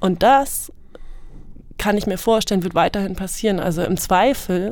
Und 0.00 0.22
das 0.22 0.72
kann 1.78 1.96
ich 1.96 2.06
mir 2.06 2.18
vorstellen, 2.18 2.64
wird 2.64 2.74
weiterhin 2.74 3.14
passieren. 3.14 3.60
Also 3.60 3.82
im 3.82 3.96
Zweifel 3.96 4.70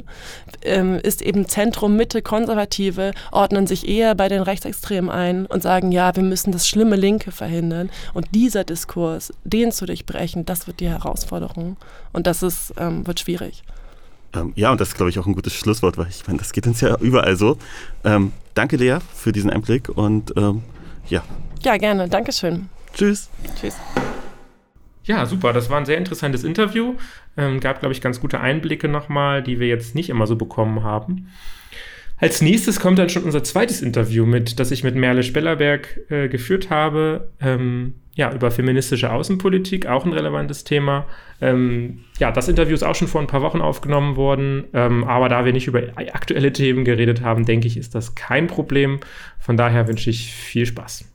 ähm, 0.63 0.99
ist 1.03 1.23
eben 1.23 1.47
Zentrum, 1.47 1.97
Mitte, 1.97 2.23
Konservative 2.23 3.13
ordnen 3.31 3.67
sich 3.67 3.87
eher 3.87 4.15
bei 4.15 4.29
den 4.29 4.43
Rechtsextremen 4.43 5.11
ein 5.11 5.47
und 5.47 5.63
sagen, 5.63 5.93
ja, 5.93 6.17
wir 6.17 6.23
müssen 6.23 6.51
das 6.51 6.67
schlimme 6.67 6.97
Linke 6.97 7.31
verhindern. 7.31 7.91
Und 8.15 8.35
dieser 8.35 8.65
Diskurs, 8.65 9.33
den 9.45 9.71
zu 9.71 9.87
durchbrechen, 9.87 10.47
das 10.47 10.67
wird 10.67 10.81
die 10.81 10.89
Herausforderung. 10.89 11.77
Und 12.13 12.27
das 12.27 12.43
ist, 12.43 12.73
ähm, 12.79 13.07
wird 13.07 13.21
schwierig. 13.21 13.63
Ähm, 14.35 14.53
ja, 14.57 14.73
und 14.73 14.81
das 14.81 14.89
ist, 14.89 14.95
glaube 14.97 15.11
ich, 15.11 15.19
auch 15.19 15.27
ein 15.27 15.35
gutes 15.35 15.53
Schlusswort, 15.53 15.99
weil 15.99 16.09
ich 16.09 16.27
meine, 16.27 16.39
das 16.39 16.53
geht 16.53 16.67
uns 16.67 16.81
ja 16.81 16.97
überall 16.99 17.37
so. 17.37 17.59
Ähm, 18.03 18.33
danke, 18.55 18.77
Lea, 18.77 18.99
für 19.15 19.31
diesen 19.31 19.51
Einblick 19.51 19.91
und 19.91 20.33
ähm, 20.37 20.63
ja, 21.09 21.23
ja, 21.65 21.77
gerne. 21.79 22.09
Dankeschön. 22.09 22.69
Tschüss. 22.93 23.31
Tschüss. 23.59 23.77
Ja, 25.05 25.27
super. 25.27 25.53
Das 25.53 25.71
war 25.71 25.79
ein 25.79 25.87
sehr 25.87 25.99
interessantes 25.99 26.45
Interview. 26.45 26.95
Ähm, 27.37 27.61
gab, 27.61 27.81
glaube 27.81 27.93
ich, 27.93 28.01
ganz 28.01 28.21
gute 28.21 28.41
Einblicke 28.41 28.89
nochmal, 28.89 29.43
die 29.43 29.61
wir 29.61 29.67
jetzt 29.67 29.95
nicht 29.95 30.11
immer 30.11 30.27
so 30.27 30.37
bekommen 30.37 30.83
haben. 30.83 31.29
Als 32.17 32.41
nächstes 32.41 32.81
kommt 32.81 32.99
dann 32.99 33.09
schon 33.09 33.25
unser 33.25 33.43
zweites 33.43 33.83
Interview 33.83 34.25
mit, 34.25 34.61
das 34.61 34.71
ich 34.71 34.85
mit 34.85 34.95
Merle 34.95 35.23
Spellerberg 35.23 36.01
äh, 36.11 36.29
geführt 36.29 36.71
habe. 36.71 37.29
Ähm, 37.41 37.95
ja, 38.17 38.33
über 38.33 38.51
feministische 38.53 39.13
Außenpolitik, 39.13 39.87
auch 39.87 40.05
ein 40.05 40.13
relevantes 40.13 40.63
Thema. 40.63 41.07
Ähm, 41.41 42.05
ja, 42.19 42.31
das 42.31 42.49
Interview 42.49 42.75
ist 42.75 42.85
auch 42.85 42.95
schon 42.95 43.09
vor 43.09 43.21
ein 43.21 43.27
paar 43.27 43.43
Wochen 43.43 43.61
aufgenommen 43.61 44.15
worden, 44.15 44.65
ähm, 44.73 45.03
aber 45.05 45.29
da 45.29 45.45
wir 45.45 45.53
nicht 45.53 45.67
über 45.67 45.83
aktuelle 45.97 46.53
Themen 46.53 46.85
geredet 46.85 47.23
haben, 47.23 47.45
denke 47.45 47.67
ich, 47.67 47.77
ist 47.77 47.95
das 47.95 48.15
kein 48.15 48.47
Problem. 48.47 49.01
Von 49.41 49.57
daher 49.57 49.89
wünsche 49.89 50.11
ich 50.11 50.33
viel 50.33 50.65
Spaß. 50.65 51.14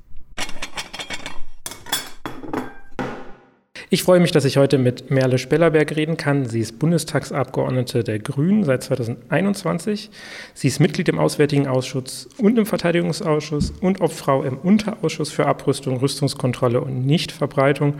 Ich 3.91 4.03
freue 4.03 4.19
mich, 4.19 4.31
dass 4.31 4.45
ich 4.45 4.57
heute 4.57 4.77
mit 4.77 5.09
Merle 5.09 5.39
Spellerberg 5.39 5.95
reden 5.95 6.15
kann. 6.15 6.45
Sie 6.45 6.59
ist 6.59 6.77
Bundestagsabgeordnete 6.77 8.03
der 8.03 8.19
Grünen 8.19 8.63
seit 8.63 8.83
2021. 8.83 10.11
Sie 10.53 10.67
ist 10.67 10.79
Mitglied 10.79 11.09
im 11.09 11.17
Auswärtigen 11.17 11.67
Ausschuss 11.67 12.29
und 12.37 12.59
im 12.59 12.67
Verteidigungsausschuss 12.67 13.71
und 13.81 13.99
Obfrau 13.99 14.43
im 14.43 14.59
Unterausschuss 14.59 15.31
für 15.31 15.47
Abrüstung, 15.47 15.97
Rüstungskontrolle 15.97 16.81
und 16.81 17.07
Nichtverbreitung. 17.07 17.95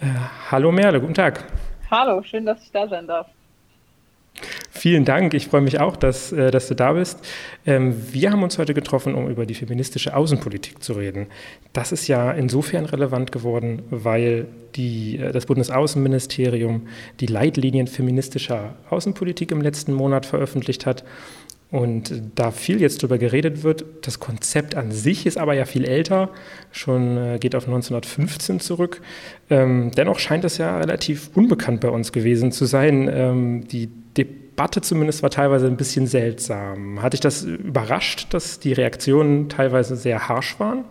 Äh, 0.00 0.04
hallo 0.50 0.70
Merle, 0.70 1.00
guten 1.00 1.14
Tag. 1.14 1.44
Hallo, 1.90 2.22
schön, 2.22 2.44
dass 2.44 2.62
ich 2.62 2.70
da 2.70 2.86
sein 2.86 3.06
darf. 3.06 3.26
Vielen 4.70 5.04
Dank. 5.04 5.34
Ich 5.34 5.46
freue 5.46 5.62
mich 5.62 5.80
auch, 5.80 5.96
dass, 5.96 6.32
äh, 6.32 6.50
dass 6.50 6.68
du 6.68 6.74
da 6.74 6.92
bist. 6.92 7.18
Ähm, 7.64 7.94
wir 8.12 8.30
haben 8.30 8.42
uns 8.42 8.58
heute 8.58 8.74
getroffen, 8.74 9.14
um 9.14 9.28
über 9.28 9.46
die 9.46 9.54
feministische 9.54 10.14
Außenpolitik 10.14 10.82
zu 10.82 10.92
reden. 10.92 11.26
Das 11.72 11.92
ist 11.92 12.06
ja 12.08 12.30
insofern 12.32 12.84
relevant 12.84 13.32
geworden, 13.32 13.82
weil 13.90 14.46
die, 14.74 15.18
äh, 15.18 15.32
das 15.32 15.46
Bundesaußenministerium 15.46 16.86
die 17.20 17.26
Leitlinien 17.26 17.86
feministischer 17.86 18.74
Außenpolitik 18.90 19.50
im 19.50 19.62
letzten 19.62 19.94
Monat 19.94 20.26
veröffentlicht 20.26 20.86
hat. 20.86 21.04
Und 21.70 22.22
da 22.36 22.52
viel 22.52 22.80
jetzt 22.80 23.02
drüber 23.02 23.18
geredet 23.18 23.64
wird, 23.64 23.84
das 24.02 24.20
Konzept 24.20 24.76
an 24.76 24.92
sich 24.92 25.26
ist 25.26 25.36
aber 25.36 25.54
ja 25.54 25.64
viel 25.64 25.84
älter, 25.84 26.30
schon 26.70 27.16
äh, 27.16 27.38
geht 27.40 27.56
auf 27.56 27.64
1915 27.64 28.60
zurück. 28.60 29.00
Ähm, 29.50 29.90
dennoch 29.96 30.20
scheint 30.20 30.44
es 30.44 30.58
ja 30.58 30.78
relativ 30.78 31.30
unbekannt 31.34 31.80
bei 31.80 31.88
uns 31.88 32.12
gewesen 32.12 32.52
zu 32.52 32.66
sein. 32.66 33.10
Ähm, 33.12 33.66
die 33.66 33.88
Debatte 34.56 34.80
zumindest 34.80 35.22
war 35.22 35.28
teilweise 35.28 35.66
ein 35.66 35.76
bisschen 35.76 36.06
seltsam. 36.06 37.02
Hat 37.02 37.12
dich 37.12 37.20
das 37.20 37.42
überrascht, 37.42 38.32
dass 38.32 38.58
die 38.58 38.72
Reaktionen 38.72 39.50
teilweise 39.50 39.96
sehr 39.96 40.30
harsch 40.30 40.58
waren? 40.58 40.86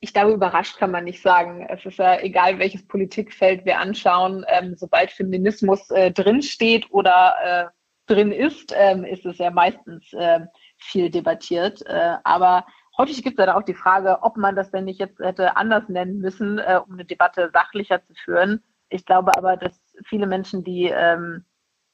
Ich 0.00 0.12
glaube, 0.12 0.32
überrascht 0.32 0.76
kann 0.78 0.90
man 0.90 1.04
nicht 1.04 1.22
sagen. 1.22 1.64
Es 1.70 1.86
ist 1.86 1.98
ja 1.98 2.18
egal, 2.18 2.58
welches 2.58 2.84
Politikfeld 2.84 3.64
wir 3.64 3.78
anschauen. 3.78 4.44
Ähm, 4.48 4.74
sobald 4.76 5.12
Feminismus 5.12 5.88
äh, 5.92 6.10
drinsteht 6.10 6.90
oder 6.90 7.34
äh, 7.44 8.12
drin 8.12 8.32
ist, 8.32 8.74
ähm, 8.76 9.04
ist 9.04 9.24
es 9.24 9.38
ja 9.38 9.52
meistens 9.52 10.12
äh, 10.12 10.40
viel 10.76 11.10
debattiert. 11.10 11.80
Äh, 11.86 12.16
aber 12.24 12.66
häufig 12.98 13.22
gibt 13.22 13.38
es 13.38 13.46
ja 13.46 13.56
auch 13.56 13.62
die 13.62 13.74
Frage, 13.74 14.18
ob 14.22 14.36
man 14.36 14.56
das 14.56 14.72
denn 14.72 14.86
nicht 14.86 14.98
jetzt 14.98 15.20
hätte 15.20 15.56
anders 15.56 15.88
nennen 15.88 16.18
müssen, 16.18 16.58
äh, 16.58 16.80
um 16.84 16.94
eine 16.94 17.04
Debatte 17.04 17.50
sachlicher 17.52 18.02
zu 18.02 18.14
führen. 18.14 18.64
Ich 18.88 19.06
glaube 19.06 19.30
aber, 19.36 19.56
dass 19.56 19.80
viele 20.08 20.26
Menschen, 20.26 20.64
die 20.64 20.86
ähm, 20.92 21.44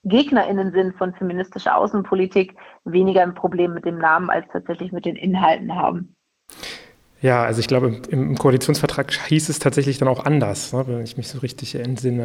GegnerInnen 0.04 0.72
sind 0.72 0.96
von 0.96 1.14
feministischer 1.14 1.76
Außenpolitik, 1.76 2.54
weniger 2.84 3.22
ein 3.22 3.34
Problem 3.34 3.74
mit 3.74 3.84
dem 3.84 3.98
Namen 3.98 4.30
als 4.30 4.46
tatsächlich 4.52 4.92
mit 4.92 5.04
den 5.04 5.16
Inhalten 5.16 5.74
haben. 5.74 6.14
Ja, 7.20 7.44
also 7.44 7.60
ich 7.60 7.68
glaube, 7.68 8.00
im, 8.08 8.36
Koalitionsvertrag 8.36 9.12
hieß 9.12 9.50
es 9.50 9.58
tatsächlich 9.58 9.98
dann 9.98 10.08
auch 10.08 10.24
anders, 10.24 10.72
ne, 10.72 10.84
wenn 10.86 11.02
ich 11.02 11.18
mich 11.18 11.28
so 11.28 11.38
richtig 11.40 11.74
entsinne. 11.74 12.24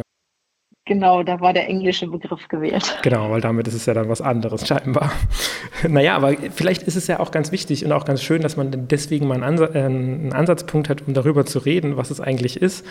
Genau, 0.88 1.24
da 1.24 1.40
war 1.40 1.52
der 1.52 1.68
englische 1.68 2.06
Begriff 2.06 2.46
gewählt. 2.46 2.96
Genau, 3.02 3.28
weil 3.28 3.40
damit 3.40 3.66
ist 3.66 3.74
es 3.74 3.86
ja 3.86 3.94
dann 3.94 4.08
was 4.08 4.20
anderes 4.20 4.68
scheinbar. 4.68 5.10
naja, 5.88 6.14
aber 6.14 6.34
vielleicht 6.54 6.84
ist 6.84 6.94
es 6.94 7.08
ja 7.08 7.18
auch 7.18 7.32
ganz 7.32 7.50
wichtig 7.50 7.84
und 7.84 7.90
auch 7.90 8.04
ganz 8.04 8.22
schön, 8.22 8.40
dass 8.40 8.56
man 8.56 8.86
deswegen 8.86 9.26
mal 9.26 9.34
einen, 9.34 9.42
Ansatz, 9.42 9.74
äh, 9.74 9.82
einen 9.82 10.32
Ansatzpunkt 10.32 10.88
hat, 10.88 11.02
um 11.08 11.12
darüber 11.12 11.44
zu 11.44 11.58
reden, 11.58 11.96
was 11.96 12.12
es 12.12 12.20
eigentlich 12.20 12.62
ist. 12.62 12.86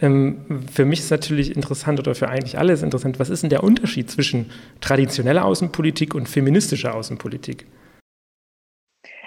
Ähm, 0.00 0.64
für 0.72 0.84
mich 0.84 1.00
ist 1.00 1.10
natürlich 1.10 1.56
interessant 1.56 1.98
oder 1.98 2.14
für 2.14 2.28
eigentlich 2.28 2.56
alle 2.56 2.72
ist 2.72 2.84
interessant, 2.84 3.18
was 3.18 3.30
ist 3.30 3.42
denn 3.42 3.50
der 3.50 3.64
Unterschied 3.64 4.08
zwischen 4.08 4.52
traditioneller 4.80 5.44
Außenpolitik 5.44 6.14
und 6.14 6.28
feministischer 6.28 6.94
Außenpolitik? 6.94 7.66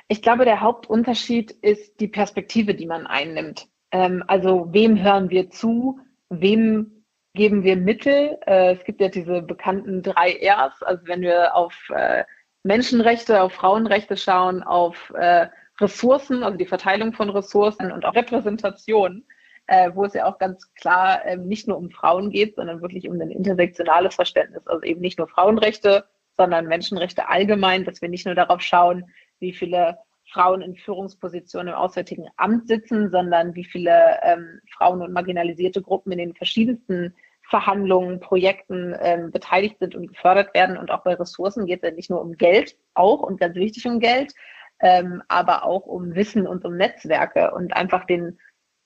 Ich 0.07 0.21
glaube, 0.21 0.45
der 0.45 0.61
Hauptunterschied 0.61 1.51
ist 1.51 1.99
die 1.99 2.07
Perspektive, 2.07 2.73
die 2.73 2.87
man 2.87 3.05
einnimmt. 3.05 3.67
Ähm, 3.91 4.23
also 4.27 4.69
wem 4.71 5.03
hören 5.03 5.29
wir 5.29 5.49
zu, 5.49 5.99
wem 6.29 7.02
geben 7.33 7.63
wir 7.63 7.75
Mittel. 7.75 8.37
Äh, 8.45 8.73
es 8.73 8.83
gibt 8.83 9.01
ja 9.01 9.09
diese 9.09 9.41
bekannten 9.41 10.01
drei 10.01 10.39
Rs. 10.41 10.83
Also 10.83 11.07
wenn 11.07 11.21
wir 11.21 11.55
auf 11.55 11.75
äh, 11.89 12.23
Menschenrechte, 12.63 13.41
auf 13.41 13.53
Frauenrechte 13.53 14.17
schauen, 14.17 14.63
auf 14.63 15.11
äh, 15.15 15.47
Ressourcen, 15.81 16.43
also 16.43 16.57
die 16.57 16.65
Verteilung 16.65 17.13
von 17.13 17.29
Ressourcen 17.29 17.91
und 17.91 18.05
auch 18.05 18.15
Repräsentation, 18.15 19.25
äh, 19.67 19.91
wo 19.93 20.05
es 20.05 20.13
ja 20.13 20.25
auch 20.25 20.37
ganz 20.37 20.73
klar 20.75 21.25
äh, 21.25 21.37
nicht 21.37 21.67
nur 21.67 21.77
um 21.77 21.89
Frauen 21.89 22.29
geht, 22.29 22.55
sondern 22.55 22.81
wirklich 22.81 23.09
um 23.09 23.19
ein 23.19 23.31
intersektionales 23.31 24.15
Verständnis. 24.15 24.67
Also 24.67 24.83
eben 24.83 25.01
nicht 25.01 25.17
nur 25.17 25.27
Frauenrechte, 25.27 26.05
sondern 26.37 26.67
Menschenrechte 26.67 27.27
allgemein, 27.29 27.85
dass 27.85 28.01
wir 28.01 28.09
nicht 28.09 28.25
nur 28.25 28.35
darauf 28.35 28.61
schauen, 28.61 29.05
wie 29.39 29.53
viele 29.53 29.97
Frauen 30.31 30.61
in 30.61 30.75
Führungspositionen 30.75 31.73
im 31.73 31.79
Auswärtigen 31.79 32.27
Amt 32.37 32.67
sitzen, 32.67 33.11
sondern 33.11 33.55
wie 33.55 33.65
viele 33.65 34.19
ähm, 34.23 34.59
Frauen 34.75 35.01
und 35.01 35.13
marginalisierte 35.13 35.81
Gruppen 35.81 36.11
in 36.11 36.17
den 36.17 36.33
verschiedensten 36.33 37.13
Verhandlungen, 37.49 38.19
Projekten 38.19 38.95
ähm, 38.99 39.31
beteiligt 39.31 39.77
sind 39.79 39.95
und 39.95 40.07
gefördert 40.07 40.53
werden. 40.53 40.77
Und 40.77 40.91
auch 40.91 41.03
bei 41.03 41.13
Ressourcen 41.13 41.65
geht 41.65 41.83
es 41.83 41.89
ja 41.89 41.95
nicht 41.95 42.09
nur 42.09 42.21
um 42.21 42.33
Geld, 42.33 42.77
auch 42.93 43.21
und 43.21 43.39
ganz 43.39 43.55
wichtig 43.55 43.85
um 43.85 43.99
Geld, 43.99 44.33
ähm, 44.79 45.21
aber 45.27 45.65
auch 45.65 45.85
um 45.85 46.15
Wissen 46.15 46.47
und 46.47 46.65
um 46.65 46.75
Netzwerke 46.75 47.51
und 47.53 47.75
einfach 47.75 48.05
den, 48.05 48.39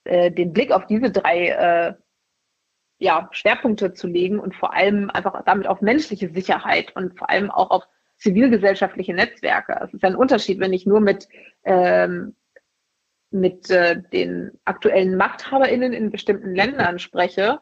äh, 0.04 0.32
den 0.32 0.54
Blick 0.54 0.72
auf 0.72 0.86
diese 0.88 1.12
drei 1.12 1.48
äh, 1.50 1.94
ja, 3.00 3.30
Schwerpunkte 3.32 3.94
zu 3.94 4.08
legen 4.08 4.40
und 4.40 4.56
vor 4.56 4.74
allem 4.74 5.10
einfach 5.12 5.44
damit 5.46 5.68
auf 5.68 5.82
menschliche 5.82 6.30
Sicherheit 6.30 6.96
und 6.96 7.18
vor 7.18 7.30
allem 7.30 7.52
auch 7.52 7.70
auf 7.70 7.84
zivilgesellschaftliche 8.18 9.14
Netzwerke. 9.14 9.80
Es 9.84 9.94
ist 9.94 10.04
ein 10.04 10.16
Unterschied, 10.16 10.60
wenn 10.60 10.74
ich 10.74 10.88
nur 10.88 11.00
mit, 11.00 11.28
ähm, 11.64 12.36
mit 13.30 13.70
äh, 13.70 14.02
den 14.12 14.52
aktuellen 14.66 15.16
MachthaberInnen 15.16 15.94
in 15.94 16.10
bestimmten 16.10 16.56
Ländern 16.56 16.98
spreche, 16.98 17.60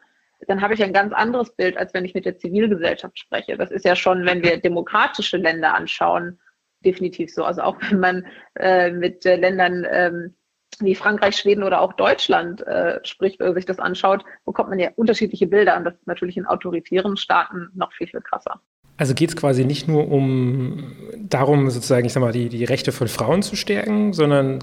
dann 0.47 0.61
habe 0.61 0.73
ich 0.73 0.83
ein 0.83 0.93
ganz 0.93 1.13
anderes 1.13 1.55
Bild, 1.55 1.77
als 1.77 1.93
wenn 1.93 2.05
ich 2.05 2.13
mit 2.13 2.25
der 2.25 2.37
Zivilgesellschaft 2.37 3.17
spreche. 3.19 3.57
Das 3.57 3.71
ist 3.71 3.85
ja 3.85 3.95
schon, 3.95 4.25
wenn 4.25 4.43
wir 4.43 4.57
demokratische 4.57 5.37
Länder 5.37 5.75
anschauen, 5.75 6.39
definitiv 6.83 7.33
so. 7.33 7.43
Also 7.43 7.61
auch 7.61 7.77
wenn 7.81 7.99
man 7.99 8.25
äh, 8.55 8.91
mit 8.91 9.25
äh, 9.25 9.35
Ländern 9.35 9.85
ähm, 9.89 10.35
wie 10.79 10.95
Frankreich, 10.95 11.37
Schweden 11.37 11.63
oder 11.63 11.81
auch 11.81 11.93
Deutschland 11.93 12.65
äh, 12.67 12.99
spricht 13.03 13.41
oder 13.41 13.53
sich 13.53 13.65
das 13.65 13.79
anschaut, 13.79 14.23
bekommt 14.45 14.69
man 14.69 14.79
ja 14.79 14.89
unterschiedliche 14.95 15.47
Bilder. 15.47 15.77
Und 15.77 15.85
das 15.85 15.95
ist 15.95 16.07
natürlich 16.07 16.37
in 16.37 16.45
autoritären 16.45 17.17
Staaten 17.17 17.69
noch 17.75 17.93
viel, 17.93 18.07
viel 18.07 18.21
krasser. 18.21 18.61
Also 18.97 19.13
geht 19.13 19.29
es 19.29 19.35
quasi 19.35 19.65
nicht 19.65 19.87
nur 19.87 20.09
um 20.09 20.93
darum, 21.17 21.69
sozusagen, 21.69 22.05
ich 22.05 22.13
sag 22.13 22.21
mal, 22.21 22.31
die, 22.31 22.49
die 22.49 22.63
Rechte 22.63 22.91
von 22.91 23.07
Frauen 23.07 23.41
zu 23.41 23.55
stärken, 23.55 24.13
sondern 24.13 24.59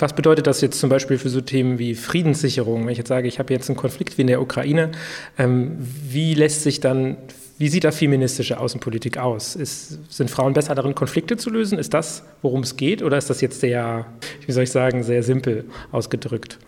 was 0.00 0.14
bedeutet 0.14 0.46
das 0.46 0.60
jetzt 0.60 0.78
zum 0.78 0.90
Beispiel 0.90 1.18
für 1.18 1.28
so 1.28 1.40
Themen 1.40 1.78
wie 1.78 1.94
Friedenssicherung? 1.94 2.82
Wenn 2.84 2.92
ich 2.92 2.98
jetzt 2.98 3.08
sage, 3.08 3.28
ich 3.28 3.38
habe 3.38 3.52
jetzt 3.52 3.68
einen 3.68 3.76
Konflikt 3.76 4.18
wie 4.18 4.22
in 4.22 4.28
der 4.28 4.40
Ukraine, 4.40 4.92
ähm, 5.38 5.76
wie 5.78 6.34
lässt 6.34 6.62
sich 6.62 6.80
dann, 6.80 7.16
wie 7.58 7.68
sieht 7.68 7.84
da 7.84 7.90
feministische 7.90 8.60
Außenpolitik 8.60 9.18
aus? 9.18 9.56
Ist, 9.56 10.12
sind 10.12 10.30
Frauen 10.30 10.52
besser 10.52 10.74
darin, 10.74 10.94
Konflikte 10.94 11.36
zu 11.36 11.50
lösen? 11.50 11.78
Ist 11.78 11.94
das, 11.94 12.24
worum 12.42 12.60
es 12.60 12.76
geht? 12.76 13.02
Oder 13.02 13.18
ist 13.18 13.30
das 13.30 13.40
jetzt 13.40 13.60
sehr, 13.60 14.06
wie 14.46 14.52
soll 14.52 14.64
ich 14.64 14.70
sagen, 14.70 15.02
sehr 15.02 15.22
simpel 15.22 15.64
ausgedrückt? 15.90 16.58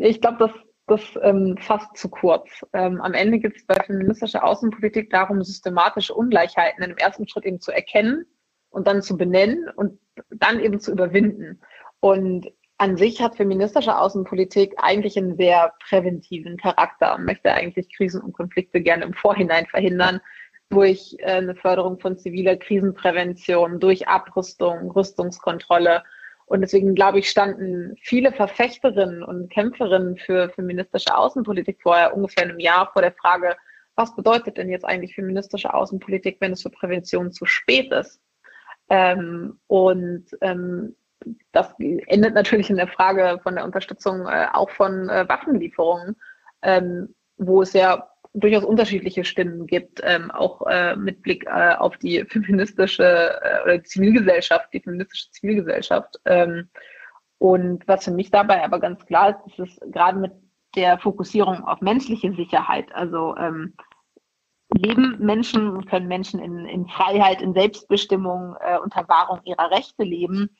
Ich 0.00 0.20
glaube, 0.20 0.38
das 0.38 0.50
das 0.86 1.00
ähm, 1.22 1.56
fast 1.58 1.96
zu 1.96 2.08
kurz. 2.08 2.62
Ähm, 2.72 3.00
am 3.00 3.14
Ende 3.14 3.38
geht 3.38 3.56
es 3.56 3.64
bei 3.66 3.74
feministischer 3.86 4.44
Außenpolitik 4.44 5.10
darum, 5.10 5.42
systematische 5.42 6.14
Ungleichheiten 6.14 6.84
im 6.84 6.96
ersten 6.98 7.26
Schritt 7.26 7.46
eben 7.46 7.60
zu 7.60 7.72
erkennen 7.72 8.26
und 8.70 8.86
dann 8.86 9.00
zu 9.00 9.16
benennen 9.16 9.70
und 9.76 9.98
dann 10.30 10.60
eben 10.60 10.80
zu 10.80 10.92
überwinden. 10.92 11.60
Und 12.04 12.52
an 12.76 12.98
sich 12.98 13.22
hat 13.22 13.36
feministische 13.36 13.96
Außenpolitik 13.96 14.74
eigentlich 14.76 15.16
einen 15.16 15.38
sehr 15.38 15.72
präventiven 15.88 16.58
Charakter 16.58 17.14
und 17.14 17.24
möchte 17.24 17.50
eigentlich 17.50 17.88
Krisen 17.96 18.20
und 18.20 18.34
Konflikte 18.34 18.82
gerne 18.82 19.04
im 19.04 19.14
Vorhinein 19.14 19.64
verhindern 19.64 20.20
durch 20.68 21.16
äh, 21.20 21.36
eine 21.36 21.54
Förderung 21.54 21.98
von 21.98 22.18
ziviler 22.18 22.56
Krisenprävention, 22.56 23.80
durch 23.80 24.06
Abrüstung, 24.06 24.90
Rüstungskontrolle 24.90 26.02
und 26.44 26.60
deswegen, 26.60 26.94
glaube 26.94 27.20
ich, 27.20 27.30
standen 27.30 27.96
viele 28.02 28.32
Verfechterinnen 28.32 29.22
und 29.22 29.50
Kämpferinnen 29.50 30.18
für 30.18 30.50
feministische 30.50 31.16
Außenpolitik 31.16 31.78
vorher 31.80 32.14
ungefähr 32.14 32.44
einem 32.44 32.60
Jahr 32.60 32.90
vor 32.92 33.00
der 33.00 33.12
Frage, 33.12 33.56
was 33.94 34.14
bedeutet 34.14 34.58
denn 34.58 34.68
jetzt 34.68 34.84
eigentlich 34.84 35.14
feministische 35.14 35.72
Außenpolitik, 35.72 36.36
wenn 36.40 36.52
es 36.52 36.60
für 36.60 36.68
Prävention 36.68 37.32
zu 37.32 37.46
spät 37.46 37.90
ist? 37.92 38.20
Ähm, 38.90 39.58
und 39.68 40.26
ähm, 40.42 40.94
das 41.52 41.74
endet 41.78 42.34
natürlich 42.34 42.70
in 42.70 42.76
der 42.76 42.88
Frage 42.88 43.40
von 43.42 43.54
der 43.54 43.64
Unterstützung 43.64 44.26
äh, 44.26 44.46
auch 44.52 44.70
von 44.70 45.08
äh, 45.08 45.28
Waffenlieferungen, 45.28 46.16
ähm, 46.62 47.14
wo 47.36 47.62
es 47.62 47.72
ja 47.72 48.08
durchaus 48.34 48.64
unterschiedliche 48.64 49.24
Stimmen 49.24 49.66
gibt, 49.66 50.00
ähm, 50.02 50.30
auch 50.30 50.66
äh, 50.66 50.96
mit 50.96 51.22
Blick 51.22 51.46
äh, 51.46 51.74
auf 51.76 51.96
die 51.98 52.24
feministische 52.24 53.04
äh, 53.04 53.62
oder 53.62 53.84
Zivilgesellschaft, 53.84 54.72
die 54.72 54.80
feministische 54.80 55.30
Zivilgesellschaft. 55.30 56.20
Ähm, 56.24 56.68
und 57.38 57.86
was 57.86 58.04
für 58.04 58.10
mich 58.10 58.30
dabei 58.30 58.64
aber 58.64 58.80
ganz 58.80 59.04
klar 59.06 59.30
ist, 59.30 59.58
ist 59.58 59.70
es 59.70 59.92
gerade 59.92 60.18
mit 60.18 60.32
der 60.74 60.98
Fokussierung 60.98 61.64
auf 61.64 61.80
menschliche 61.80 62.32
Sicherheit, 62.34 62.92
also 62.92 63.36
ähm, 63.36 63.74
leben 64.76 65.16
Menschen, 65.20 65.84
können 65.86 66.08
Menschen 66.08 66.40
in, 66.40 66.66
in 66.66 66.88
Freiheit, 66.88 67.40
in 67.42 67.54
Selbstbestimmung, 67.54 68.56
äh, 68.60 68.78
unter 68.78 69.08
Wahrung 69.08 69.40
ihrer 69.44 69.70
Rechte 69.70 70.02
leben, 70.02 70.56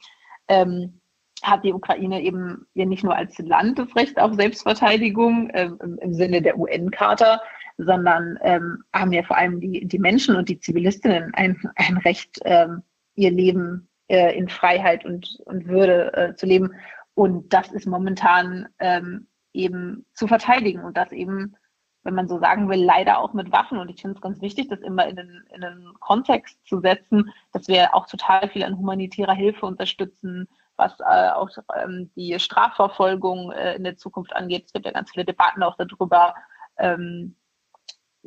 ähm, 0.49 1.01
hat 1.43 1.65
die 1.65 1.73
Ukraine 1.73 2.23
eben 2.23 2.67
ja 2.75 2.85
nicht 2.87 3.05
nur 3.05 3.17
als 3.17 3.39
Land 3.39 3.79
das 3.79 3.95
Recht 3.97 4.19
auf 4.19 4.35
Selbstverteidigung 4.35 5.51
äh, 5.51 5.67
im, 5.67 5.99
im, 5.99 6.15
Sinne 6.15 6.41
der 6.41 6.59
UN-Charta, 6.59 7.41
sondern 7.77 8.39
ähm, 8.43 8.83
haben 8.95 9.13
ja 9.13 9.23
vor 9.23 9.37
allem 9.37 9.61
die, 9.61 9.87
die 9.87 9.99
Menschen 9.99 10.37
und 10.37 10.49
die 10.49 10.59
Zivilistinnen 10.59 11.35
ein, 11.35 11.61
ein 11.77 11.99
Recht, 11.99 12.39
ähm, 12.45 12.83
ihr 13.15 13.31
Leben 13.31 13.89
äh, 14.09 14.37
in 14.37 14.49
Freiheit 14.49 15.05
und, 15.05 15.41
und 15.45 15.67
Würde 15.67 16.13
äh, 16.15 16.35
zu 16.35 16.47
leben. 16.47 16.73
Und 17.15 17.53
das 17.53 17.73
ist 17.73 17.87
momentan 17.87 18.69
ähm, 18.79 19.27
eben 19.53 20.05
zu 20.15 20.27
verteidigen 20.27 20.83
und 20.85 20.97
das 20.97 21.13
eben, 21.13 21.57
wenn 22.05 22.15
man 22.15 22.29
so 22.29 22.39
sagen 22.39 22.69
will, 22.69 22.85
leider 22.85 23.19
auch 23.19 23.33
mit 23.33 23.51
Waffen. 23.51 23.79
Und 23.79 23.89
ich 23.89 24.01
finde 24.01 24.17
es 24.17 24.23
ganz 24.23 24.41
wichtig, 24.41 24.69
das 24.69 24.81
immer 24.81 25.07
in 25.07 25.17
den, 25.17 25.43
in 25.55 25.63
den 25.63 25.95
Kontext 26.01 26.65
zu 26.67 26.81
setzen, 26.81 27.33
dass 27.53 27.67
wir 27.67 27.95
auch 27.95 28.07
total 28.07 28.49
viel 28.51 28.63
an 28.63 28.79
humanitärer 28.79 29.33
Hilfe 29.33 29.67
unterstützen, 29.67 30.47
was 30.77 30.99
äh, 31.01 31.31
auch 31.31 31.49
ähm, 31.83 32.11
die 32.15 32.39
Strafverfolgung 32.39 33.53
äh, 33.53 33.75
in 33.77 33.85
der 33.85 33.97
Zukunft 33.97 34.35
angeht. 34.37 34.65
Es 34.67 34.73
gibt 34.73 34.87
ja 34.87 34.93
ganz 34.93 35.11
viele 35.11 35.25
Debatten 35.25 35.63
auch 35.63 35.77
darüber, 35.77 36.35
ähm, 36.79 37.37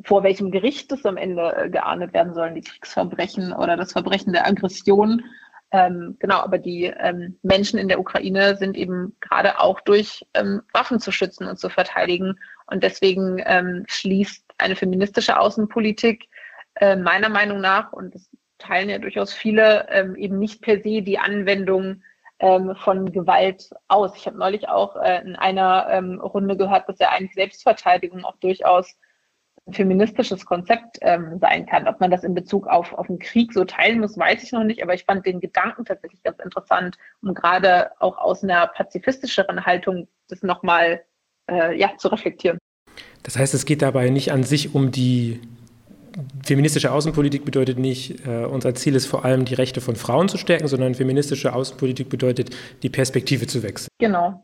vor 0.04 0.22
welchem 0.22 0.50
Gericht 0.50 0.90
es 0.92 1.04
am 1.06 1.16
Ende 1.16 1.54
äh, 1.56 1.70
geahndet 1.70 2.12
werden 2.12 2.34
sollen, 2.34 2.54
die 2.54 2.62
Kriegsverbrechen 2.62 3.52
oder 3.52 3.76
das 3.76 3.92
Verbrechen 3.92 4.32
der 4.32 4.46
Aggression. 4.46 5.24
Ähm, 5.70 6.16
genau, 6.18 6.38
aber 6.38 6.58
die 6.58 6.84
ähm, 6.84 7.38
Menschen 7.42 7.78
in 7.78 7.88
der 7.88 8.00
Ukraine 8.00 8.56
sind 8.56 8.76
eben 8.76 9.16
gerade 9.20 9.60
auch 9.60 9.80
durch 9.80 10.26
ähm, 10.34 10.62
Waffen 10.72 10.98
zu 10.98 11.12
schützen 11.12 11.46
und 11.46 11.58
zu 11.58 11.68
verteidigen. 11.68 12.38
Und 12.66 12.82
deswegen 12.82 13.42
ähm, 13.44 13.84
schließt 13.86 14.44
eine 14.56 14.76
feministische 14.76 15.38
Außenpolitik 15.38 16.28
äh, 16.76 16.96
meiner 16.96 17.28
Meinung 17.28 17.60
nach, 17.60 17.92
und 17.92 18.14
das 18.14 18.30
teilen 18.58 18.88
ja 18.88 18.98
durchaus 18.98 19.32
viele, 19.32 19.86
ähm, 19.90 20.16
eben 20.16 20.38
nicht 20.38 20.62
per 20.62 20.76
se 20.76 21.02
die 21.02 21.18
Anwendung 21.18 22.02
ähm, 22.38 22.74
von 22.76 23.12
Gewalt 23.12 23.70
aus. 23.88 24.16
Ich 24.16 24.26
habe 24.26 24.38
neulich 24.38 24.68
auch 24.68 24.96
äh, 24.96 25.20
in 25.20 25.36
einer 25.36 26.02
Runde 26.22 26.56
gehört, 26.56 26.88
dass 26.88 26.98
ja 26.98 27.10
eigentlich 27.10 27.34
Selbstverteidigung 27.34 28.24
auch 28.24 28.36
durchaus 28.36 28.96
feministisches 29.72 30.44
Konzept 30.46 30.98
ähm, 31.02 31.38
sein 31.40 31.66
kann. 31.66 31.88
Ob 31.88 32.00
man 32.00 32.10
das 32.10 32.24
in 32.24 32.34
Bezug 32.34 32.66
auf, 32.66 32.92
auf 32.92 33.06
den 33.06 33.18
Krieg 33.18 33.52
so 33.52 33.64
teilen 33.64 34.00
muss, 34.00 34.18
weiß 34.18 34.42
ich 34.42 34.52
noch 34.52 34.64
nicht, 34.64 34.82
aber 34.82 34.94
ich 34.94 35.04
fand 35.04 35.26
den 35.26 35.40
Gedanken 35.40 35.84
tatsächlich 35.84 36.22
ganz 36.22 36.38
interessant, 36.38 36.96
um 37.22 37.34
gerade 37.34 37.90
auch 38.00 38.18
aus 38.18 38.42
einer 38.42 38.66
pazifistischeren 38.68 39.64
Haltung 39.64 40.08
das 40.28 40.42
nochmal 40.42 41.02
äh, 41.50 41.78
ja, 41.78 41.92
zu 41.96 42.08
reflektieren. 42.08 42.58
Das 43.22 43.38
heißt, 43.38 43.54
es 43.54 43.66
geht 43.66 43.82
dabei 43.82 44.10
nicht 44.10 44.32
an 44.32 44.42
sich 44.42 44.74
um 44.74 44.90
die 44.90 45.40
feministische 46.44 46.90
Außenpolitik 46.90 47.44
bedeutet 47.44 47.78
nicht, 47.78 48.26
äh, 48.26 48.44
unser 48.44 48.74
Ziel 48.74 48.96
ist 48.96 49.06
vor 49.06 49.24
allem 49.24 49.44
die 49.44 49.54
Rechte 49.54 49.80
von 49.80 49.94
Frauen 49.94 50.28
zu 50.28 50.36
stärken, 50.36 50.66
sondern 50.66 50.94
feministische 50.94 51.52
Außenpolitik 51.52 52.08
bedeutet, 52.08 52.50
die 52.82 52.88
Perspektive 52.88 53.46
zu 53.46 53.62
wechseln. 53.62 53.88
Genau. 53.98 54.42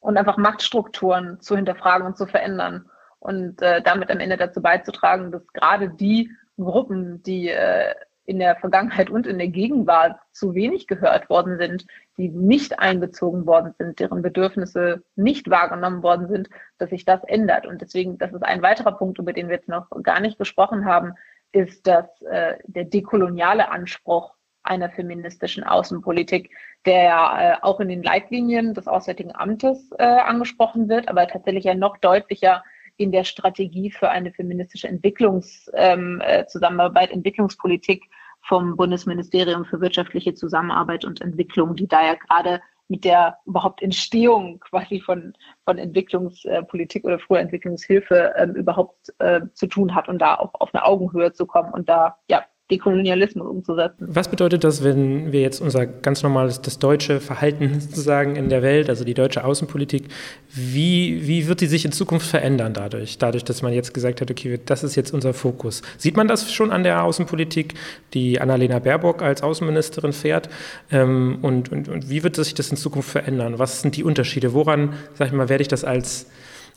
Und 0.00 0.16
einfach 0.16 0.38
Machtstrukturen 0.38 1.40
zu 1.40 1.56
hinterfragen 1.56 2.06
und 2.06 2.16
zu 2.16 2.26
verändern 2.26 2.88
und 3.20 3.60
äh, 3.62 3.82
damit 3.82 4.10
am 4.10 4.20
Ende 4.20 4.36
dazu 4.36 4.62
beizutragen, 4.62 5.32
dass 5.32 5.46
gerade 5.52 5.90
die 5.90 6.30
Gruppen, 6.56 7.22
die 7.22 7.48
äh, 7.48 7.94
in 8.28 8.38
der 8.38 8.56
Vergangenheit 8.56 9.08
und 9.08 9.26
in 9.26 9.38
der 9.38 9.48
Gegenwart 9.48 10.20
zu 10.32 10.54
wenig 10.54 10.86
gehört 10.86 11.30
worden 11.30 11.56
sind, 11.56 11.86
die 12.18 12.28
nicht 12.28 12.78
einbezogen 12.78 13.46
worden 13.46 13.74
sind, 13.78 14.00
deren 14.00 14.20
Bedürfnisse 14.20 15.02
nicht 15.16 15.48
wahrgenommen 15.48 16.02
worden 16.02 16.28
sind, 16.28 16.50
dass 16.76 16.90
sich 16.90 17.06
das 17.06 17.24
ändert. 17.24 17.64
Und 17.66 17.80
deswegen, 17.80 18.18
das 18.18 18.34
ist 18.34 18.42
ein 18.42 18.60
weiterer 18.60 18.92
Punkt, 18.92 19.18
über 19.18 19.32
den 19.32 19.48
wir 19.48 19.56
jetzt 19.56 19.68
noch 19.68 19.88
gar 20.02 20.20
nicht 20.20 20.36
gesprochen 20.36 20.84
haben, 20.84 21.14
ist, 21.52 21.86
dass 21.86 22.20
äh, 22.22 22.56
der 22.66 22.84
dekoloniale 22.84 23.70
Anspruch 23.70 24.34
einer 24.62 24.90
feministischen 24.90 25.64
Außenpolitik, 25.64 26.50
der 26.84 27.02
ja 27.04 27.40
äh, 27.40 27.56
auch 27.62 27.80
in 27.80 27.88
den 27.88 28.02
Leitlinien 28.02 28.74
des 28.74 28.86
Auswärtigen 28.88 29.34
Amtes 29.34 29.90
äh, 29.98 30.04
angesprochen 30.04 30.90
wird, 30.90 31.08
aber 31.08 31.26
tatsächlich 31.26 31.64
ja 31.64 31.74
noch 31.74 31.96
deutlicher 31.96 32.62
in 32.98 33.12
der 33.12 33.24
Strategie 33.24 33.90
für 33.90 34.10
eine 34.10 34.32
feministische 34.32 34.88
Entwicklungszusammenarbeit, 34.88 37.10
ähm, 37.10 37.10
äh, 37.10 37.14
Entwicklungspolitik 37.14 38.04
vom 38.42 38.76
Bundesministerium 38.76 39.64
für 39.64 39.80
wirtschaftliche 39.80 40.34
Zusammenarbeit 40.34 41.04
und 41.04 41.20
Entwicklung, 41.20 41.76
die 41.76 41.88
da 41.88 42.04
ja 42.04 42.14
gerade 42.14 42.60
mit 42.88 43.04
der 43.04 43.38
überhaupt 43.46 43.82
Entstehung 43.82 44.60
quasi 44.70 45.00
von, 45.00 45.34
von 45.64 45.78
Entwicklungspolitik 45.78 47.04
oder 47.04 47.18
früher 47.18 47.40
Entwicklungshilfe 47.40 48.34
ähm, 48.36 48.54
überhaupt 48.54 49.14
äh, 49.18 49.40
zu 49.54 49.66
tun 49.66 49.94
hat 49.94 50.08
und 50.08 50.18
da 50.18 50.34
auch 50.34 50.54
auf 50.54 50.74
eine 50.74 50.84
Augenhöhe 50.84 51.32
zu 51.32 51.46
kommen 51.46 51.72
und 51.72 51.88
da 51.88 52.18
ja 52.28 52.44
Dekolonialismus 52.70 53.46
umzusetzen. 53.46 54.06
Was 54.08 54.28
bedeutet 54.28 54.62
das, 54.62 54.84
wenn 54.84 55.32
wir 55.32 55.40
jetzt 55.40 55.60
unser 55.60 55.86
ganz 55.86 56.22
normales, 56.22 56.60
das 56.60 56.78
deutsche 56.78 57.18
Verhalten 57.18 57.80
sozusagen 57.80 58.36
in 58.36 58.50
der 58.50 58.62
Welt, 58.62 58.90
also 58.90 59.04
die 59.04 59.14
deutsche 59.14 59.44
Außenpolitik, 59.44 60.08
wie, 60.50 61.26
wie 61.26 61.48
wird 61.48 61.62
die 61.62 61.66
sich 61.66 61.86
in 61.86 61.92
Zukunft 61.92 62.26
verändern 62.26 62.74
dadurch? 62.74 63.16
Dadurch, 63.16 63.44
dass 63.44 63.62
man 63.62 63.72
jetzt 63.72 63.94
gesagt 63.94 64.20
hat, 64.20 64.30
okay, 64.30 64.60
das 64.66 64.84
ist 64.84 64.96
jetzt 64.96 65.14
unser 65.14 65.32
Fokus. 65.32 65.80
Sieht 65.96 66.16
man 66.16 66.28
das 66.28 66.52
schon 66.52 66.70
an 66.70 66.82
der 66.82 67.04
Außenpolitik, 67.04 67.74
die 68.12 68.40
Annalena 68.40 68.80
Baerbock 68.80 69.22
als 69.22 69.42
Außenministerin 69.42 70.12
fährt? 70.12 70.50
Ähm, 70.90 71.38
und, 71.40 71.72
und, 71.72 71.88
und 71.88 72.10
wie 72.10 72.22
wird 72.22 72.36
sich 72.36 72.54
das 72.54 72.70
in 72.70 72.76
Zukunft 72.76 73.08
verändern? 73.10 73.58
Was 73.58 73.80
sind 73.80 73.96
die 73.96 74.04
Unterschiede? 74.04 74.52
Woran, 74.52 74.92
sag 75.14 75.28
ich 75.28 75.32
mal, 75.32 75.48
werde 75.48 75.62
ich 75.62 75.68
das 75.68 75.84
als, 75.84 76.26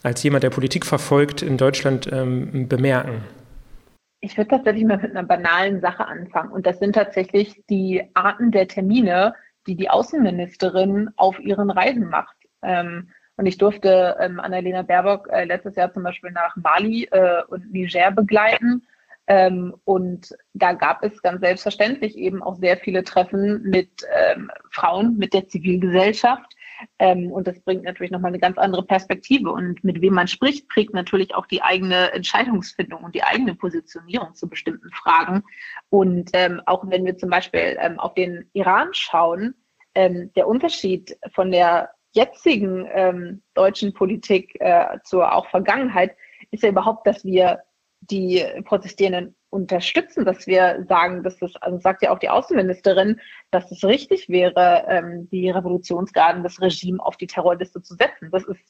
als 0.03 0.23
jemand, 0.23 0.43
der 0.43 0.51
Politik 0.51 0.85
verfolgt, 0.85 1.41
in 1.41 1.57
Deutschland 1.57 2.09
ähm, 2.11 2.69
bemerken? 2.69 3.23
Ich 4.21 4.37
würde 4.37 4.51
tatsächlich 4.51 4.85
mal 4.85 4.97
mit 4.97 5.11
einer 5.11 5.23
banalen 5.23 5.81
Sache 5.81 6.05
anfangen. 6.07 6.51
Und 6.51 6.65
das 6.65 6.79
sind 6.79 6.93
tatsächlich 6.93 7.63
die 7.69 8.03
Arten 8.13 8.51
der 8.51 8.67
Termine, 8.67 9.33
die 9.67 9.75
die 9.75 9.89
Außenministerin 9.89 11.09
auf 11.15 11.39
ihren 11.39 11.71
Reisen 11.71 12.09
macht. 12.09 12.35
Ähm, 12.61 13.09
und 13.37 13.47
ich 13.47 13.57
durfte 13.57 14.17
ähm, 14.19 14.39
Annalena 14.39 14.83
Baerbock 14.83 15.27
äh, 15.31 15.45
letztes 15.45 15.75
Jahr 15.75 15.91
zum 15.91 16.03
Beispiel 16.03 16.31
nach 16.31 16.55
Mali 16.55 17.07
äh, 17.11 17.41
und 17.47 17.71
Niger 17.71 18.11
begleiten. 18.11 18.83
Ähm, 19.25 19.75
und 19.85 20.35
da 20.53 20.73
gab 20.73 21.03
es 21.03 21.21
ganz 21.21 21.41
selbstverständlich 21.41 22.15
eben 22.17 22.43
auch 22.43 22.55
sehr 22.55 22.77
viele 22.77 23.03
Treffen 23.03 23.63
mit 23.63 23.89
ähm, 24.13 24.51
Frauen, 24.69 25.17
mit 25.17 25.33
der 25.33 25.47
Zivilgesellschaft, 25.47 26.55
ähm, 26.99 27.31
und 27.31 27.47
das 27.47 27.59
bringt 27.61 27.83
natürlich 27.83 28.11
nochmal 28.11 28.31
eine 28.31 28.39
ganz 28.39 28.57
andere 28.57 28.83
Perspektive. 28.83 29.51
Und 29.51 29.83
mit 29.83 30.01
wem 30.01 30.13
man 30.13 30.27
spricht, 30.27 30.67
prägt 30.69 30.93
natürlich 30.93 31.35
auch 31.35 31.45
die 31.45 31.61
eigene 31.61 32.11
Entscheidungsfindung 32.13 33.03
und 33.03 33.15
die 33.15 33.23
eigene 33.23 33.55
Positionierung 33.55 34.33
zu 34.35 34.47
bestimmten 34.47 34.89
Fragen. 34.91 35.43
Und 35.89 36.31
ähm, 36.33 36.61
auch 36.65 36.83
wenn 36.87 37.05
wir 37.05 37.17
zum 37.17 37.29
Beispiel 37.29 37.77
ähm, 37.79 37.99
auf 37.99 38.13
den 38.13 38.49
Iran 38.53 38.89
schauen, 38.93 39.55
ähm, 39.95 40.31
der 40.35 40.47
Unterschied 40.47 41.17
von 41.33 41.51
der 41.51 41.89
jetzigen 42.13 42.87
ähm, 42.91 43.41
deutschen 43.53 43.93
Politik 43.93 44.59
äh, 44.59 44.99
zur 45.03 45.33
auch 45.33 45.47
Vergangenheit 45.49 46.15
ist 46.51 46.63
ja 46.63 46.69
überhaupt, 46.69 47.07
dass 47.07 47.23
wir 47.23 47.61
die 48.01 48.43
Protestierenden 48.65 49.35
unterstützen, 49.51 50.25
dass 50.25 50.47
wir 50.47 50.85
sagen, 50.87 51.23
dass 51.23 51.37
das, 51.37 51.55
also 51.57 51.77
sagt 51.77 52.01
ja 52.01 52.11
auch 52.11 52.19
die 52.19 52.29
Außenministerin, 52.29 53.19
dass 53.51 53.69
es 53.69 53.83
richtig 53.83 54.29
wäre, 54.29 54.85
ähm, 54.87 55.29
die 55.29 55.49
Revolutionsgarden 55.49 56.41
des 56.41 56.59
Regimes 56.61 57.01
auf 57.01 57.17
die 57.17 57.27
Terrorliste 57.27 57.81
zu 57.81 57.95
setzen. 57.95 58.31
Das 58.31 58.45
ist 58.45 58.61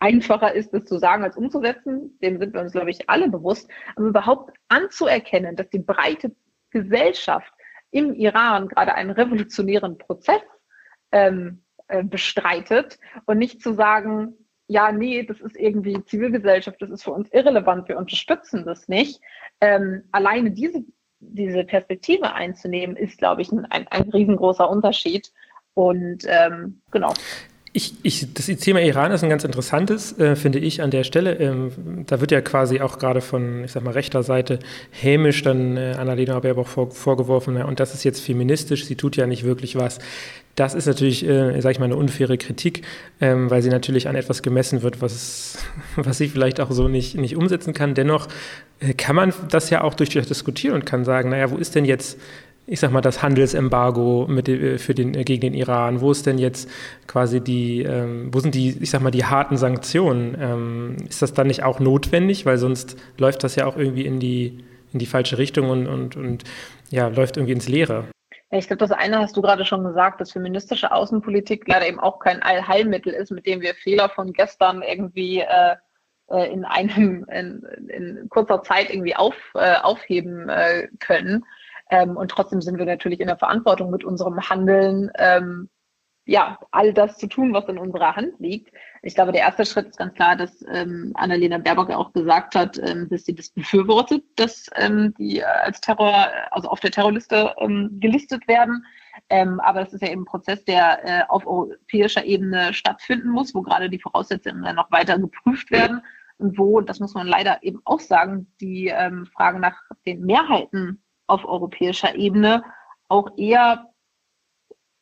einfacher 0.00 0.54
ist, 0.54 0.72
es 0.72 0.86
zu 0.86 0.98
sagen, 0.98 1.22
als 1.22 1.36
umzusetzen. 1.36 2.18
Dem 2.22 2.38
sind 2.38 2.54
wir 2.54 2.62
uns, 2.62 2.72
glaube 2.72 2.90
ich, 2.90 3.08
alle 3.08 3.28
bewusst. 3.28 3.70
Aber 3.94 4.06
überhaupt 4.06 4.56
anzuerkennen, 4.68 5.56
dass 5.56 5.68
die 5.68 5.78
breite 5.78 6.34
Gesellschaft 6.70 7.52
im 7.90 8.14
Iran 8.14 8.68
gerade 8.68 8.94
einen 8.94 9.10
revolutionären 9.10 9.98
Prozess 9.98 10.40
ähm, 11.12 11.62
äh, 11.88 12.02
bestreitet 12.02 12.98
und 13.26 13.38
nicht 13.38 13.60
zu 13.60 13.74
sagen, 13.74 14.34
ja, 14.70 14.92
nee, 14.92 15.24
das 15.24 15.40
ist 15.40 15.56
irgendwie 15.56 16.04
Zivilgesellschaft, 16.04 16.80
das 16.80 16.90
ist 16.90 17.02
für 17.02 17.10
uns 17.10 17.28
irrelevant, 17.32 17.88
wir 17.88 17.98
unterstützen 17.98 18.64
das 18.64 18.86
nicht. 18.86 19.20
Ähm, 19.60 20.04
alleine 20.12 20.52
diese, 20.52 20.84
diese 21.18 21.64
Perspektive 21.64 22.32
einzunehmen, 22.34 22.94
ist, 22.94 23.18
glaube 23.18 23.42
ich, 23.42 23.50
ein, 23.50 23.66
ein, 23.66 24.10
riesengroßer 24.10 24.70
Unterschied. 24.70 25.32
Und 25.74 26.24
ähm, 26.28 26.80
genau. 26.92 27.12
Ich, 27.72 27.94
ich, 28.02 28.34
das 28.34 28.46
Thema 28.46 28.80
Iran 28.80 29.12
ist 29.12 29.22
ein 29.22 29.30
ganz 29.30 29.44
interessantes, 29.44 30.18
äh, 30.18 30.34
finde 30.34 30.58
ich, 30.58 30.82
an 30.82 30.90
der 30.90 31.04
Stelle. 31.04 31.34
Ähm, 31.36 31.70
da 32.06 32.20
wird 32.20 32.32
ja 32.32 32.40
quasi 32.40 32.80
auch 32.80 32.98
gerade 32.98 33.20
von, 33.20 33.62
ich 33.62 33.70
sag 33.70 33.84
mal, 33.84 33.92
rechter 33.92 34.24
Seite 34.24 34.58
hämisch 34.90 35.44
dann 35.44 35.76
äh, 35.76 35.94
Annalena 35.96 36.40
Baerbock 36.40 36.66
vor, 36.66 36.90
vorgeworfen, 36.90 37.56
ja, 37.56 37.66
und 37.66 37.78
das 37.78 37.94
ist 37.94 38.02
jetzt 38.02 38.20
feministisch, 38.20 38.86
sie 38.86 38.96
tut 38.96 39.16
ja 39.16 39.28
nicht 39.28 39.44
wirklich 39.44 39.76
was. 39.76 40.00
Das 40.56 40.74
ist 40.74 40.86
natürlich, 40.86 41.24
äh, 41.24 41.60
sage 41.60 41.72
ich 41.72 41.78
mal, 41.78 41.84
eine 41.84 41.96
unfaire 41.96 42.36
Kritik, 42.38 42.82
ähm, 43.20 43.50
weil 43.50 43.62
sie 43.62 43.70
natürlich 43.70 44.08
an 44.08 44.16
etwas 44.16 44.42
gemessen 44.42 44.82
wird, 44.82 45.00
was, 45.00 45.58
was 45.96 46.18
sie 46.18 46.28
vielleicht 46.28 46.60
auch 46.60 46.72
so 46.72 46.88
nicht, 46.88 47.14
nicht 47.16 47.36
umsetzen 47.36 47.72
kann. 47.72 47.94
Dennoch 47.94 48.26
äh, 48.80 48.94
kann 48.94 49.14
man 49.14 49.32
das 49.48 49.70
ja 49.70 49.82
auch 49.82 49.94
durchaus 49.94 50.26
diskutieren 50.26 50.74
und 50.74 50.86
kann 50.86 51.04
sagen, 51.04 51.30
naja, 51.30 51.52
wo 51.52 51.56
ist 51.56 51.76
denn 51.76 51.84
jetzt 51.84 52.18
ich 52.70 52.78
sag 52.78 52.92
mal, 52.92 53.00
das 53.00 53.20
Handelsembargo 53.20 54.26
mit, 54.28 54.48
äh, 54.48 54.78
für 54.78 54.94
den, 54.94 55.14
äh, 55.14 55.24
gegen 55.24 55.40
den 55.40 55.54
Iran? 55.54 56.00
Wo 56.00 56.12
ist 56.12 56.24
denn 56.24 56.38
jetzt 56.38 56.70
quasi 57.08 57.40
die, 57.40 57.82
ähm, 57.82 58.32
wo 58.32 58.38
sind 58.38 58.54
die, 58.54 58.78
ich 58.80 58.90
sag 58.90 59.02
mal, 59.02 59.10
die 59.10 59.24
harten 59.24 59.56
Sanktionen? 59.56 60.36
Ähm, 60.40 60.96
ist 61.08 61.20
das 61.20 61.34
dann 61.34 61.48
nicht 61.48 61.64
auch 61.64 61.80
notwendig? 61.80 62.46
Weil 62.46 62.58
sonst 62.58 62.96
läuft 63.18 63.42
das 63.42 63.56
ja 63.56 63.66
auch 63.66 63.76
irgendwie 63.76 64.06
in 64.06 64.20
die, 64.20 64.64
in 64.92 65.00
die 65.00 65.06
falsche 65.06 65.36
Richtung 65.36 65.68
und, 65.68 65.88
und, 65.88 66.16
und 66.16 66.44
ja, 66.90 67.08
läuft 67.08 67.36
irgendwie 67.36 67.54
ins 67.54 67.68
Leere. 67.68 68.04
Ich 68.52 68.68
glaube, 68.68 68.78
das 68.78 68.92
eine 68.92 69.18
hast 69.18 69.36
du 69.36 69.42
gerade 69.42 69.64
schon 69.64 69.82
gesagt, 69.82 70.20
dass 70.20 70.30
feministische 70.30 70.92
Außenpolitik 70.92 71.66
leider 71.66 71.88
eben 71.88 71.98
auch 71.98 72.20
kein 72.20 72.40
Allheilmittel 72.40 73.12
ist, 73.12 73.32
mit 73.32 73.46
dem 73.46 73.62
wir 73.62 73.74
Fehler 73.74 74.08
von 74.10 74.32
gestern 74.32 74.82
irgendwie 74.82 75.40
äh, 75.40 75.74
äh 76.30 76.52
in 76.52 76.64
einem 76.64 77.26
in, 77.32 77.64
in, 77.88 78.28
kurzer 78.28 78.62
Zeit 78.62 78.90
irgendwie 78.90 79.16
auf, 79.16 79.34
äh, 79.54 79.74
aufheben 79.82 80.48
äh, 80.48 80.86
können. 81.00 81.44
Ähm, 81.90 82.16
und 82.16 82.30
trotzdem 82.30 82.62
sind 82.62 82.78
wir 82.78 82.86
natürlich 82.86 83.20
in 83.20 83.26
der 83.26 83.36
Verantwortung 83.38 83.90
mit 83.90 84.04
unserem 84.04 84.48
Handeln, 84.48 85.10
ähm, 85.16 85.68
ja, 86.26 86.58
all 86.70 86.92
das 86.92 87.18
zu 87.18 87.26
tun, 87.26 87.52
was 87.52 87.68
in 87.68 87.78
unserer 87.78 88.14
Hand 88.14 88.38
liegt. 88.38 88.72
Ich 89.02 89.16
glaube, 89.16 89.32
der 89.32 89.40
erste 89.40 89.66
Schritt 89.66 89.88
ist 89.88 89.98
ganz 89.98 90.14
klar, 90.14 90.36
dass 90.36 90.64
ähm, 90.70 91.10
Annalena 91.14 91.58
Baerbock 91.58 91.90
auch 91.90 92.12
gesagt 92.12 92.54
hat, 92.54 92.78
ähm, 92.78 93.08
dass 93.08 93.24
sie 93.24 93.34
das 93.34 93.50
befürwortet, 93.50 94.22
dass 94.36 94.66
ähm, 94.76 95.12
die 95.18 95.42
als 95.44 95.80
Terror, 95.80 96.28
also 96.52 96.68
auf 96.68 96.78
der 96.78 96.92
Terrorliste 96.92 97.54
ähm, 97.58 97.98
gelistet 98.00 98.46
werden. 98.46 98.84
Ähm, 99.28 99.58
aber 99.60 99.80
das 99.80 99.92
ist 99.92 100.02
ja 100.02 100.08
eben 100.10 100.22
ein 100.22 100.26
Prozess, 100.26 100.64
der 100.64 101.04
äh, 101.04 101.22
auf 101.28 101.46
europäischer 101.46 102.24
Ebene 102.24 102.72
stattfinden 102.74 103.30
muss, 103.30 103.54
wo 103.54 103.62
gerade 103.62 103.90
die 103.90 103.98
Voraussetzungen 103.98 104.62
dann 104.62 104.76
noch 104.76 104.92
weiter 104.92 105.18
geprüft 105.18 105.72
werden 105.72 106.02
und 106.38 106.58
wo, 106.58 106.80
das 106.80 107.00
muss 107.00 107.14
man 107.14 107.26
leider 107.26 107.62
eben 107.62 107.80
auch 107.84 108.00
sagen, 108.00 108.46
die 108.60 108.86
ähm, 108.86 109.26
Frage 109.26 109.58
nach 109.58 109.76
den 110.06 110.24
Mehrheiten 110.24 111.02
auf 111.30 111.44
europäischer 111.44 112.14
Ebene 112.14 112.64
auch 113.08 113.30
eher 113.36 113.86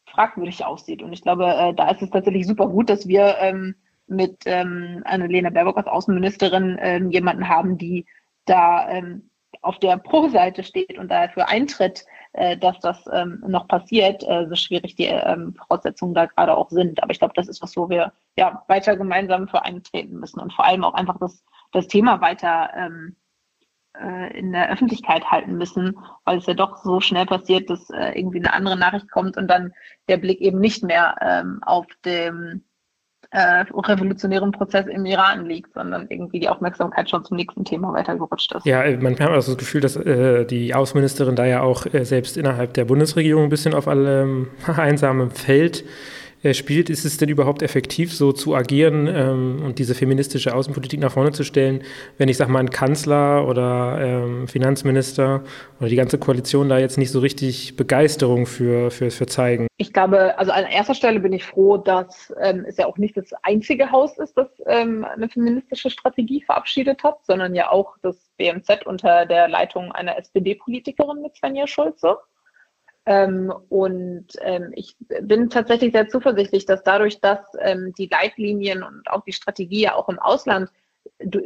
fragwürdig 0.06 0.64
aussieht. 0.64 1.02
Und 1.02 1.12
ich 1.12 1.22
glaube, 1.22 1.46
äh, 1.46 1.74
da 1.74 1.90
ist 1.90 2.02
es 2.02 2.10
tatsächlich 2.10 2.46
super 2.46 2.68
gut, 2.68 2.90
dass 2.90 3.06
wir 3.06 3.36
ähm, 3.38 3.74
mit 4.06 4.38
ähm, 4.46 5.02
Annalena 5.04 5.50
Baerbock 5.50 5.76
als 5.76 5.86
Außenministerin 5.86 6.78
ähm, 6.80 7.10
jemanden 7.10 7.48
haben, 7.48 7.76
die 7.78 8.06
da 8.46 8.88
ähm, 8.88 9.30
auf 9.62 9.78
der 9.78 9.96
Pro-Seite 9.96 10.62
steht 10.62 10.98
und 10.98 11.10
dafür 11.10 11.48
eintritt, 11.48 12.04
äh, 12.32 12.56
dass 12.56 12.78
das 12.80 13.04
ähm, 13.12 13.42
noch 13.46 13.68
passiert, 13.68 14.22
äh, 14.24 14.46
so 14.48 14.54
schwierig 14.54 14.94
die 14.94 15.06
ähm, 15.06 15.54
Voraussetzungen 15.54 16.14
da 16.14 16.26
gerade 16.26 16.56
auch 16.56 16.70
sind. 16.70 17.02
Aber 17.02 17.12
ich 17.12 17.18
glaube, 17.18 17.34
das 17.34 17.48
ist 17.48 17.62
was, 17.62 17.76
wo 17.76 17.88
wir 17.88 18.12
ja 18.36 18.62
weiter 18.68 18.96
gemeinsam 18.96 19.48
für 19.48 19.64
eintreten 19.64 20.18
müssen 20.18 20.40
und 20.40 20.52
vor 20.52 20.64
allem 20.64 20.84
auch 20.84 20.94
einfach 20.94 21.18
das, 21.18 21.44
das 21.72 21.88
Thema 21.88 22.20
weiter 22.20 22.70
ähm, 22.76 23.16
äh, 23.94 24.38
in 24.38 24.52
der 24.52 24.70
Öffentlichkeit 24.70 25.30
halten 25.30 25.56
müssen, 25.56 25.98
weil 26.24 26.38
es 26.38 26.46
ja 26.46 26.54
doch 26.54 26.76
so 26.76 27.00
schnell 27.00 27.26
passiert, 27.26 27.70
dass 27.70 27.90
äh, 27.90 28.18
irgendwie 28.18 28.38
eine 28.38 28.52
andere 28.52 28.76
Nachricht 28.76 29.10
kommt 29.10 29.36
und 29.36 29.48
dann 29.48 29.72
der 30.08 30.18
Blick 30.18 30.40
eben 30.40 30.60
nicht 30.60 30.82
mehr 30.82 31.16
ähm, 31.20 31.60
auf 31.62 31.86
dem 32.04 32.62
äh, 33.30 33.64
revolutionären 33.74 34.52
Prozess 34.52 34.86
im 34.86 35.04
Iran 35.04 35.44
liegt, 35.44 35.74
sondern 35.74 36.06
irgendwie 36.08 36.40
die 36.40 36.48
Aufmerksamkeit 36.48 37.10
schon 37.10 37.24
zum 37.24 37.36
nächsten 37.36 37.64
Thema 37.64 37.92
weitergerutscht 37.92 38.54
ist. 38.54 38.64
Ja, 38.64 38.84
man 38.98 39.18
hat 39.18 39.28
also 39.28 39.52
das 39.52 39.58
Gefühl, 39.58 39.82
dass 39.82 39.96
äh, 39.96 40.46
die 40.46 40.74
Außenministerin 40.74 41.36
da 41.36 41.44
ja 41.44 41.60
auch 41.60 41.84
äh, 41.92 42.04
selbst 42.04 42.36
innerhalb 42.36 42.74
der 42.74 42.86
Bundesregierung 42.86 43.44
ein 43.44 43.50
bisschen 43.50 43.74
auf 43.74 43.86
allem 43.86 44.48
einsamem 44.76 45.30
Feld 45.30 45.82
äh, 45.82 45.86
spielt. 46.52 46.90
Ist 46.90 47.04
es 47.04 47.16
denn 47.16 47.28
überhaupt 47.28 47.62
effektiv, 47.62 48.14
so 48.14 48.32
zu 48.32 48.54
agieren 48.54 49.06
ähm, 49.06 49.62
und 49.64 49.78
diese 49.78 49.94
feministische 49.94 50.54
Außenpolitik 50.54 51.00
nach 51.00 51.12
vorne 51.12 51.32
zu 51.32 51.44
stellen, 51.44 51.82
wenn 52.16 52.28
ich 52.28 52.36
sage 52.36 52.50
mal 52.50 52.60
ein 52.60 52.70
Kanzler 52.70 53.46
oder 53.48 53.98
ähm, 54.00 54.48
Finanzminister 54.48 55.42
oder 55.80 55.88
die 55.88 55.96
ganze 55.96 56.18
Koalition 56.18 56.68
da 56.68 56.78
jetzt 56.78 56.98
nicht 56.98 57.10
so 57.10 57.20
richtig 57.20 57.76
Begeisterung 57.76 58.46
für, 58.46 58.90
für, 58.90 59.10
für 59.10 59.26
zeigen? 59.26 59.66
Ich 59.76 59.92
glaube, 59.92 60.38
also 60.38 60.52
an 60.52 60.64
erster 60.64 60.94
Stelle 60.94 61.20
bin 61.20 61.32
ich 61.32 61.44
froh, 61.44 61.76
dass 61.76 62.32
ähm, 62.40 62.64
es 62.66 62.76
ja 62.76 62.86
auch 62.86 62.98
nicht 62.98 63.16
das 63.16 63.32
einzige 63.42 63.90
Haus 63.90 64.18
ist, 64.18 64.36
das 64.36 64.48
ähm, 64.66 65.04
eine 65.04 65.28
feministische 65.28 65.90
Strategie 65.90 66.42
verabschiedet 66.42 67.02
hat, 67.02 67.24
sondern 67.24 67.54
ja 67.54 67.70
auch 67.70 67.96
das 68.02 68.16
BMZ 68.36 68.86
unter 68.86 69.26
der 69.26 69.48
Leitung 69.48 69.92
einer 69.92 70.16
SPD-Politikerin 70.16 71.22
mit 71.22 71.36
Svenja 71.36 71.66
Schulze. 71.66 72.16
Ähm, 73.08 73.50
und 73.70 74.26
ähm, 74.42 74.70
ich 74.74 74.94
bin 75.22 75.48
tatsächlich 75.48 75.92
sehr 75.92 76.08
zuversichtlich, 76.08 76.66
dass 76.66 76.82
dadurch, 76.82 77.22
dass 77.22 77.40
ähm, 77.58 77.94
die 77.96 78.06
Leitlinien 78.06 78.82
und 78.82 79.10
auch 79.10 79.24
die 79.24 79.32
Strategie 79.32 79.80
ja 79.80 79.94
auch 79.94 80.10
im 80.10 80.18
Ausland 80.18 80.70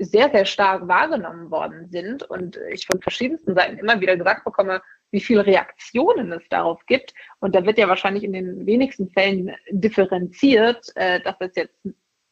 sehr, 0.01 0.29
sehr 0.31 0.45
stark 0.45 0.89
wahrgenommen 0.89 1.53
worden 1.53 1.89
sind 1.89 2.25
und 2.25 2.59
ich 2.73 2.85
von 2.85 3.01
verschiedensten 3.01 3.55
Seiten 3.55 3.79
immer 3.79 4.01
wieder 4.01 4.17
gesagt 4.17 4.45
bekomme, 4.45 4.83
wie 5.13 5.21
viele 5.21 5.47
Reaktionen 5.47 6.33
es 6.33 6.43
darauf 6.49 6.85
gibt. 6.87 7.15
Und 7.39 7.55
da 7.55 7.65
wird 7.65 7.79
ja 7.79 7.89
wahrscheinlich 7.89 8.25
in 8.25 8.33
den 8.33 8.67
wenigsten 8.67 9.09
Fällen 9.11 9.55
differenziert, 9.71 10.91
äh, 10.97 11.21
dass 11.21 11.37
es 11.39 11.55
jetzt 11.55 11.79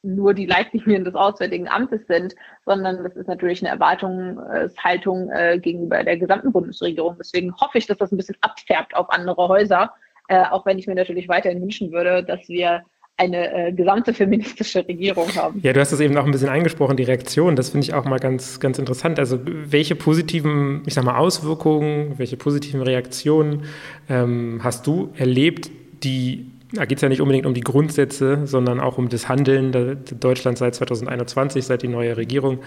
nur 0.02 0.34
die 0.34 0.46
Leitlinien 0.46 1.04
des 1.04 1.14
Auswärtigen 1.14 1.68
Amtes 1.68 2.06
sind, 2.06 2.34
sondern 2.64 3.02
das 3.02 3.16
ist 3.16 3.28
natürlich 3.28 3.62
eine 3.62 3.70
Erwartungshaltung 3.70 5.30
äh, 5.30 5.58
gegenüber 5.58 6.02
der 6.02 6.16
gesamten 6.16 6.52
Bundesregierung. 6.52 7.16
Deswegen 7.18 7.54
hoffe 7.56 7.78
ich, 7.78 7.86
dass 7.86 7.98
das 7.98 8.12
ein 8.12 8.16
bisschen 8.16 8.36
abfärbt 8.40 8.96
auf 8.96 9.10
andere 9.10 9.48
Häuser, 9.48 9.92
äh, 10.28 10.42
auch 10.44 10.64
wenn 10.64 10.78
ich 10.78 10.86
mir 10.86 10.94
natürlich 10.94 11.28
weiterhin 11.28 11.60
wünschen 11.60 11.92
würde, 11.92 12.24
dass 12.24 12.48
wir 12.48 12.82
eine 13.20 13.52
äh, 13.52 13.72
gesamte 13.72 14.14
feministische 14.14 14.86
Regierung 14.88 15.28
haben. 15.36 15.60
Ja, 15.62 15.74
du 15.74 15.80
hast 15.80 15.92
das 15.92 16.00
eben 16.00 16.16
auch 16.16 16.24
ein 16.24 16.30
bisschen 16.30 16.48
angesprochen, 16.48 16.96
die 16.96 17.02
Reaktion. 17.02 17.54
Das 17.54 17.68
finde 17.68 17.84
ich 17.84 17.92
auch 17.92 18.06
mal 18.06 18.18
ganz, 18.18 18.60
ganz 18.60 18.78
interessant. 18.78 19.18
Also 19.18 19.38
welche 19.44 19.94
positiven, 19.94 20.82
ich 20.86 20.94
sag 20.94 21.04
mal, 21.04 21.18
Auswirkungen, 21.18 22.18
welche 22.18 22.38
positiven 22.38 22.80
Reaktionen 22.80 23.64
ähm, 24.08 24.60
hast 24.64 24.86
du 24.86 25.12
erlebt, 25.18 25.70
die 26.02 26.50
da 26.72 26.84
geht 26.84 26.98
es 26.98 27.02
ja 27.02 27.08
nicht 27.08 27.20
unbedingt 27.20 27.46
um 27.46 27.54
die 27.54 27.62
Grundsätze, 27.62 28.46
sondern 28.46 28.80
auch 28.80 28.98
um 28.98 29.08
das 29.08 29.28
Handeln 29.28 29.72
der, 29.72 29.96
Deutschland 29.96 30.58
seit 30.58 30.74
2021, 30.74 31.64
seit 31.64 31.82
die 31.82 31.88
neue 31.88 32.16
Regierung 32.16 32.60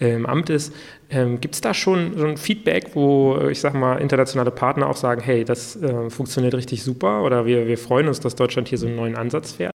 äh, 0.00 0.14
im 0.14 0.26
Amt 0.26 0.50
ist. 0.50 0.74
Ähm, 1.10 1.40
Gibt 1.40 1.54
es 1.54 1.60
da 1.60 1.72
schon 1.72 2.16
so 2.16 2.26
ein 2.26 2.36
Feedback, 2.36 2.94
wo 2.94 3.38
ich 3.50 3.60
sage 3.60 3.78
mal 3.78 3.96
internationale 3.96 4.50
Partner 4.50 4.88
auch 4.88 4.96
sagen, 4.96 5.22
hey, 5.22 5.44
das 5.44 5.80
äh, 5.82 6.10
funktioniert 6.10 6.54
richtig 6.54 6.82
super 6.82 7.22
oder 7.22 7.46
wir, 7.46 7.66
wir 7.66 7.78
freuen 7.78 8.08
uns, 8.08 8.20
dass 8.20 8.34
Deutschland 8.34 8.68
hier 8.68 8.78
so 8.78 8.86
einen 8.86 8.96
neuen 8.96 9.16
Ansatz 9.16 9.52
fährt? 9.52 9.72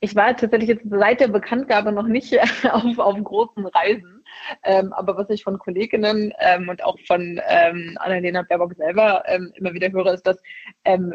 Ich 0.00 0.16
war 0.16 0.34
tatsächlich 0.34 0.70
jetzt 0.70 0.86
seit 0.88 1.20
der 1.20 1.28
Bekanntgabe 1.28 1.92
noch 1.92 2.06
nicht 2.06 2.34
auf, 2.70 2.98
auf 2.98 3.16
großen 3.22 3.66
Reisen. 3.66 4.19
Ähm, 4.64 4.92
aber 4.92 5.16
was 5.16 5.30
ich 5.30 5.42
von 5.44 5.58
Kolleginnen 5.58 6.32
ähm, 6.38 6.68
und 6.68 6.84
auch 6.84 6.98
von 7.06 7.40
ähm, 7.48 7.96
Annalena 8.00 8.42
Baerbock 8.42 8.74
selber 8.74 9.22
ähm, 9.26 9.52
immer 9.56 9.72
wieder 9.72 9.90
höre, 9.92 10.14
ist, 10.14 10.26
dass 10.26 10.40
ähm, 10.84 11.14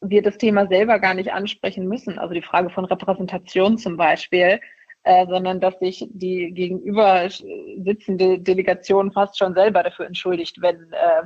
wir 0.00 0.22
das 0.22 0.38
Thema 0.38 0.66
selber 0.66 0.98
gar 0.98 1.14
nicht 1.14 1.32
ansprechen 1.32 1.88
müssen. 1.88 2.18
Also 2.18 2.34
die 2.34 2.42
Frage 2.42 2.70
von 2.70 2.84
Repräsentation 2.84 3.78
zum 3.78 3.96
Beispiel, 3.96 4.60
äh, 5.04 5.26
sondern 5.26 5.60
dass 5.60 5.78
sich 5.78 6.06
die 6.10 6.52
gegenüber 6.52 7.28
sitzende 7.28 8.38
Delegation 8.38 9.12
fast 9.12 9.38
schon 9.38 9.54
selber 9.54 9.82
dafür 9.82 10.06
entschuldigt, 10.06 10.60
wenn, 10.60 10.92
äh, 10.92 11.22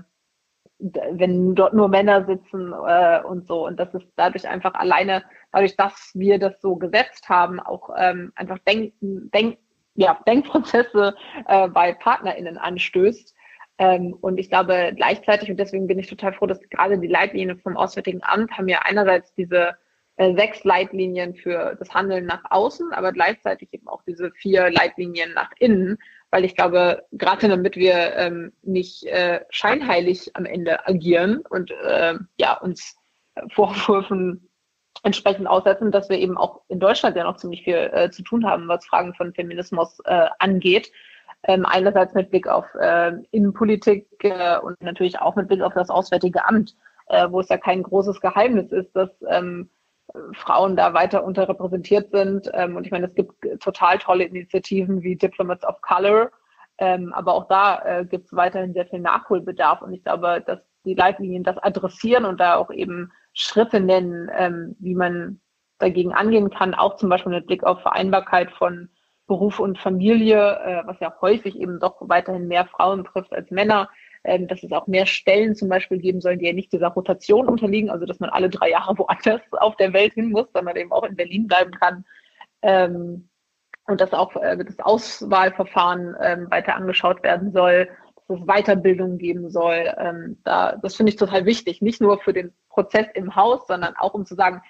wenn 1.12 1.54
dort 1.54 1.74
nur 1.74 1.88
Männer 1.88 2.24
sitzen 2.26 2.72
äh, 2.72 3.20
und 3.22 3.46
so. 3.46 3.66
Und 3.66 3.78
das 3.78 3.92
ist 3.94 4.06
dadurch 4.16 4.46
einfach 4.48 4.74
alleine, 4.74 5.24
dadurch, 5.52 5.76
dass 5.76 6.12
wir 6.14 6.38
das 6.38 6.60
so 6.60 6.76
gesetzt 6.76 7.28
haben, 7.28 7.60
auch 7.60 7.90
ähm, 7.96 8.32
einfach 8.36 8.58
denken, 8.60 9.30
denken 9.30 9.58
ja, 9.98 10.16
Denkprozesse 10.28 11.16
äh, 11.48 11.68
bei 11.68 11.92
PartnerInnen 11.92 12.56
anstößt. 12.56 13.34
Ähm, 13.78 14.14
und 14.20 14.38
ich 14.38 14.48
glaube 14.48 14.92
gleichzeitig, 14.94 15.50
und 15.50 15.56
deswegen 15.58 15.88
bin 15.88 15.98
ich 15.98 16.06
total 16.06 16.32
froh, 16.32 16.46
dass 16.46 16.60
gerade 16.70 16.98
die 16.98 17.08
Leitlinien 17.08 17.58
vom 17.58 17.76
Auswärtigen 17.76 18.22
Amt 18.22 18.52
haben 18.52 18.68
ja 18.68 18.80
einerseits 18.82 19.34
diese 19.34 19.76
äh, 20.16 20.34
sechs 20.36 20.62
Leitlinien 20.62 21.34
für 21.34 21.76
das 21.80 21.92
Handeln 21.94 22.26
nach 22.26 22.42
außen, 22.48 22.92
aber 22.92 23.12
gleichzeitig 23.12 23.68
eben 23.72 23.88
auch 23.88 24.02
diese 24.06 24.30
vier 24.30 24.70
Leitlinien 24.70 25.34
nach 25.34 25.50
innen, 25.58 25.98
weil 26.30 26.44
ich 26.44 26.54
glaube, 26.54 27.04
gerade 27.12 27.48
damit 27.48 27.74
wir 27.74 28.14
ähm, 28.14 28.52
nicht 28.62 29.04
äh, 29.04 29.40
scheinheilig 29.50 30.30
am 30.34 30.44
Ende 30.44 30.86
agieren 30.86 31.42
und 31.50 31.72
äh, 31.72 32.14
ja, 32.36 32.56
uns 32.56 32.96
Vorwürfen 33.52 34.47
entsprechend 35.02 35.46
aussetzen, 35.46 35.90
dass 35.90 36.08
wir 36.08 36.18
eben 36.18 36.36
auch 36.36 36.62
in 36.68 36.80
Deutschland 36.80 37.16
ja 37.16 37.24
noch 37.24 37.36
ziemlich 37.36 37.62
viel 37.62 37.90
äh, 37.92 38.10
zu 38.10 38.22
tun 38.22 38.46
haben, 38.46 38.68
was 38.68 38.86
Fragen 38.86 39.14
von 39.14 39.32
Feminismus 39.32 40.00
äh, 40.04 40.28
angeht. 40.38 40.90
Ähm, 41.44 41.64
einerseits 41.64 42.14
mit 42.14 42.30
Blick 42.30 42.48
auf 42.48 42.66
äh, 42.74 43.12
Innenpolitik 43.30 44.08
äh, 44.20 44.58
und 44.58 44.80
natürlich 44.82 45.20
auch 45.20 45.36
mit 45.36 45.46
Blick 45.46 45.62
auf 45.62 45.72
das 45.72 45.88
Auswärtige 45.88 46.44
Amt, 46.46 46.74
äh, 47.06 47.28
wo 47.30 47.40
es 47.40 47.48
ja 47.48 47.58
kein 47.58 47.84
großes 47.84 48.20
Geheimnis 48.20 48.72
ist, 48.72 48.94
dass 48.96 49.10
ähm, 49.28 49.70
Frauen 50.32 50.74
da 50.74 50.94
weiter 50.94 51.22
unterrepräsentiert 51.22 52.10
sind. 52.10 52.50
Ähm, 52.54 52.76
und 52.76 52.84
ich 52.84 52.90
meine, 52.90 53.06
es 53.06 53.14
gibt 53.14 53.34
total 53.60 53.98
tolle 53.98 54.24
Initiativen 54.24 55.02
wie 55.02 55.16
Diplomats 55.16 55.64
of 55.64 55.80
Color, 55.80 56.30
ähm, 56.78 57.12
aber 57.12 57.34
auch 57.34 57.46
da 57.46 57.82
äh, 57.84 58.04
gibt 58.04 58.26
es 58.26 58.32
weiterhin 58.32 58.72
sehr 58.72 58.86
viel 58.86 59.00
Nachholbedarf. 59.00 59.82
Und 59.82 59.92
ich 59.92 60.02
glaube, 60.02 60.42
dass 60.44 60.60
die 60.84 60.94
Leitlinien 60.94 61.44
das 61.44 61.58
adressieren 61.58 62.24
und 62.24 62.40
da 62.40 62.56
auch 62.56 62.70
eben 62.70 63.12
Schritte 63.38 63.78
nennen, 63.78 64.28
ähm, 64.36 64.74
wie 64.80 64.96
man 64.96 65.40
dagegen 65.78 66.12
angehen 66.12 66.50
kann, 66.50 66.74
auch 66.74 66.96
zum 66.96 67.08
Beispiel 67.08 67.32
mit 67.32 67.46
Blick 67.46 67.62
auf 67.62 67.80
Vereinbarkeit 67.82 68.50
von 68.50 68.88
Beruf 69.28 69.60
und 69.60 69.78
Familie, 69.78 70.58
äh, 70.64 70.82
was 70.86 70.98
ja 70.98 71.14
häufig 71.20 71.56
eben 71.56 71.78
doch 71.78 71.96
weiterhin 72.00 72.48
mehr 72.48 72.66
Frauen 72.66 73.04
trifft 73.04 73.32
als 73.32 73.52
Männer, 73.52 73.88
ähm, 74.24 74.48
dass 74.48 74.64
es 74.64 74.72
auch 74.72 74.88
mehr 74.88 75.06
Stellen 75.06 75.54
zum 75.54 75.68
Beispiel 75.68 75.98
geben 75.98 76.20
soll, 76.20 76.36
die 76.36 76.46
ja 76.46 76.52
nicht 76.52 76.72
dieser 76.72 76.88
Rotation 76.88 77.46
unterliegen, 77.46 77.90
also 77.90 78.06
dass 78.06 78.18
man 78.18 78.30
alle 78.30 78.50
drei 78.50 78.70
Jahre 78.70 78.98
woanders 78.98 79.40
auf 79.52 79.76
der 79.76 79.92
Welt 79.92 80.14
hin 80.14 80.30
muss, 80.30 80.48
sondern 80.52 80.76
eben 80.76 80.90
auch 80.90 81.04
in 81.04 81.14
Berlin 81.14 81.46
bleiben 81.46 81.70
kann. 81.70 82.04
Ähm, 82.62 83.28
und 83.86 84.00
dass 84.00 84.12
auch 84.12 84.34
äh, 84.34 84.56
das 84.56 84.80
Auswahlverfahren 84.80 86.16
ähm, 86.20 86.50
weiter 86.50 86.74
angeschaut 86.74 87.22
werden 87.22 87.52
soll, 87.52 87.88
Weiterbildung 88.28 89.18
geben 89.18 89.50
soll. 89.50 89.92
Ähm, 89.96 90.38
da, 90.44 90.76
das 90.76 90.96
finde 90.96 91.10
ich 91.10 91.16
total 91.16 91.46
wichtig, 91.46 91.82
nicht 91.82 92.00
nur 92.00 92.18
für 92.20 92.32
den 92.32 92.52
Prozess 92.68 93.06
im 93.14 93.34
Haus, 93.34 93.66
sondern 93.66 93.96
auch 93.96 94.14
um 94.14 94.26
zu 94.26 94.34
sagen, 94.34 94.62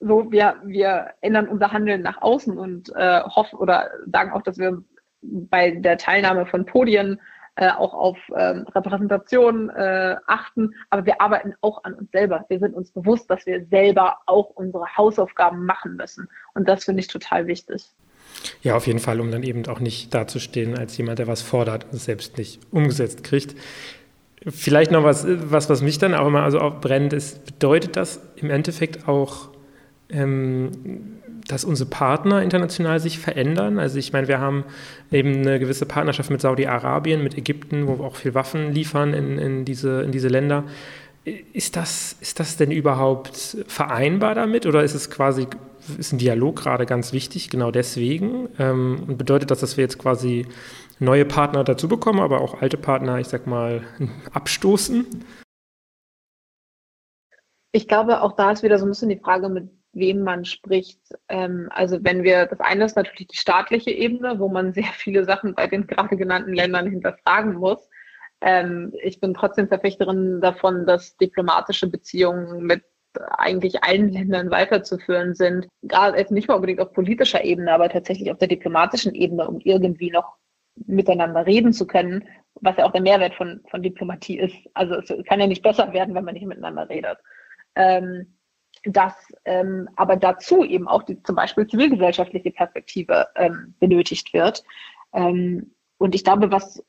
so 0.00 0.30
wir, 0.30 0.56
wir 0.64 1.14
ändern 1.20 1.48
unser 1.48 1.72
Handeln 1.72 2.02
nach 2.02 2.20
außen 2.20 2.56
und 2.56 2.94
äh, 2.94 3.22
hoffen 3.22 3.58
oder 3.58 3.90
sagen 4.12 4.32
auch, 4.32 4.42
dass 4.42 4.58
wir 4.58 4.82
bei 5.22 5.72
der 5.72 5.98
Teilnahme 5.98 6.46
von 6.46 6.66
Podien 6.66 7.20
äh, 7.56 7.70
auch 7.70 7.92
auf 7.92 8.18
ähm, 8.36 8.66
Repräsentation 8.72 9.68
äh, 9.70 10.16
achten, 10.28 10.74
aber 10.90 11.04
wir 11.06 11.20
arbeiten 11.20 11.54
auch 11.60 11.82
an 11.82 11.94
uns 11.94 12.10
selber. 12.12 12.44
Wir 12.48 12.60
sind 12.60 12.74
uns 12.74 12.92
bewusst, 12.92 13.28
dass 13.30 13.46
wir 13.46 13.66
selber 13.66 14.18
auch 14.26 14.50
unsere 14.50 14.96
Hausaufgaben 14.96 15.66
machen 15.66 15.96
müssen. 15.96 16.28
Und 16.54 16.68
das 16.68 16.84
finde 16.84 17.00
ich 17.00 17.08
total 17.08 17.48
wichtig. 17.48 17.92
Ja, 18.62 18.76
auf 18.76 18.86
jeden 18.86 18.98
Fall, 18.98 19.20
um 19.20 19.30
dann 19.30 19.42
eben 19.42 19.66
auch 19.66 19.80
nicht 19.80 20.14
dazustehen 20.14 20.76
als 20.76 20.96
jemand, 20.96 21.18
der 21.18 21.26
was 21.26 21.42
fordert 21.42 21.84
und 21.84 21.94
es 21.94 22.04
selbst 22.04 22.38
nicht 22.38 22.60
umgesetzt 22.70 23.24
kriegt. 23.24 23.54
Vielleicht 24.46 24.90
noch 24.90 25.04
was, 25.04 25.26
was, 25.26 25.68
was 25.68 25.82
mich 25.82 25.98
dann 25.98 26.14
auch 26.14 26.26
immer 26.26 26.42
also 26.42 26.60
auch 26.60 26.80
brennt, 26.80 27.12
ist, 27.12 27.44
bedeutet 27.44 27.96
das 27.96 28.20
im 28.36 28.50
Endeffekt 28.50 29.08
auch, 29.08 29.48
ähm, 30.10 30.70
dass 31.48 31.64
unsere 31.64 31.88
Partner 31.88 32.42
international 32.42 33.00
sich 33.00 33.18
verändern? 33.18 33.78
Also 33.78 33.98
ich 33.98 34.12
meine, 34.12 34.28
wir 34.28 34.38
haben 34.38 34.64
eben 35.10 35.38
eine 35.38 35.58
gewisse 35.58 35.86
Partnerschaft 35.86 36.30
mit 36.30 36.40
Saudi-Arabien, 36.40 37.22
mit 37.22 37.36
Ägypten, 37.36 37.86
wo 37.86 37.98
wir 37.98 38.04
auch 38.04 38.16
viel 38.16 38.34
Waffen 38.34 38.72
liefern 38.72 39.14
in, 39.14 39.38
in, 39.38 39.64
diese, 39.64 40.02
in 40.02 40.12
diese 40.12 40.28
Länder. 40.28 40.64
Ist 41.52 41.76
das, 41.76 42.16
ist 42.20 42.40
das 42.40 42.56
denn 42.56 42.70
überhaupt 42.70 43.64
vereinbar 43.66 44.34
damit 44.34 44.66
oder 44.66 44.82
ist 44.82 44.94
es 44.94 45.10
quasi, 45.10 45.46
ist 45.98 46.12
ein 46.12 46.18
Dialog 46.18 46.56
gerade 46.56 46.86
ganz 46.86 47.12
wichtig, 47.12 47.50
genau 47.50 47.70
deswegen? 47.70 48.48
Ähm, 48.58 49.04
und 49.06 49.18
bedeutet 49.18 49.50
das, 49.50 49.60
dass 49.60 49.76
wir 49.76 49.84
jetzt 49.84 49.98
quasi 49.98 50.46
neue 50.98 51.24
Partner 51.24 51.64
dazu 51.64 51.88
bekommen, 51.88 52.20
aber 52.20 52.40
auch 52.40 52.60
alte 52.60 52.76
Partner, 52.76 53.18
ich 53.18 53.28
sag 53.28 53.46
mal, 53.46 53.82
abstoßen? 54.32 55.06
Ich 57.72 57.86
glaube, 57.86 58.22
auch 58.22 58.32
da 58.32 58.50
ist 58.50 58.62
wieder 58.62 58.78
so 58.78 58.86
ein 58.86 58.90
bisschen 58.90 59.10
die 59.10 59.20
Frage, 59.20 59.48
mit 59.48 59.70
wem 59.92 60.22
man 60.22 60.44
spricht. 60.44 61.00
Ähm, 61.28 61.68
also 61.70 61.98
wenn 62.02 62.22
wir, 62.22 62.46
das 62.46 62.60
eine 62.60 62.84
ist 62.84 62.96
natürlich 62.96 63.28
die 63.28 63.36
staatliche 63.36 63.90
Ebene, 63.90 64.38
wo 64.38 64.48
man 64.48 64.72
sehr 64.72 64.84
viele 64.96 65.24
Sachen 65.24 65.54
bei 65.54 65.66
den 65.66 65.86
gerade 65.86 66.16
genannten 66.16 66.54
Ländern 66.54 66.88
hinterfragen 66.88 67.54
muss. 67.54 67.88
Ähm, 68.40 68.92
ich 69.02 69.20
bin 69.20 69.34
trotzdem 69.34 69.68
Verfechterin 69.68 70.40
davon, 70.40 70.86
dass 70.86 71.16
diplomatische 71.16 71.88
Beziehungen 71.88 72.64
mit 72.64 72.82
eigentlich 73.36 73.82
allen 73.82 74.10
Ländern 74.10 74.50
weiterzuführen 74.50 75.34
sind. 75.34 75.66
Gerade 75.82 76.18
jetzt 76.18 76.30
nicht 76.30 76.48
mal 76.48 76.54
unbedingt 76.54 76.80
auf 76.80 76.92
politischer 76.92 77.42
Ebene, 77.42 77.72
aber 77.72 77.88
tatsächlich 77.88 78.30
auf 78.30 78.38
der 78.38 78.48
diplomatischen 78.48 79.14
Ebene, 79.14 79.48
um 79.48 79.60
irgendwie 79.60 80.10
noch 80.10 80.36
miteinander 80.86 81.46
reden 81.46 81.72
zu 81.72 81.86
können, 81.86 82.28
was 82.60 82.76
ja 82.76 82.84
auch 82.84 82.92
der 82.92 83.02
Mehrwert 83.02 83.34
von, 83.34 83.60
von 83.70 83.82
Diplomatie 83.82 84.38
ist. 84.38 84.56
Also 84.74 84.94
es 84.96 85.08
kann 85.24 85.40
ja 85.40 85.46
nicht 85.46 85.62
besser 85.62 85.92
werden, 85.92 86.14
wenn 86.14 86.24
man 86.24 86.34
nicht 86.34 86.46
miteinander 86.46 86.88
redet. 86.88 87.18
Ähm, 87.74 88.34
dass 88.84 89.14
ähm, 89.44 89.88
aber 89.96 90.16
dazu 90.16 90.64
eben 90.64 90.86
auch 90.86 91.02
die 91.02 91.20
zum 91.22 91.34
Beispiel 91.34 91.66
zivilgesellschaftliche 91.66 92.52
Perspektive 92.52 93.26
ähm, 93.34 93.74
benötigt 93.80 94.32
wird. 94.32 94.62
Ähm, 95.12 95.74
und 95.98 96.14
ich 96.14 96.22
glaube, 96.22 96.52
was, 96.52 96.84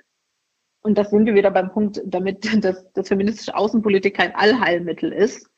und 0.82 0.98
das 0.98 1.10
sind 1.10 1.26
wir 1.26 1.36
wieder 1.36 1.52
beim 1.52 1.72
Punkt, 1.72 2.02
damit 2.06 2.44
dass, 2.64 2.92
dass 2.94 3.08
feministische 3.08 3.56
Außenpolitik 3.56 4.16
kein 4.16 4.36
Allheilmittel 4.36 5.12
ist, 5.12 5.50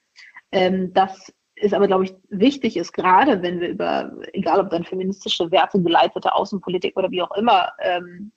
ähm, 0.52 0.94
dass 0.94 1.32
es 1.56 1.74
aber, 1.74 1.88
glaube 1.88 2.06
ich, 2.06 2.16
wichtig 2.30 2.76
ist, 2.76 2.92
gerade 2.92 3.42
wenn 3.42 3.60
wir 3.60 3.70
über, 3.70 4.12
egal 4.34 4.60
ob 4.60 4.70
dann 4.72 4.84
feministische 4.84 5.52
Werte 5.52 5.82
geleitete 5.82 6.34
Außenpolitik 6.34 6.98
oder 6.98 7.12
wie 7.12 7.22
auch 7.22 7.36
immer, 7.36 7.72
ähm, 7.80 8.32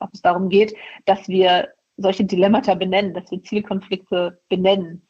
ob 0.00 0.10
es 0.14 0.22
darum 0.22 0.48
geht, 0.48 0.74
dass 1.04 1.28
wir 1.28 1.68
solche 1.98 2.24
Dilemmata 2.24 2.74
benennen, 2.74 3.12
dass 3.12 3.30
wir 3.30 3.42
Zielkonflikte 3.42 4.40
benennen. 4.48 5.06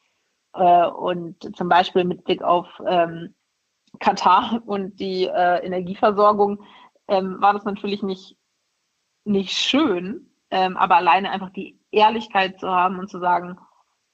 Äh, 0.55 0.87
und 0.87 1.57
zum 1.57 1.69
Beispiel 1.69 2.05
mit 2.05 2.25
Blick 2.25 2.43
auf 2.43 2.67
ähm, 2.87 3.35
Katar 4.01 4.63
und 4.67 4.99
die 4.99 5.27
äh, 5.27 5.65
Energieversorgung 5.65 6.65
ähm, 7.07 7.41
war 7.41 7.53
das 7.53 7.65
natürlich 7.65 8.03
nicht, 8.03 8.37
nicht 9.25 9.53
schön, 9.53 10.30
ähm, 10.51 10.77
aber 10.77 10.97
alleine 10.97 11.31
einfach 11.31 11.51
die 11.51 11.79
Ehrlichkeit 11.91 12.59
zu 12.59 12.69
haben 12.69 12.99
und 12.99 13.09
zu 13.09 13.19
sagen, 13.19 13.59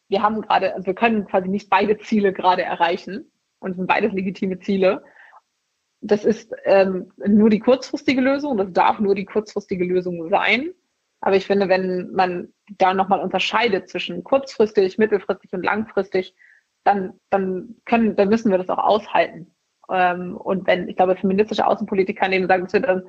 wir 0.09 0.22
haben 0.22 0.43
gerade, 0.43 0.74
also 0.74 0.87
wir 0.87 0.95
können 0.95 1.26
quasi 1.26 1.49
nicht 1.49 1.68
beide 1.68 1.99
Ziele 1.99 2.32
gerade 2.32 2.62
erreichen 2.62 3.30
und 3.59 3.72
es 3.72 3.76
sind 3.76 3.87
beides 3.87 4.12
legitime 4.12 4.59
Ziele. 4.61 5.03
Das 6.01 6.24
ist 6.24 6.53
ähm, 6.64 7.12
nur 7.26 7.51
die 7.51 7.59
kurzfristige 7.59 8.20
Lösung, 8.20 8.57
das 8.57 8.72
darf 8.72 9.01
nur 9.01 9.14
die 9.14 9.24
kurzfristige 9.24 9.84
Lösung 9.84 10.28
sein. 10.28 10.72
Aber 11.20 11.37
ich 11.37 11.47
finde, 11.47 11.68
wenn 11.68 12.12
man 12.12 12.53
da 12.78 12.95
nochmal 12.95 13.20
unterscheidet 13.20 13.89
zwischen 13.89 14.22
kurzfristig, 14.22 14.99
mittelfristig 14.99 15.53
und 15.53 15.64
langfristig, 15.64 16.34
dann, 16.84 17.18
dann 17.30 17.76
können, 17.84 18.14
dann 18.14 18.28
müssen 18.28 18.51
wir 18.51 18.59
das 18.59 18.68
auch 18.68 18.78
aushalten. 18.78 19.53
Ähm, 19.91 20.37
und 20.37 20.66
wenn, 20.66 20.89
ich 20.89 20.97
glaube, 20.97 21.16
feministische 21.16 21.66
Außenpolitik 21.66 22.18
kann 22.18 22.32
eben 22.32 22.47
sagen, 22.47 22.64
dass 22.64 22.72
wir 22.74 22.80
dann, 22.80 23.09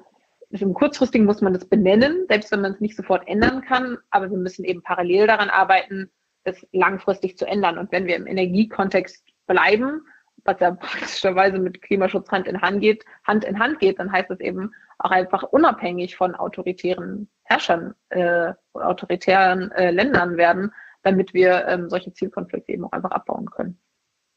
im 0.50 0.74
kurzfristigen 0.74 1.26
muss 1.26 1.41
man 1.41 1.54
das 1.54 1.66
benennen, 1.66 2.26
selbst 2.28 2.52
wenn 2.52 2.62
man 2.62 2.74
es 2.74 2.80
nicht 2.80 2.95
sofort 2.95 3.28
ändern 3.28 3.62
kann, 3.62 3.98
aber 4.10 4.30
wir 4.30 4.38
müssen 4.38 4.64
eben 4.64 4.82
parallel 4.82 5.28
daran 5.28 5.50
arbeiten, 5.50 6.10
es 6.43 6.66
langfristig 6.72 7.38
zu 7.38 7.45
ändern. 7.45 7.78
Und 7.78 7.91
wenn 7.91 8.06
wir 8.06 8.16
im 8.16 8.28
Energiekontext 8.28 9.26
bleiben, 9.45 10.02
was 10.45 10.60
ja 10.60 10.72
praktischerweise 10.80 11.60
mit 11.60 11.82
Klimaschutz 11.82 12.30
Hand 12.30 12.48
in 12.48 12.62
Hand 12.62 12.82
geht, 12.82 13.04
Hand 13.26 13.43
in 13.43 13.60
Hand 13.60 13.80
geht, 13.80 14.00
dann 14.00 14.12
heißt 14.12 14.30
das 14.30 14.39
eben 14.39 14.72
auch 15.00 15.12
einfach 15.12 15.43
unabhängig 15.43 16.16
von 16.16 16.34
autoritären 16.36 17.30
Herrschern, 17.43 17.93
äh, 18.10 18.54
autoritären 18.74 19.72
äh, 19.72 19.91
Ländern 19.91 20.38
werden, 20.38 20.74
damit 21.04 21.34
wir 21.34 21.68
ähm, 21.68 21.89
solche 21.89 22.14
Zielkonflikte 22.14 22.72
eben 22.72 22.86
auch 22.86 22.91
einfach 22.91 23.12
abbauen 23.12 23.50
können. 23.50 23.80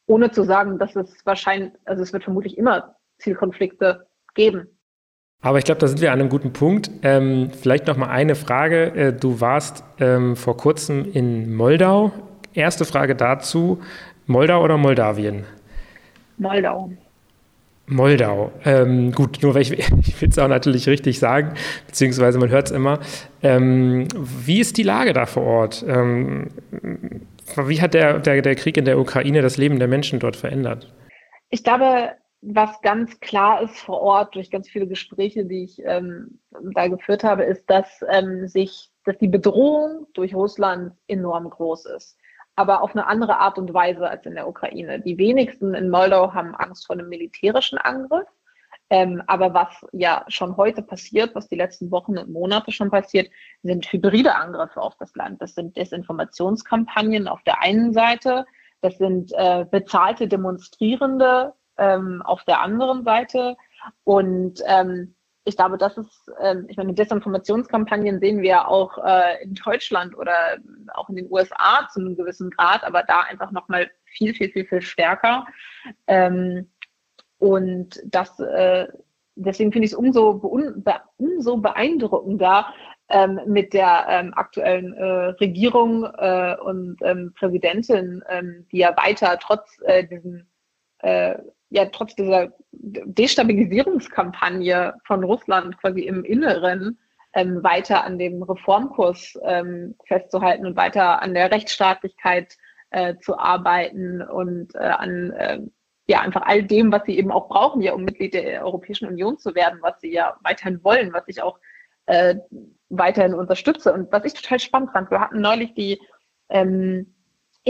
Ohne 0.06 0.30
zu 0.30 0.42
sagen, 0.42 0.78
dass 0.78 0.96
es 0.96 1.24
wahrscheinlich, 1.24 1.72
also 1.84 2.02
es 2.02 2.12
wird 2.12 2.24
vermutlich 2.24 2.58
immer 2.58 2.96
Zielkonflikte 3.18 4.08
geben. 4.34 4.79
Aber 5.42 5.58
ich 5.58 5.64
glaube, 5.64 5.80
da 5.80 5.88
sind 5.88 6.00
wir 6.00 6.12
an 6.12 6.20
einem 6.20 6.28
guten 6.28 6.52
Punkt. 6.52 6.90
Ähm, 7.02 7.50
vielleicht 7.50 7.86
noch 7.86 7.96
mal 7.96 8.08
eine 8.08 8.34
Frage. 8.34 8.94
Äh, 8.94 9.12
du 9.12 9.40
warst 9.40 9.84
ähm, 9.98 10.36
vor 10.36 10.56
kurzem 10.56 11.10
in 11.12 11.54
Moldau. 11.54 12.12
Erste 12.52 12.84
Frage 12.84 13.16
dazu: 13.16 13.80
Moldau 14.26 14.62
oder 14.62 14.76
Moldawien? 14.76 15.44
Moldau. 16.36 16.90
Moldau. 17.86 18.52
Ähm, 18.64 19.12
gut, 19.12 19.42
nur 19.42 19.54
weil 19.54 19.62
ich, 19.62 19.72
ich 20.06 20.20
will 20.20 20.28
es 20.28 20.38
auch 20.38 20.48
natürlich 20.48 20.88
richtig 20.88 21.18
sagen, 21.18 21.54
beziehungsweise 21.86 22.38
man 22.38 22.50
hört 22.50 22.66
es 22.66 22.72
immer. 22.72 23.00
Ähm, 23.42 24.08
wie 24.14 24.60
ist 24.60 24.76
die 24.76 24.82
Lage 24.82 25.12
da 25.12 25.26
vor 25.26 25.42
Ort? 25.42 25.84
Ähm, 25.88 26.48
wie 27.56 27.80
hat 27.80 27.94
der, 27.94 28.18
der, 28.18 28.42
der 28.42 28.54
Krieg 28.54 28.76
in 28.76 28.84
der 28.84 28.98
Ukraine 28.98 29.42
das 29.42 29.56
Leben 29.56 29.78
der 29.78 29.88
Menschen 29.88 30.20
dort 30.20 30.36
verändert? 30.36 30.92
Ich 31.48 31.64
glaube, 31.64 32.10
was 32.42 32.80
ganz 32.80 33.20
klar 33.20 33.62
ist 33.62 33.78
vor 33.78 34.00
Ort 34.00 34.34
durch 34.34 34.50
ganz 34.50 34.68
viele 34.68 34.86
Gespräche, 34.86 35.44
die 35.44 35.64
ich 35.64 35.82
ähm, 35.84 36.40
da 36.74 36.88
geführt 36.88 37.22
habe, 37.22 37.44
ist, 37.44 37.68
dass 37.68 38.04
ähm, 38.08 38.48
sich, 38.48 38.90
dass 39.04 39.18
die 39.18 39.28
Bedrohung 39.28 40.06
durch 40.14 40.34
Russland 40.34 40.94
enorm 41.06 41.50
groß 41.50 41.86
ist 41.86 42.16
aber 42.60 42.82
auf 42.82 42.94
eine 42.94 43.06
andere 43.06 43.38
Art 43.38 43.56
und 43.56 43.72
Weise 43.72 44.06
als 44.06 44.26
in 44.26 44.34
der 44.34 44.46
Ukraine. 44.46 45.00
Die 45.00 45.16
wenigsten 45.16 45.72
in 45.74 45.88
Moldau 45.88 46.34
haben 46.34 46.54
Angst 46.54 46.86
vor 46.86 46.94
einem 46.94 47.08
militärischen 47.08 47.78
Angriff. 47.78 48.28
Ähm, 48.90 49.22
aber 49.28 49.54
was 49.54 49.86
ja 49.92 50.26
schon 50.28 50.56
heute 50.58 50.82
passiert, 50.82 51.34
was 51.34 51.48
die 51.48 51.56
letzten 51.56 51.90
Wochen 51.90 52.18
und 52.18 52.30
Monate 52.30 52.70
schon 52.70 52.90
passiert, 52.90 53.30
sind 53.62 53.90
hybride 53.90 54.34
Angriffe 54.34 54.80
auf 54.80 54.94
das 54.98 55.14
Land. 55.14 55.40
Das 55.40 55.54
sind 55.54 55.74
Desinformationskampagnen 55.76 57.28
auf 57.28 57.42
der 57.44 57.62
einen 57.62 57.94
Seite, 57.94 58.44
das 58.82 58.98
sind 58.98 59.32
äh, 59.34 59.64
bezahlte 59.70 60.28
Demonstrierende 60.28 61.54
ähm, 61.78 62.22
auf 62.22 62.44
der 62.44 62.60
anderen 62.60 63.04
Seite. 63.04 63.56
Und 64.04 64.60
ähm, 64.66 65.14
ich 65.44 65.56
glaube, 65.56 65.78
das 65.78 65.96
ist, 65.96 66.30
ähm, 66.40 66.66
ich 66.68 66.76
meine, 66.76 66.94
Desinformationskampagnen 66.94 68.20
sehen 68.20 68.42
wir 68.42 68.68
auch 68.68 68.98
äh, 68.98 69.42
in 69.42 69.54
Deutschland 69.54 70.16
oder 70.16 70.58
auch 70.94 71.08
in 71.08 71.16
den 71.16 71.30
USA 71.30 71.88
zu 71.92 72.00
einem 72.00 72.16
gewissen 72.16 72.50
Grad, 72.50 72.84
aber 72.84 73.02
da 73.02 73.20
einfach 73.20 73.50
nochmal 73.50 73.90
viel, 74.04 74.34
viel, 74.34 74.50
viel, 74.50 74.66
viel 74.66 74.82
stärker. 74.82 75.46
Ähm, 76.06 76.70
und 77.38 78.00
das, 78.04 78.38
äh, 78.38 78.86
deswegen 79.34 79.72
finde 79.72 79.86
ich 79.86 79.92
es 79.92 79.98
umso, 79.98 80.34
be 80.34 81.00
umso 81.16 81.56
beeindruckender 81.56 82.66
ähm, 83.08 83.40
mit 83.46 83.72
der 83.72 84.06
ähm, 84.08 84.34
aktuellen 84.34 84.92
äh, 84.92 85.30
Regierung 85.40 86.04
äh, 86.04 86.56
und 86.62 86.98
ähm, 87.02 87.32
Präsidentin, 87.34 88.22
ähm, 88.28 88.66
die 88.70 88.78
ja 88.78 88.94
weiter 88.96 89.38
trotz 89.40 89.80
äh, 89.84 90.06
diesen 90.06 90.48
äh, 90.98 91.36
ja 91.70 91.86
trotz 91.86 92.14
dieser 92.14 92.52
Destabilisierungskampagne 92.72 94.94
von 95.04 95.24
Russland 95.24 95.78
quasi 95.78 96.02
im 96.02 96.24
Inneren 96.24 96.98
ähm, 97.32 97.62
weiter 97.62 98.04
an 98.04 98.18
dem 98.18 98.42
Reformkurs 98.42 99.38
ähm, 99.44 99.94
festzuhalten 100.06 100.66
und 100.66 100.76
weiter 100.76 101.22
an 101.22 101.34
der 101.34 101.50
Rechtsstaatlichkeit 101.50 102.56
äh, 102.90 103.16
zu 103.18 103.38
arbeiten 103.38 104.20
und 104.20 104.74
äh, 104.74 104.78
an 104.78 105.30
äh, 105.32 105.60
ja 106.08 106.20
einfach 106.20 106.42
all 106.42 106.64
dem, 106.64 106.90
was 106.90 107.04
sie 107.06 107.16
eben 107.16 107.30
auch 107.30 107.48
brauchen, 107.48 107.82
ja, 107.82 107.92
um 107.92 108.04
Mitglied 108.04 108.34
der 108.34 108.64
Europäischen 108.64 109.06
Union 109.06 109.38
zu 109.38 109.54
werden, 109.54 109.78
was 109.80 110.00
sie 110.00 110.12
ja 110.12 110.36
weiterhin 110.42 110.82
wollen, 110.82 111.12
was 111.12 111.22
ich 111.28 111.40
auch 111.40 111.60
äh, 112.06 112.34
weiterhin 112.88 113.34
unterstütze. 113.34 113.92
Und 113.92 114.10
was 114.10 114.24
ich 114.24 114.34
total 114.34 114.58
spannend 114.58 114.90
fand, 114.90 115.12
wir 115.12 115.20
hatten 115.20 115.40
neulich 115.40 115.72
die 115.74 116.00
ähm, 116.48 117.14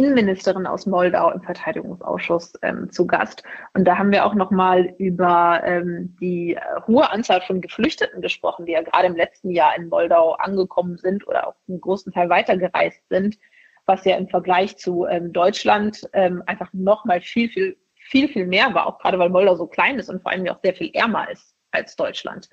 Innenministerin 0.00 0.66
aus 0.66 0.86
Moldau 0.86 1.30
im 1.30 1.42
Verteidigungsausschuss 1.42 2.54
ähm, 2.62 2.90
zu 2.90 3.06
Gast. 3.06 3.42
Und 3.74 3.84
da 3.84 3.98
haben 3.98 4.10
wir 4.12 4.24
auch 4.24 4.32
nochmal 4.32 4.94
über 4.96 5.60
ähm, 5.62 6.16
die 6.18 6.58
hohe 6.86 7.10
Anzahl 7.10 7.42
von 7.42 7.60
Geflüchteten 7.60 8.22
gesprochen, 8.22 8.64
die 8.64 8.72
ja 8.72 8.80
gerade 8.80 9.08
im 9.08 9.16
letzten 9.16 9.50
Jahr 9.50 9.76
in 9.76 9.90
Moldau 9.90 10.32
angekommen 10.36 10.96
sind 10.96 11.28
oder 11.28 11.48
auch 11.48 11.54
einen 11.68 11.82
großen 11.82 12.14
Teil 12.14 12.30
weitergereist 12.30 13.02
sind, 13.10 13.36
was 13.84 14.06
ja 14.06 14.16
im 14.16 14.26
Vergleich 14.26 14.78
zu 14.78 15.04
ähm, 15.04 15.34
Deutschland 15.34 16.08
ähm, 16.14 16.42
einfach 16.46 16.72
nochmal 16.72 17.20
viel, 17.20 17.50
viel, 17.50 17.76
viel, 17.94 18.28
viel 18.28 18.46
mehr 18.46 18.72
war, 18.72 18.86
auch 18.86 19.00
gerade 19.00 19.18
weil 19.18 19.28
Moldau 19.28 19.54
so 19.54 19.66
klein 19.66 19.98
ist 19.98 20.08
und 20.08 20.22
vor 20.22 20.32
allem 20.32 20.48
auch 20.48 20.62
sehr 20.62 20.74
viel 20.74 20.90
ärmer 20.94 21.30
ist 21.30 21.54
als 21.72 21.94
Deutschland. 21.94 22.48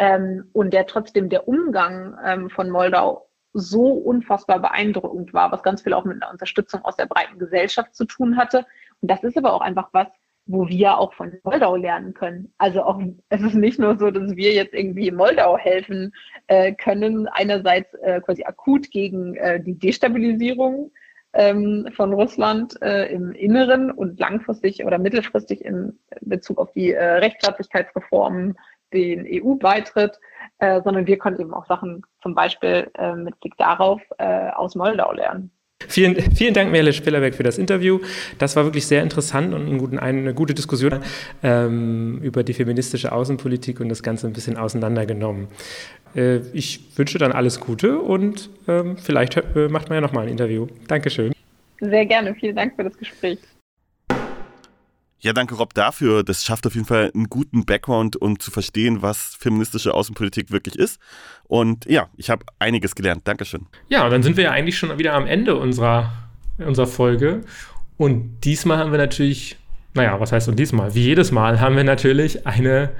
Ähm, 0.00 0.50
und 0.52 0.72
der 0.72 0.88
trotzdem 0.88 1.28
der 1.28 1.46
Umgang 1.46 2.18
ähm, 2.24 2.50
von 2.50 2.70
Moldau 2.70 3.27
so 3.52 3.90
unfassbar 3.92 4.60
beeindruckend 4.60 5.32
war, 5.32 5.50
was 5.52 5.62
ganz 5.62 5.82
viel 5.82 5.94
auch 5.94 6.04
mit 6.04 6.22
einer 6.22 6.30
Unterstützung 6.30 6.84
aus 6.84 6.96
der 6.96 7.06
breiten 7.06 7.38
Gesellschaft 7.38 7.94
zu 7.94 8.04
tun 8.04 8.36
hatte. 8.36 8.66
Und 9.00 9.10
das 9.10 9.22
ist 9.24 9.36
aber 9.36 9.52
auch 9.52 9.60
einfach 9.60 9.88
was, 9.92 10.08
wo 10.48 10.66
wir 10.66 10.98
auch 10.98 11.12
von 11.12 11.38
Moldau 11.44 11.76
lernen 11.76 12.14
können. 12.14 12.52
Also 12.56 12.82
auch, 12.82 13.00
es 13.28 13.42
ist 13.42 13.54
nicht 13.54 13.78
nur 13.78 13.98
so, 13.98 14.10
dass 14.10 14.34
wir 14.34 14.52
jetzt 14.52 14.74
irgendwie 14.74 15.10
Moldau 15.10 15.58
helfen 15.58 16.12
äh, 16.46 16.72
können, 16.72 17.28
einerseits 17.28 17.92
äh, 17.94 18.20
quasi 18.20 18.44
akut 18.44 18.90
gegen 18.90 19.36
äh, 19.36 19.62
die 19.62 19.78
Destabilisierung 19.78 20.90
ähm, 21.34 21.88
von 21.94 22.14
Russland 22.14 22.80
äh, 22.80 23.12
im 23.12 23.32
Inneren 23.32 23.90
und 23.90 24.18
langfristig 24.18 24.84
oder 24.84 24.98
mittelfristig 24.98 25.62
in 25.64 25.98
Bezug 26.22 26.58
auf 26.58 26.72
die 26.72 26.92
äh, 26.92 27.04
Rechtsstaatlichkeitsreformen, 27.04 28.56
den 28.94 29.26
EU-Beitritt, 29.26 30.18
äh, 30.58 30.80
sondern 30.82 31.06
wir 31.06 31.18
können 31.18 31.38
eben 31.38 31.54
auch 31.54 31.66
Sachen 31.66 32.02
zum 32.22 32.34
Beispiel 32.34 32.90
äh, 32.94 33.14
mit 33.14 33.38
Blick 33.40 33.56
darauf 33.56 34.00
äh, 34.18 34.50
aus 34.50 34.74
Moldau 34.74 35.12
lernen. 35.12 35.50
Vielen, 35.86 36.16
vielen 36.34 36.54
Dank, 36.54 36.72
Merle 36.72 36.92
Spillerbeck, 36.92 37.34
für 37.36 37.44
das 37.44 37.56
Interview. 37.56 38.00
Das 38.38 38.56
war 38.56 38.64
wirklich 38.64 38.86
sehr 38.86 39.02
interessant 39.02 39.54
und 39.54 39.66
einen 39.66 39.78
guten, 39.78 39.98
eine 39.98 40.34
gute 40.34 40.52
Diskussion 40.52 41.00
ähm, 41.42 42.18
über 42.20 42.42
die 42.42 42.52
feministische 42.52 43.12
Außenpolitik 43.12 43.78
und 43.80 43.88
das 43.88 44.02
Ganze 44.02 44.26
ein 44.26 44.32
bisschen 44.32 44.56
auseinandergenommen. 44.56 45.46
Äh, 46.16 46.38
ich 46.52 46.98
wünsche 46.98 47.18
dann 47.18 47.30
alles 47.30 47.60
Gute 47.60 48.00
und 48.00 48.50
ähm, 48.66 48.96
vielleicht 48.96 49.36
äh, 49.36 49.68
macht 49.68 49.88
man 49.88 49.96
ja 49.96 50.00
nochmal 50.00 50.24
ein 50.24 50.30
Interview. 50.30 50.66
Dankeschön. 50.88 51.32
Sehr 51.80 52.06
gerne. 52.06 52.34
Vielen 52.34 52.56
Dank 52.56 52.74
für 52.74 52.82
das 52.82 52.98
Gespräch. 52.98 53.38
Ja, 55.20 55.32
danke 55.32 55.56
Rob 55.56 55.74
dafür. 55.74 56.22
Das 56.22 56.44
schafft 56.44 56.66
auf 56.66 56.74
jeden 56.74 56.86
Fall 56.86 57.10
einen 57.12 57.28
guten 57.28 57.64
Background, 57.64 58.16
um 58.16 58.38
zu 58.38 58.50
verstehen, 58.50 59.02
was 59.02 59.36
feministische 59.38 59.92
Außenpolitik 59.92 60.52
wirklich 60.52 60.76
ist. 60.76 61.00
Und 61.44 61.86
ja, 61.86 62.08
ich 62.16 62.30
habe 62.30 62.46
einiges 62.58 62.94
gelernt. 62.94 63.26
Dankeschön. 63.26 63.66
Ja, 63.88 64.04
und 64.04 64.10
dann 64.10 64.22
sind 64.22 64.36
wir 64.36 64.44
ja 64.44 64.50
eigentlich 64.52 64.78
schon 64.78 64.96
wieder 64.98 65.14
am 65.14 65.26
Ende 65.26 65.56
unserer, 65.56 66.12
unserer 66.58 66.86
Folge. 66.86 67.40
Und 67.96 68.40
diesmal 68.44 68.78
haben 68.78 68.92
wir 68.92 68.98
natürlich, 68.98 69.56
naja, 69.94 70.20
was 70.20 70.30
heißt 70.30 70.48
und 70.48 70.56
diesmal? 70.56 70.94
Wie 70.94 71.02
jedes 71.02 71.32
Mal 71.32 71.60
haben 71.60 71.74
wir 71.74 71.84
natürlich 71.84 72.46
eine, 72.46 72.90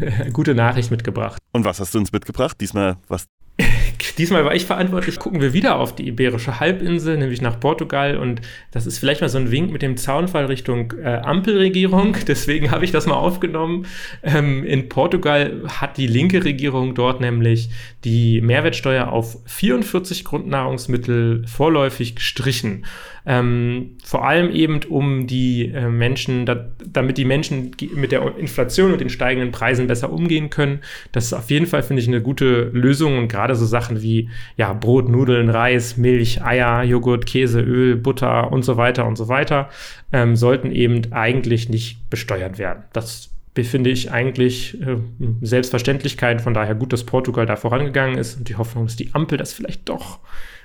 eine 0.00 0.30
gute 0.32 0.54
Nachricht 0.54 0.92
mitgebracht. 0.92 1.38
Und 1.50 1.64
was 1.64 1.80
hast 1.80 1.92
du 1.94 1.98
uns 1.98 2.12
mitgebracht? 2.12 2.56
Diesmal 2.60 2.98
was 3.08 3.26
Diesmal 4.18 4.44
war 4.44 4.54
ich 4.54 4.64
verantwortlich. 4.64 5.18
Gucken 5.18 5.40
wir 5.40 5.52
wieder 5.52 5.76
auf 5.76 5.94
die 5.94 6.08
Iberische 6.08 6.60
Halbinsel, 6.60 7.16
nämlich 7.16 7.40
nach 7.40 7.60
Portugal. 7.60 8.16
Und 8.16 8.40
das 8.70 8.86
ist 8.86 8.98
vielleicht 8.98 9.20
mal 9.20 9.28
so 9.28 9.38
ein 9.38 9.50
Wink 9.50 9.72
mit 9.72 9.82
dem 9.82 9.96
Zaunfall 9.96 10.46
Richtung 10.46 10.92
äh, 11.02 11.16
Ampelregierung. 11.16 12.16
Deswegen 12.28 12.70
habe 12.70 12.84
ich 12.84 12.92
das 12.92 13.06
mal 13.06 13.16
aufgenommen. 13.16 13.86
Ähm, 14.22 14.64
in 14.64 14.88
Portugal 14.88 15.62
hat 15.68 15.96
die 15.96 16.06
linke 16.06 16.44
Regierung 16.44 16.94
dort 16.94 17.20
nämlich 17.20 17.70
die 18.04 18.40
Mehrwertsteuer 18.40 19.08
auf 19.10 19.38
44 19.46 20.24
Grundnahrungsmittel 20.24 21.44
vorläufig 21.46 22.16
gestrichen. 22.16 22.84
Ähm, 23.26 23.96
vor 24.04 24.26
allem 24.26 24.50
eben 24.50 24.80
um 24.88 25.26
die 25.26 25.70
äh, 25.70 25.88
Menschen, 25.88 26.44
da, 26.44 26.66
damit 26.86 27.16
die 27.16 27.24
Menschen 27.24 27.70
mit 27.94 28.12
der 28.12 28.36
Inflation 28.36 28.92
und 28.92 29.00
den 29.00 29.08
steigenden 29.08 29.50
Preisen 29.50 29.86
besser 29.86 30.12
umgehen 30.12 30.50
können. 30.50 30.80
Das 31.12 31.24
ist 31.24 31.32
auf 31.32 31.50
jeden 31.50 31.66
Fall, 31.66 31.82
finde 31.82 32.02
ich, 32.02 32.08
eine 32.08 32.20
gute 32.20 32.64
Lösung 32.72 33.16
und 33.16 33.28
gerade 33.28 33.54
so 33.54 33.64
Sachen 33.64 34.02
wie 34.02 34.28
ja, 34.56 34.74
Brot, 34.74 35.08
Nudeln, 35.08 35.48
Reis, 35.48 35.96
Milch, 35.96 36.42
Eier, 36.42 36.82
Joghurt, 36.82 37.24
Käse, 37.24 37.60
Öl, 37.60 37.96
Butter 37.96 38.52
und 38.52 38.62
so 38.62 38.76
weiter 38.76 39.06
und 39.06 39.16
so 39.16 39.28
weiter 39.28 39.70
ähm, 40.12 40.36
sollten 40.36 40.70
eben 40.70 41.12
eigentlich 41.12 41.68
nicht 41.68 42.10
besteuert 42.10 42.58
werden. 42.58 42.84
Das 42.92 43.30
finde 43.62 43.90
ich 43.90 44.10
eigentlich 44.10 44.80
äh, 44.80 44.96
Selbstverständlichkeit. 45.40 46.40
Von 46.40 46.54
daher 46.54 46.74
gut, 46.74 46.92
dass 46.92 47.04
Portugal 47.04 47.46
da 47.46 47.56
vorangegangen 47.56 48.18
ist 48.18 48.36
und 48.36 48.48
die 48.48 48.56
Hoffnung, 48.56 48.86
dass 48.86 48.96
die 48.96 49.14
Ampel 49.14 49.38
das 49.38 49.52
vielleicht 49.52 49.88
doch 49.88 50.18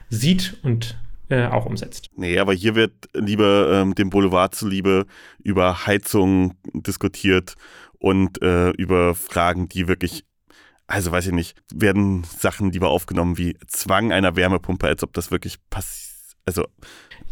sieht 0.10 0.58
und 0.64 0.98
äh, 1.30 1.48
auch 1.48 1.66
umsetzt. 1.66 2.10
Nee, 2.16 2.40
aber 2.40 2.54
hier 2.54 2.76
wird 2.76 2.94
lieber 3.14 3.72
ähm, 3.72 3.96
dem 3.96 4.10
Boulevard 4.10 4.54
zuliebe 4.54 5.06
über 5.44 5.86
Heizung 5.86 6.56
diskutiert 6.74 7.56
und 8.00 8.42
äh, 8.42 8.72
über 8.72 9.16
Fragen, 9.16 9.70
die 9.70 9.88
wirklich, 9.88 10.26
also 10.88 11.12
weiß 11.12 11.28
ich 11.28 11.34
nicht, 11.34 11.58
werden 11.74 12.24
Sachen 12.24 12.72
lieber 12.72 12.90
aufgenommen 12.90 13.38
wie 13.38 13.58
Zwang 13.68 14.12
einer 14.12 14.36
Wärmepumpe, 14.36 14.88
als 14.88 15.04
ob 15.04 15.14
das 15.14 15.32
wirklich 15.32 15.58
passiert. 15.70 16.10
Also, 16.46 16.66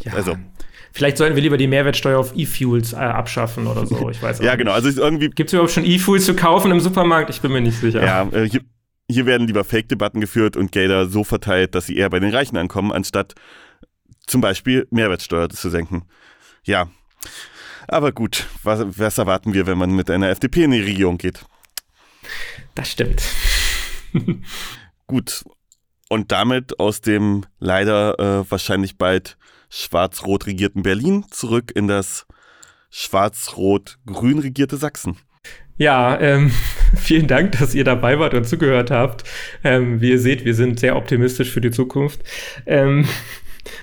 ja. 0.03 0.13
also 0.13 0.37
Vielleicht 0.91 1.17
sollten 1.17 1.35
wir 1.35 1.43
lieber 1.43 1.57
die 1.57 1.67
Mehrwertsteuer 1.67 2.19
auf 2.19 2.33
E-Fuels 2.35 2.93
äh, 2.93 2.97
abschaffen 2.97 3.67
oder 3.67 3.85
so. 3.85 4.09
Ich 4.09 4.21
weiß 4.21 4.39
Ja, 4.39 4.55
genau. 4.55 4.71
Also 4.71 4.89
irgendwie. 4.99 5.29
Gibt 5.29 5.49
es 5.49 5.53
überhaupt 5.53 5.71
schon 5.71 5.85
E-Fuels 5.85 6.25
zu 6.25 6.35
kaufen 6.35 6.71
im 6.71 6.79
Supermarkt? 6.79 7.29
Ich 7.29 7.41
bin 7.41 7.51
mir 7.51 7.61
nicht 7.61 7.79
sicher. 7.79 8.03
Ja, 8.03 8.27
äh, 8.31 8.49
hier, 8.49 8.61
hier, 9.09 9.25
werden 9.25 9.47
lieber 9.47 9.63
Fake-Debatten 9.63 10.21
geführt 10.21 10.57
und 10.57 10.71
Gelder 10.71 11.07
so 11.07 11.23
verteilt, 11.23 11.75
dass 11.75 11.85
sie 11.85 11.97
eher 11.97 12.09
bei 12.09 12.19
den 12.19 12.33
Reichen 12.33 12.57
ankommen, 12.57 12.91
anstatt 12.91 13.35
zum 14.27 14.41
Beispiel 14.41 14.87
Mehrwertsteuer 14.91 15.49
zu 15.49 15.69
senken. 15.69 16.03
Ja. 16.63 16.89
Aber 17.87 18.11
gut, 18.11 18.47
was, 18.63 18.99
was 18.99 19.17
erwarten 19.17 19.53
wir, 19.53 19.65
wenn 19.65 19.77
man 19.77 19.91
mit 19.91 20.09
einer 20.09 20.29
FDP 20.29 20.63
in 20.63 20.71
die 20.71 20.81
Regierung 20.81 21.17
geht? 21.17 21.45
Das 22.75 22.91
stimmt. 22.91 23.23
gut. 25.07 25.45
Und 26.09 26.31
damit 26.31 26.79
aus 26.79 27.01
dem 27.01 27.45
leider 27.59 28.19
äh, 28.19 28.51
wahrscheinlich 28.51 28.97
bald 28.97 29.37
schwarz-rot 29.69 30.45
regierten 30.45 30.83
Berlin 30.83 31.25
zurück 31.31 31.71
in 31.75 31.87
das 31.87 32.25
schwarz-rot-grün 32.89 34.39
regierte 34.39 34.77
Sachsen. 34.77 35.17
Ja, 35.77 36.19
ähm, 36.19 36.51
vielen 36.95 37.27
Dank, 37.27 37.53
dass 37.59 37.75
ihr 37.75 37.83
dabei 37.83 38.19
wart 38.19 38.33
und 38.33 38.47
zugehört 38.47 38.91
habt. 38.91 39.23
Ähm, 39.63 40.01
wie 40.01 40.11
ihr 40.11 40.19
seht, 40.19 40.45
wir 40.45 40.55
sind 40.55 40.79
sehr 40.79 40.95
optimistisch 40.95 41.51
für 41.51 41.61
die 41.61 41.71
Zukunft. 41.71 42.21
Ähm, 42.65 43.07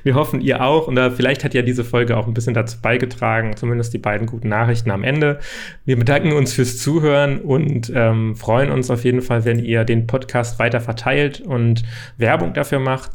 wir 0.03 0.14
hoffen, 0.14 0.41
ihr 0.41 0.62
auch. 0.62 0.89
Und 0.89 0.99
vielleicht 1.14 1.45
hat 1.45 1.55
ja 1.55 1.62
diese 1.62 1.85
Folge 1.85 2.16
auch 2.16 2.26
ein 2.26 2.35
bisschen 2.35 2.55
dazu 2.55 2.80
beigetragen, 2.80 3.57
zumindest 3.57 3.95
die 3.95 3.99
beiden 3.99 4.26
guten 4.26 4.49
Nachrichten 4.49 4.91
am 4.91 5.05
Ende. 5.05 5.39
Wir 5.85 5.99
bedanken 5.99 6.32
uns 6.32 6.53
fürs 6.53 6.78
Zuhören 6.78 7.41
und 7.41 7.93
ähm, 7.95 8.37
freuen 8.37 8.70
uns 8.70 8.91
auf 8.91 9.05
jeden 9.05 9.22
Fall, 9.22 9.45
wenn 9.45 9.59
ihr 9.59 9.85
den 9.85 10.07
Podcast 10.07 10.59
weiter 10.59 10.80
verteilt 10.80 11.41
und 11.41 11.82
Werbung 12.18 12.55
dafür 12.55 12.78
macht. 12.78 13.11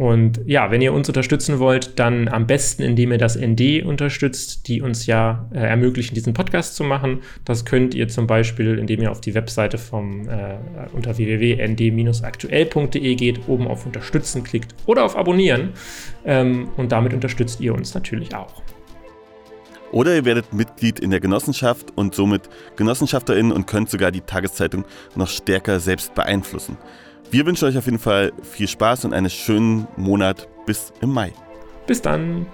Und 0.00 0.40
ja, 0.46 0.70
wenn 0.70 0.80
ihr 0.80 0.94
uns 0.94 1.08
unterstützen 1.08 1.58
wollt, 1.58 1.98
dann 1.98 2.26
am 2.28 2.46
besten, 2.46 2.82
indem 2.82 3.12
ihr 3.12 3.18
das 3.18 3.36
ND 3.36 3.84
unterstützt, 3.84 4.66
die 4.66 4.80
uns 4.80 5.04
ja 5.04 5.46
äh, 5.52 5.58
ermöglichen, 5.58 6.14
diesen 6.14 6.32
Podcast 6.32 6.74
zu 6.74 6.84
machen. 6.84 7.20
Das 7.44 7.66
könnt 7.66 7.94
ihr 7.94 8.08
zum 8.08 8.26
Beispiel, 8.26 8.78
indem 8.78 9.02
ihr 9.02 9.10
auf 9.10 9.20
die 9.20 9.34
Webseite 9.34 9.76
vom 9.76 10.26
äh, 10.26 10.56
unter 10.94 11.18
www.nd-aktuell.de 11.18 13.14
geht, 13.14 13.46
oben 13.46 13.68
auf 13.68 13.84
Unterstützen 13.84 14.42
klickt 14.42 14.74
oder 14.86 15.04
auf 15.04 15.18
Abonnieren. 15.18 15.74
Ähm, 16.24 16.70
und 16.78 16.92
damit 16.92 17.12
unterstützt 17.12 17.60
ihr 17.60 17.74
uns 17.74 17.92
natürlich 17.92 18.34
auch. 18.34 18.62
Oder 19.92 20.16
ihr 20.16 20.24
werdet 20.24 20.54
Mitglied 20.54 20.98
in 20.98 21.10
der 21.10 21.20
Genossenschaft 21.20 21.92
und 21.94 22.14
somit 22.14 22.48
GenossenschaftlerInnen 22.76 23.52
und 23.52 23.66
könnt 23.66 23.90
sogar 23.90 24.12
die 24.12 24.22
Tageszeitung 24.22 24.86
noch 25.14 25.28
stärker 25.28 25.78
selbst 25.78 26.14
beeinflussen. 26.14 26.78
Wir 27.30 27.46
wünschen 27.46 27.68
euch 27.68 27.78
auf 27.78 27.84
jeden 27.84 28.00
Fall 28.00 28.32
viel 28.42 28.66
Spaß 28.66 29.04
und 29.04 29.14
einen 29.14 29.30
schönen 29.30 29.86
Monat 29.96 30.48
bis 30.66 30.92
im 31.00 31.12
Mai. 31.12 31.32
Bis 31.86 32.02
dann. 32.02 32.46